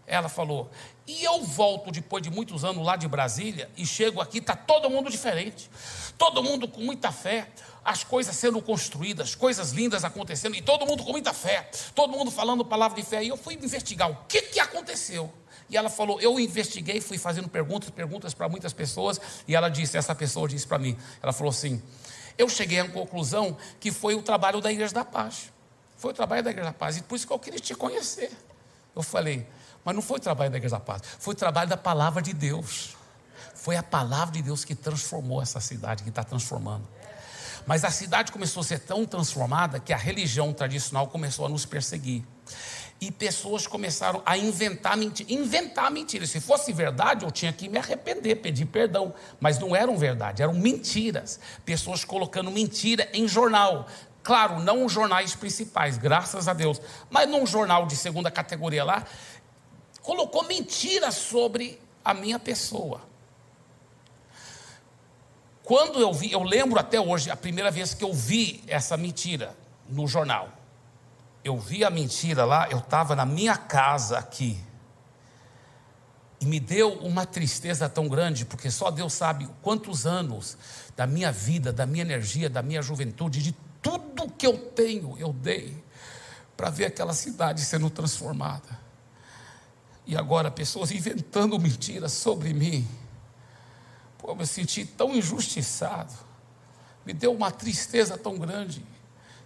Ela 0.07 0.27
falou: 0.27 0.71
E 1.05 1.23
eu 1.23 1.43
volto 1.43 1.91
depois 1.91 2.23
de 2.23 2.31
muitos 2.31 2.65
anos 2.65 2.83
lá 2.83 2.95
de 2.95 3.07
Brasília 3.07 3.69
e 3.77 3.85
chego 3.85 4.19
aqui, 4.19 4.39
está 4.39 4.55
todo 4.55 4.89
mundo 4.89 5.11
diferente. 5.11 5.69
Todo 6.17 6.41
mundo 6.41 6.67
com 6.67 6.81
muita 6.81 7.11
fé, 7.11 7.49
as 7.83 8.03
coisas 8.03 8.35
sendo 8.35 8.59
construídas, 8.63 9.35
coisas 9.35 9.73
lindas 9.73 10.03
acontecendo, 10.03 10.55
e 10.55 10.61
todo 10.63 10.87
mundo 10.87 11.03
com 11.03 11.11
muita 11.11 11.33
fé, 11.33 11.69
todo 11.93 12.17
mundo 12.17 12.31
falando 12.31 12.65
palavra 12.65 12.99
de 12.99 13.07
fé. 13.07 13.23
E 13.23 13.27
eu 13.27 13.37
fui 13.37 13.53
investigar 13.53 14.09
o 14.09 14.15
que, 14.27 14.41
que 14.41 14.59
aconteceu. 14.59 15.31
E 15.69 15.77
ela 15.77 15.89
falou: 15.89 16.19
Eu 16.21 16.39
investiguei, 16.39 17.01
fui 17.01 17.17
fazendo 17.17 17.49
perguntas, 17.49 17.89
perguntas 17.89 18.33
para 18.33 18.47
muitas 18.47 18.73
pessoas, 18.73 19.19
e 19.47 19.55
ela 19.55 19.69
disse: 19.69 19.97
Essa 19.97 20.13
pessoa 20.13 20.47
disse 20.47 20.67
para 20.67 20.77
mim, 20.77 20.97
ela 21.21 21.33
falou 21.33 21.49
assim: 21.51 21.81
Eu 22.37 22.47
cheguei 22.49 22.79
à 22.79 22.87
conclusão 22.87 23.57
que 23.79 23.91
foi 23.91 24.15
o 24.15 24.21
trabalho 24.21 24.61
da 24.61 24.71
Igreja 24.71 24.93
da 24.93 25.05
Paz. 25.05 25.51
Foi 25.97 26.11
o 26.11 26.13
trabalho 26.13 26.43
da 26.43 26.51
Igreja 26.51 26.69
da 26.69 26.73
Paz, 26.73 26.97
e 26.97 27.01
por 27.01 27.15
isso 27.15 27.25
que 27.25 27.33
eu 27.33 27.39
queria 27.39 27.59
te 27.59 27.73
conhecer. 27.73 28.31
Eu 28.95 29.01
falei: 29.01 29.47
Mas 29.83 29.95
não 29.95 30.01
foi 30.01 30.17
o 30.17 30.21
trabalho 30.21 30.51
da 30.51 30.57
Igreja 30.57 30.75
da 30.75 30.81
Paz, 30.81 31.01
foi 31.19 31.33
o 31.33 31.37
trabalho 31.37 31.69
da 31.69 31.77
palavra 31.77 32.21
de 32.21 32.33
Deus. 32.33 32.95
Foi 33.53 33.75
a 33.75 33.83
palavra 33.83 34.33
de 34.33 34.43
Deus 34.43 34.63
que 34.63 34.75
transformou 34.75 35.41
essa 35.41 35.59
cidade, 35.59 36.03
que 36.03 36.09
está 36.09 36.23
transformando. 36.23 36.87
Mas 37.65 37.83
a 37.83 37.89
cidade 37.89 38.31
começou 38.31 38.61
a 38.61 38.63
ser 38.63 38.79
tão 38.79 39.05
transformada 39.05 39.79
que 39.79 39.91
a 39.91 39.97
religião 39.97 40.53
tradicional 40.53 41.07
começou 41.07 41.47
a 41.47 41.49
nos 41.49 41.65
perseguir. 41.65 42.23
E 42.99 43.11
pessoas 43.11 43.67
começaram 43.67 44.23
a 44.25 44.37
inventar 44.37 44.95
mentira. 44.95 45.31
Inventar 45.33 45.91
mentira. 45.91 46.25
Se 46.25 46.39
fosse 46.39 46.71
verdade, 46.71 47.25
eu 47.25 47.31
tinha 47.31 47.51
que 47.51 47.67
me 47.67 47.77
arrepender, 47.77 48.37
pedir 48.37 48.65
perdão. 48.65 49.13
Mas 49.39 49.59
não 49.59 49.75
eram 49.75 49.97
verdade, 49.97 50.41
eram 50.41 50.53
mentiras. 50.53 51.39
Pessoas 51.65 52.05
colocando 52.05 52.49
mentira 52.49 53.09
em 53.13 53.27
jornal. 53.27 53.87
Claro, 54.23 54.59
não 54.59 54.85
os 54.85 54.91
jornais 54.91 55.35
principais, 55.35 55.97
graças 55.97 56.47
a 56.47 56.53
Deus. 56.53 56.81
Mas 57.09 57.29
num 57.29 57.45
jornal 57.45 57.85
de 57.85 57.95
segunda 57.95 58.31
categoria 58.31 58.83
lá, 58.83 59.05
colocou 60.01 60.43
mentira 60.43 61.11
sobre 61.11 61.79
a 62.03 62.13
minha 62.13 62.39
pessoa. 62.39 63.01
Quando 65.63 65.99
eu 65.99 66.13
vi, 66.13 66.31
eu 66.31 66.43
lembro 66.43 66.79
até 66.79 66.99
hoje, 66.99 67.29
a 67.31 67.35
primeira 67.35 67.71
vez 67.71 67.93
que 67.93 68.03
eu 68.03 68.13
vi 68.13 68.63
essa 68.67 68.95
mentira 68.95 69.55
no 69.89 70.07
jornal. 70.07 70.49
Eu 71.45 71.57
vi 71.57 71.85
a 71.85 71.89
mentira 71.89 72.43
lá, 72.43 72.67
eu 72.69 72.79
estava 72.79 73.15
na 73.15 73.25
minha 73.25 73.55
casa 73.55 74.17
aqui. 74.17 74.59
E 76.41 76.45
me 76.45 76.59
deu 76.59 76.91
uma 76.95 77.25
tristeza 77.25 77.87
tão 77.87 78.09
grande, 78.09 78.43
porque 78.43 78.69
só 78.69 78.91
Deus 78.91 79.13
sabe 79.13 79.47
quantos 79.61 80.05
anos 80.05 80.57
da 80.97 81.07
minha 81.07 81.31
vida, 81.31 81.71
da 81.71 81.85
minha 81.85 82.01
energia, 82.01 82.49
da 82.49 82.61
minha 82.61 82.81
juventude, 82.81 83.41
de 83.41 83.55
tudo 83.81 84.29
que 84.29 84.45
eu 84.45 84.57
tenho, 84.57 85.17
eu 85.17 85.31
dei 85.31 85.81
para 86.57 86.69
ver 86.69 86.85
aquela 86.85 87.13
cidade 87.13 87.61
sendo 87.61 87.89
transformada. 87.89 88.77
E 90.05 90.17
agora 90.17 90.51
pessoas 90.51 90.91
inventando 90.91 91.57
mentiras 91.57 92.11
sobre 92.11 92.53
mim 92.53 92.85
Pô, 94.25 94.31
eu 94.31 94.35
me 94.35 94.47
senti 94.47 94.83
tão 94.83 95.13
injustiçado. 95.13 96.11
Me 97.05 97.13
deu 97.13 97.31
uma 97.31 97.51
tristeza 97.51 98.17
tão 98.17 98.39
grande. 98.39 98.83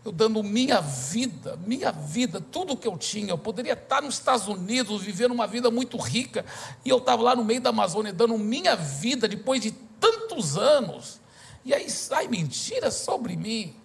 Eu 0.03 0.11
dando 0.11 0.41
minha 0.41 0.79
vida, 0.79 1.59
minha 1.65 1.91
vida, 1.91 2.39
tudo 2.39 2.77
que 2.77 2.87
eu 2.87 2.97
tinha. 2.97 3.31
Eu 3.31 3.37
poderia 3.37 3.73
estar 3.73 4.01
nos 4.01 4.15
Estados 4.15 4.47
Unidos, 4.47 5.01
vivendo 5.01 5.31
uma 5.31 5.45
vida 5.45 5.69
muito 5.69 5.97
rica, 5.97 6.45
e 6.85 6.89
eu 6.89 6.99
estava 6.99 7.21
lá 7.21 7.35
no 7.35 7.43
meio 7.43 7.59
da 7.59 7.69
Amazônia 7.69 8.13
dando 8.13 8.37
minha 8.37 8.75
vida 8.75 9.27
depois 9.27 9.61
de 9.61 9.71
tantos 9.71 10.57
anos. 10.57 11.19
E 11.65 11.73
aí 11.73 11.89
sai 11.89 12.27
mentira 12.27 12.89
sobre 12.89 13.35
mim. 13.35 13.75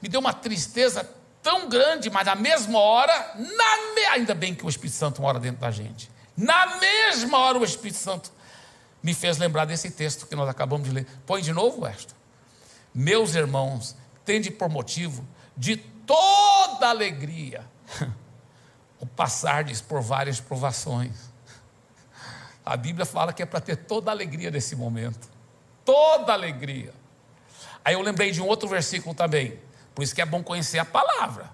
Me 0.00 0.08
deu 0.08 0.20
uma 0.20 0.32
tristeza 0.32 1.08
tão 1.42 1.68
grande, 1.68 2.08
mas 2.08 2.26
na 2.26 2.34
mesma 2.34 2.78
hora, 2.78 3.34
na 3.36 3.94
me... 3.94 4.04
ainda 4.12 4.34
bem 4.34 4.54
que 4.54 4.64
o 4.64 4.68
Espírito 4.68 4.94
Santo 4.94 5.20
mora 5.20 5.40
dentro 5.40 5.60
da 5.60 5.70
gente. 5.70 6.10
Na 6.36 6.78
mesma 6.78 7.38
hora 7.38 7.58
o 7.58 7.64
Espírito 7.64 7.98
Santo 7.98 8.32
me 9.02 9.14
fez 9.14 9.38
lembrar 9.38 9.64
desse 9.64 9.90
texto 9.90 10.26
que 10.26 10.36
nós 10.36 10.48
acabamos 10.48 10.86
de 10.86 10.94
ler. 10.94 11.06
Põe 11.26 11.42
de 11.42 11.52
novo, 11.52 11.86
Esther. 11.86 12.14
Meus 12.94 13.34
irmãos, 13.34 13.96
tende 14.30 14.48
por 14.48 14.68
motivo 14.68 15.26
de 15.56 15.76
toda 15.76 16.88
alegria 16.88 17.66
o 19.00 19.04
passardes 19.04 19.80
por 19.80 20.00
várias 20.00 20.38
provações. 20.38 21.32
A 22.64 22.76
Bíblia 22.76 23.04
fala 23.04 23.32
que 23.32 23.42
é 23.42 23.46
para 23.46 23.60
ter 23.60 23.74
toda 23.74 24.08
alegria 24.08 24.48
nesse 24.48 24.76
momento. 24.76 25.28
Toda 25.84 26.32
alegria. 26.32 26.94
Aí 27.84 27.94
eu 27.94 28.02
lembrei 28.02 28.30
de 28.30 28.40
um 28.40 28.46
outro 28.46 28.68
versículo 28.68 29.16
também. 29.16 29.58
Por 29.96 30.04
isso 30.04 30.14
que 30.14 30.22
é 30.22 30.26
bom 30.26 30.44
conhecer 30.44 30.78
a 30.78 30.84
palavra. 30.84 31.50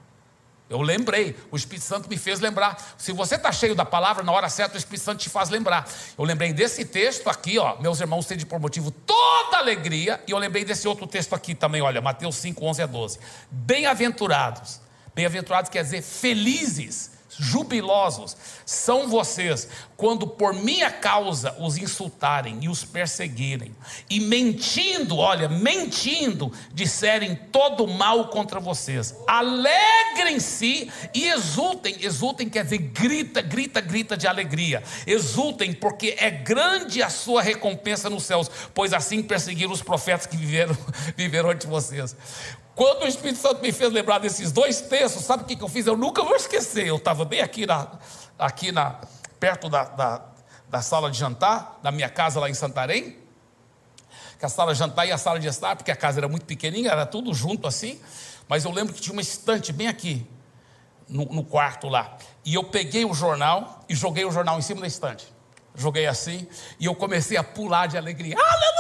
Eu 0.69 0.81
lembrei, 0.83 1.37
o 1.51 1.57
Espírito 1.57 1.85
Santo 1.85 2.09
me 2.09 2.17
fez 2.17 2.41
lembrar. 2.41 2.95
Se 2.99 3.13
você 3.13 3.37
está 3.37 3.53
cheio 3.53 3.75
da 3.75 3.85
palavra, 3.85 4.25
na 4.25 4.33
hora 4.33 4.49
certa 4.49 4.75
o 4.75 4.79
Espírito 4.79 5.05
Santo 5.05 5.21
te 5.21 5.31
faz 5.31 5.49
lembrar. 5.49 5.89
Eu 6.19 6.25
lembrei 6.25 6.53
desse 6.53 6.85
texto 6.85 7.29
aqui, 7.29 7.57
ó, 7.57 7.81
meus 7.81 8.01
irmãos 8.01 8.27
têm 8.27 8.37
por 8.41 8.59
motivo 8.59 8.91
toda 8.91 9.59
alegria, 9.59 10.21
e 10.27 10.33
eu 10.33 10.39
lembrei 10.39 10.65
desse 10.65 10.89
outro 10.89 11.07
texto 11.07 11.35
aqui 11.35 11.55
também, 11.55 11.83
olha, 11.83 12.01
Mateus 12.01 12.37
5, 12.37 12.65
11 12.65 12.83
a 12.83 12.87
12. 12.87 13.19
Bem-aventurados, 13.49 14.81
bem-aventurados 15.15 15.71
quer 15.71 15.85
dizer 15.85 16.03
felizes, 16.03 17.13
jubilosos 17.39 18.37
são 18.65 19.09
vocês 19.09 19.69
quando 19.97 20.27
por 20.27 20.53
minha 20.53 20.91
causa 20.91 21.55
os 21.59 21.79
insultarem 21.79 22.59
e 22.61 22.69
os 22.69 22.85
perseguirem, 22.85 23.75
e 24.11 24.21
mentindo, 24.21 25.17
olha, 25.17 25.49
mentindo, 25.49 26.53
disserem 26.73 27.35
todo 27.51 27.87
mal 27.87 28.29
contra 28.29 28.61
vocês. 28.61 29.15
Alegrem-se 29.27 30.91
e 31.15 31.29
exultem. 31.29 31.97
Exultem 32.01 32.49
quer 32.49 32.65
dizer 32.65 32.79
grita, 32.79 33.41
grita, 33.41 33.81
grita 33.81 34.17
de 34.17 34.27
alegria. 34.27 34.83
Exultem, 35.07 35.73
porque 35.73 36.15
é 36.19 36.31
grande 36.31 37.03
a 37.03 37.09
sua 37.09 37.41
recompensa 37.41 38.11
nos 38.11 38.25
céus, 38.25 38.51
pois 38.75 38.93
assim 38.93 39.23
perseguiram 39.23 39.73
os 39.73 39.83
profetas 39.83 40.27
que 40.27 40.37
viveram, 40.37 40.77
viveram 41.17 41.55
de 41.55 41.67
vocês. 41.67 42.15
Quando 42.77 43.05
o 43.05 43.07
Espírito 43.09 43.39
Santo 43.39 43.63
me 43.63 43.73
fez 43.73 43.91
lembrar 43.91 44.19
desses 44.19 44.53
dois 44.53 44.83
textos, 44.83 45.25
sabe 45.25 45.45
o 45.45 45.47
que, 45.47 45.65
eu 45.65 45.67
fiz? 45.67 45.87
Eu 45.87 45.97
nunca 45.97 46.23
vou 46.23 46.37
esquecer. 46.37 46.87
Eu 46.87 46.97
estava 46.97 47.25
bem 47.25 47.41
aqui, 47.41 47.65
na, 47.65 47.89
aqui 48.39 48.71
na, 48.71 49.01
perto 49.41 49.71
da, 49.71 49.85
da, 49.85 50.23
da, 50.69 50.83
sala 50.83 51.11
de 51.11 51.19
jantar, 51.19 51.81
da 51.83 51.91
minha 51.91 52.11
casa 52.11 52.39
lá 52.39 52.51
em 52.51 52.55
Santarém. 52.55 53.17
Que 54.39 54.45
a 54.45 54.51
sala 54.51 54.75
de 54.75 54.79
jantar 54.79 55.07
e 55.07 55.11
a 55.11 55.17
sala 55.17 55.41
de 55.41 55.49
estar, 55.49 55.75
porque 55.75 55.91
a 55.91 55.97
casa 55.97 56.21
era 56.21 56.29
muito 56.29 56.45
pequenininha, 56.45 56.91
era 56.91 57.07
tudo 57.07 57.33
junto 57.33 57.67
assim. 57.67 57.99
Mas 58.47 58.67
eu 58.67 58.71
lembro 58.71 58.93
que 58.93 59.01
tinha 59.01 59.15
uma 59.15 59.23
estante 59.23 59.73
bem 59.73 59.89
aqui, 59.89 60.27
no, 61.09 61.25
no 61.25 61.45
quarto 61.45 61.89
lá. 61.89 62.19
E 62.45 62.53
eu 62.53 62.65
peguei 62.65 63.07
o 63.07 63.15
jornal 63.15 63.81
e 63.89 63.95
joguei 63.95 64.27
o 64.27 64.31
jornal 64.31 64.59
em 64.59 64.63
cima 64.63 64.83
da 64.83 64.87
estante 64.87 65.35
joguei 65.77 66.07
assim, 66.07 66.49
e 66.81 66.87
eu 66.87 66.95
comecei 66.95 67.37
a 67.37 67.45
pular 67.45 67.87
de 67.87 67.99
alegria. 67.99 68.35
Aleluia, 68.35 68.76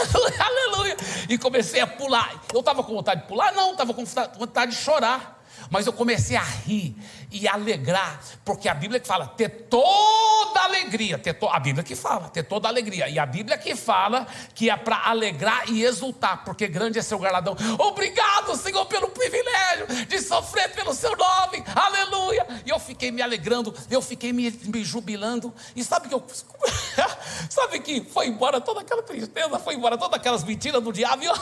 aleluia, 0.00 0.36
aleluia. 0.44 0.96
E 1.28 1.38
comecei 1.38 1.80
a 1.80 1.86
pular. 1.86 2.42
Eu 2.52 2.60
estava 2.60 2.82
com 2.82 2.94
vontade 2.94 3.22
de 3.22 3.28
pular? 3.28 3.52
Não, 3.52 3.72
estava 3.72 3.94
com 3.94 4.04
vontade 4.38 4.72
de 4.72 4.78
chorar. 4.78 5.39
Mas 5.70 5.86
eu 5.86 5.92
comecei 5.92 6.36
a 6.36 6.42
rir 6.42 6.96
e 7.30 7.46
alegrar, 7.46 8.20
porque 8.44 8.68
a 8.68 8.74
Bíblia 8.74 8.98
que 8.98 9.06
fala 9.06 9.26
ter 9.26 9.48
toda 9.48 10.60
alegria, 10.60 11.16
ter 11.16 11.34
to... 11.34 11.46
a 11.46 11.60
Bíblia 11.60 11.84
que 11.84 11.94
fala, 11.94 12.28
ter 12.28 12.42
toda 12.42 12.66
alegria, 12.66 13.08
e 13.08 13.18
a 13.18 13.24
Bíblia 13.24 13.56
que 13.56 13.76
fala 13.76 14.26
que 14.52 14.68
é 14.68 14.76
para 14.76 15.08
alegrar 15.08 15.70
e 15.70 15.84
exultar, 15.84 16.44
porque 16.44 16.66
grande 16.66 16.98
é 16.98 17.02
seu 17.02 17.18
galardão. 17.18 17.56
Obrigado, 17.78 18.56
Senhor, 18.56 18.84
pelo 18.86 19.08
privilégio 19.10 19.86
de 20.08 20.20
sofrer 20.20 20.72
pelo 20.72 20.92
seu 20.92 21.16
nome, 21.16 21.62
aleluia. 21.74 22.46
E 22.66 22.70
eu 22.70 22.80
fiquei 22.80 23.12
me 23.12 23.22
alegrando, 23.22 23.72
eu 23.88 24.02
fiquei 24.02 24.32
me, 24.32 24.50
me 24.50 24.82
jubilando, 24.82 25.54
e 25.76 25.84
sabe 25.84 26.08
que 26.08 26.14
eu, 26.14 26.24
sabe 27.48 27.78
que 27.78 28.02
foi 28.02 28.26
embora 28.26 28.60
toda 28.60 28.80
aquela 28.80 29.02
tristeza, 29.02 29.58
foi 29.60 29.74
embora 29.74 29.96
todas 29.96 30.18
aquelas 30.18 30.42
mentiras 30.42 30.82
do 30.82 30.92
diabo, 30.92 31.22
e 31.22 31.26
eu, 31.30 31.34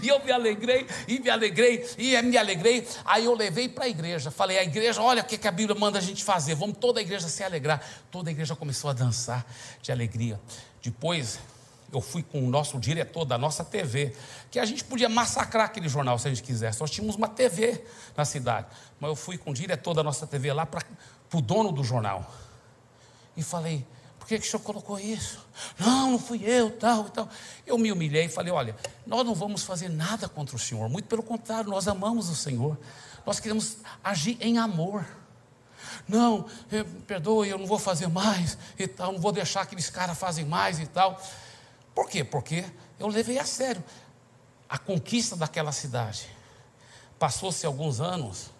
e 0.00 0.08
eu 0.08 0.24
me 0.24 0.30
alegrei, 0.30 0.86
e 1.08 1.18
me 1.18 1.28
alegrei, 1.28 1.84
e 1.98 2.22
me 2.22 2.38
alegrei. 2.38 2.86
Aí 3.04 3.24
eu 3.24 3.31
levei 3.34 3.68
para 3.68 3.84
a 3.84 3.88
igreja, 3.88 4.30
falei, 4.30 4.58
a 4.58 4.62
igreja 4.62 4.82
igreja, 4.82 5.00
olha 5.00 5.22
o 5.22 5.24
que, 5.24 5.38
que 5.38 5.48
a 5.48 5.52
Bíblia 5.52 5.78
manda 5.78 5.98
a 5.98 6.00
gente 6.00 6.24
fazer, 6.24 6.54
vamos 6.54 6.76
toda 6.78 7.00
a 7.00 7.02
igreja 7.02 7.28
se 7.28 7.42
alegrar. 7.42 7.82
Toda 8.10 8.30
a 8.30 8.32
igreja 8.32 8.56
começou 8.56 8.90
a 8.90 8.92
dançar 8.92 9.46
de 9.80 9.92
alegria. 9.92 10.40
Depois, 10.82 11.38
eu 11.92 12.00
fui 12.00 12.22
com 12.22 12.44
o 12.44 12.50
nosso 12.50 12.78
diretor 12.78 13.24
da 13.24 13.38
nossa 13.38 13.64
TV, 13.64 14.14
que 14.50 14.58
a 14.58 14.64
gente 14.64 14.82
podia 14.84 15.08
massacrar 15.08 15.66
aquele 15.66 15.88
jornal 15.88 16.18
se 16.18 16.26
a 16.26 16.30
gente 16.30 16.42
quisesse. 16.42 16.80
Nós 16.80 16.90
tínhamos 16.90 17.16
uma 17.16 17.28
TV 17.28 17.84
na 18.16 18.24
cidade. 18.24 18.66
Mas 18.98 19.10
eu 19.10 19.16
fui 19.16 19.38
com 19.38 19.50
o 19.50 19.54
diretor 19.54 19.94
da 19.94 20.02
nossa 20.02 20.26
TV 20.26 20.52
lá 20.52 20.66
para 20.66 20.82
o 21.32 21.40
dono 21.40 21.70
do 21.70 21.84
jornal. 21.84 22.30
E 23.36 23.42
falei, 23.42 23.86
por 24.18 24.26
que, 24.26 24.38
que 24.38 24.46
o 24.46 24.50
senhor 24.50 24.62
colocou 24.62 24.98
isso? 24.98 25.44
Não, 25.78 26.12
não 26.12 26.18
fui 26.18 26.42
eu, 26.44 26.70
tal 26.70 27.06
e 27.06 27.10
tal. 27.10 27.28
Eu 27.66 27.78
me 27.78 27.92
humilhei 27.92 28.24
e 28.24 28.28
falei, 28.28 28.52
olha, 28.52 28.76
nós 29.06 29.24
não 29.24 29.34
vamos 29.34 29.62
fazer 29.62 29.88
nada 29.88 30.28
contra 30.28 30.56
o 30.56 30.58
senhor. 30.58 30.88
Muito 30.88 31.06
pelo 31.06 31.22
contrário, 31.22 31.70
nós 31.70 31.88
amamos 31.88 32.28
o 32.28 32.34
senhor. 32.34 32.76
Nós 33.24 33.40
queremos 33.40 33.78
agir 34.02 34.36
em 34.40 34.58
amor. 34.58 35.04
Não, 36.08 36.46
eu, 36.70 36.84
perdoe, 37.06 37.48
eu 37.48 37.58
não 37.58 37.66
vou 37.66 37.78
fazer 37.78 38.08
mais 38.08 38.58
e 38.78 38.86
tal, 38.86 39.12
não 39.12 39.20
vou 39.20 39.32
deixar 39.32 39.60
que 39.60 39.66
aqueles 39.68 39.90
caras 39.90 40.18
fazem 40.18 40.44
mais 40.44 40.78
e 40.78 40.86
tal. 40.86 41.20
Por 41.94 42.08
quê? 42.08 42.24
Porque 42.24 42.64
eu 42.98 43.08
levei 43.08 43.38
a 43.38 43.44
sério 43.44 43.82
a 44.72 44.78
conquista 44.78 45.36
daquela 45.36 45.70
cidade. 45.70 46.26
Passou-se 47.18 47.66
alguns 47.66 48.00
anos, 48.00 48.50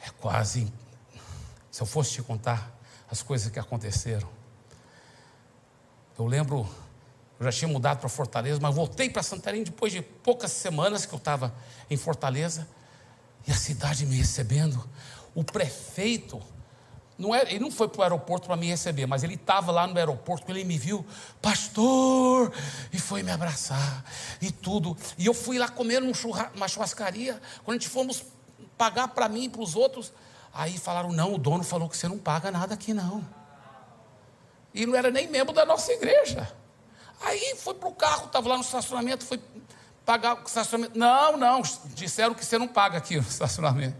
é 0.00 0.08
quase, 0.18 0.72
se 1.70 1.82
eu 1.82 1.86
fosse 1.86 2.12
te 2.12 2.22
contar, 2.22 2.72
as 3.10 3.22
coisas 3.22 3.52
que 3.52 3.58
aconteceram. 3.58 4.26
Eu 6.18 6.26
lembro, 6.26 6.66
eu 7.38 7.44
já 7.44 7.52
tinha 7.52 7.70
mudado 7.70 8.00
para 8.00 8.08
Fortaleza, 8.08 8.58
mas 8.60 8.74
voltei 8.74 9.10
para 9.10 9.22
Santarém 9.22 9.62
depois 9.62 9.92
de 9.92 10.00
poucas 10.00 10.50
semanas 10.50 11.04
que 11.04 11.12
eu 11.12 11.18
estava 11.18 11.54
em 11.90 11.96
Fortaleza, 11.98 12.66
e 13.48 13.50
a 13.50 13.54
cidade 13.54 14.04
me 14.04 14.14
recebendo. 14.14 14.86
O 15.34 15.42
prefeito, 15.42 16.40
não 17.16 17.34
era, 17.34 17.48
ele 17.48 17.60
não 17.60 17.70
foi 17.70 17.88
para 17.88 18.00
o 18.00 18.02
aeroporto 18.02 18.46
para 18.46 18.56
me 18.56 18.66
receber, 18.66 19.06
mas 19.06 19.24
ele 19.24 19.34
estava 19.34 19.72
lá 19.72 19.86
no 19.86 19.96
aeroporto, 19.96 20.44
quando 20.44 20.58
ele 20.58 20.66
me 20.66 20.76
viu, 20.76 21.04
pastor, 21.40 22.52
e 22.92 22.98
foi 22.98 23.22
me 23.22 23.30
abraçar, 23.30 24.04
e 24.42 24.52
tudo. 24.52 24.94
E 25.16 25.24
eu 25.24 25.32
fui 25.32 25.58
lá 25.58 25.66
comer 25.66 26.00
num 26.00 26.12
churra, 26.12 26.52
churrascaria, 26.68 27.40
quando 27.64 27.78
a 27.78 27.80
gente 27.80 27.88
fomos 27.88 28.22
pagar 28.76 29.08
para 29.08 29.28
mim 29.30 29.44
e 29.44 29.48
para 29.48 29.62
os 29.62 29.74
outros, 29.74 30.12
aí 30.52 30.76
falaram: 30.76 31.10
não, 31.10 31.34
o 31.34 31.38
dono 31.38 31.64
falou 31.64 31.88
que 31.88 31.96
você 31.96 32.06
não 32.06 32.18
paga 32.18 32.50
nada 32.50 32.74
aqui 32.74 32.92
não. 32.92 33.26
E 34.74 34.84
não 34.84 34.94
era 34.94 35.10
nem 35.10 35.26
membro 35.26 35.54
da 35.54 35.64
nossa 35.64 35.90
igreja. 35.90 36.52
Aí 37.22 37.56
foi 37.56 37.74
para 37.74 37.88
o 37.88 37.94
carro, 37.94 38.26
estava 38.26 38.46
lá 38.46 38.56
no 38.56 38.62
estacionamento, 38.62 39.24
foi 39.24 39.40
pagar 40.08 40.40
o 40.42 40.42
estacionamento. 40.42 40.98
Não, 40.98 41.36
não, 41.36 41.60
disseram 41.88 42.34
que 42.34 42.42
você 42.42 42.56
não 42.56 42.66
paga 42.66 42.96
aqui 42.96 43.16
no 43.16 43.20
estacionamento. 43.20 43.94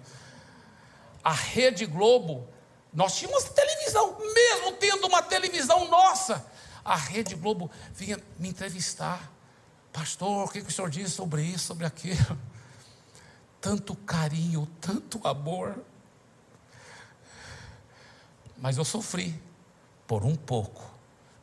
A 1.22 1.34
Rede 1.34 1.84
Globo, 1.84 2.48
nós 2.94 3.14
tínhamos 3.14 3.44
televisão, 3.44 4.16
mesmo 4.18 4.72
tendo 4.72 5.06
uma 5.06 5.22
televisão 5.22 5.86
nossa. 5.86 6.46
A 6.82 6.96
Rede 6.96 7.34
Globo 7.34 7.70
vinha 7.92 8.18
me 8.38 8.48
entrevistar. 8.48 9.30
Pastor, 9.92 10.46
o 10.46 10.48
que, 10.48 10.62
que 10.62 10.70
o 10.70 10.72
senhor 10.72 10.88
diz 10.88 11.12
sobre 11.12 11.42
isso, 11.42 11.66
sobre 11.66 11.84
aquilo? 11.84 12.38
Tanto 13.61 13.94
carinho, 13.94 14.66
tanto 14.80 15.20
amor. 15.28 15.84
Mas 18.56 18.78
eu 18.78 18.84
sofri 18.84 19.38
por 20.06 20.24
um 20.24 20.36
pouco. 20.36 20.97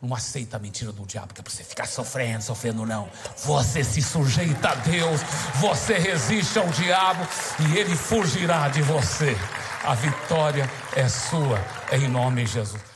Não 0.05 0.15
aceita 0.15 0.57
a 0.57 0.59
mentira 0.59 0.91
do 0.91 1.03
diabo, 1.03 1.33
que 1.33 1.41
é 1.41 1.43
para 1.43 1.51
você 1.51 1.63
ficar 1.63 1.87
sofrendo, 1.87 2.43
sofrendo, 2.43 2.85
não. 2.85 3.09
Você 3.43 3.83
se 3.83 4.03
sujeita 4.03 4.69
a 4.69 4.75
Deus, 4.75 5.19
você 5.55 5.97
resiste 5.97 6.59
ao 6.59 6.67
diabo 6.67 7.27
e 7.59 7.77
ele 7.77 7.95
fugirá 7.95 8.67
de 8.69 8.83
você. 8.83 9.35
A 9.83 9.95
vitória 9.95 10.69
é 10.95 11.09
sua, 11.09 11.59
em 11.91 12.07
nome 12.07 12.43
de 12.45 12.51
Jesus. 12.51 12.94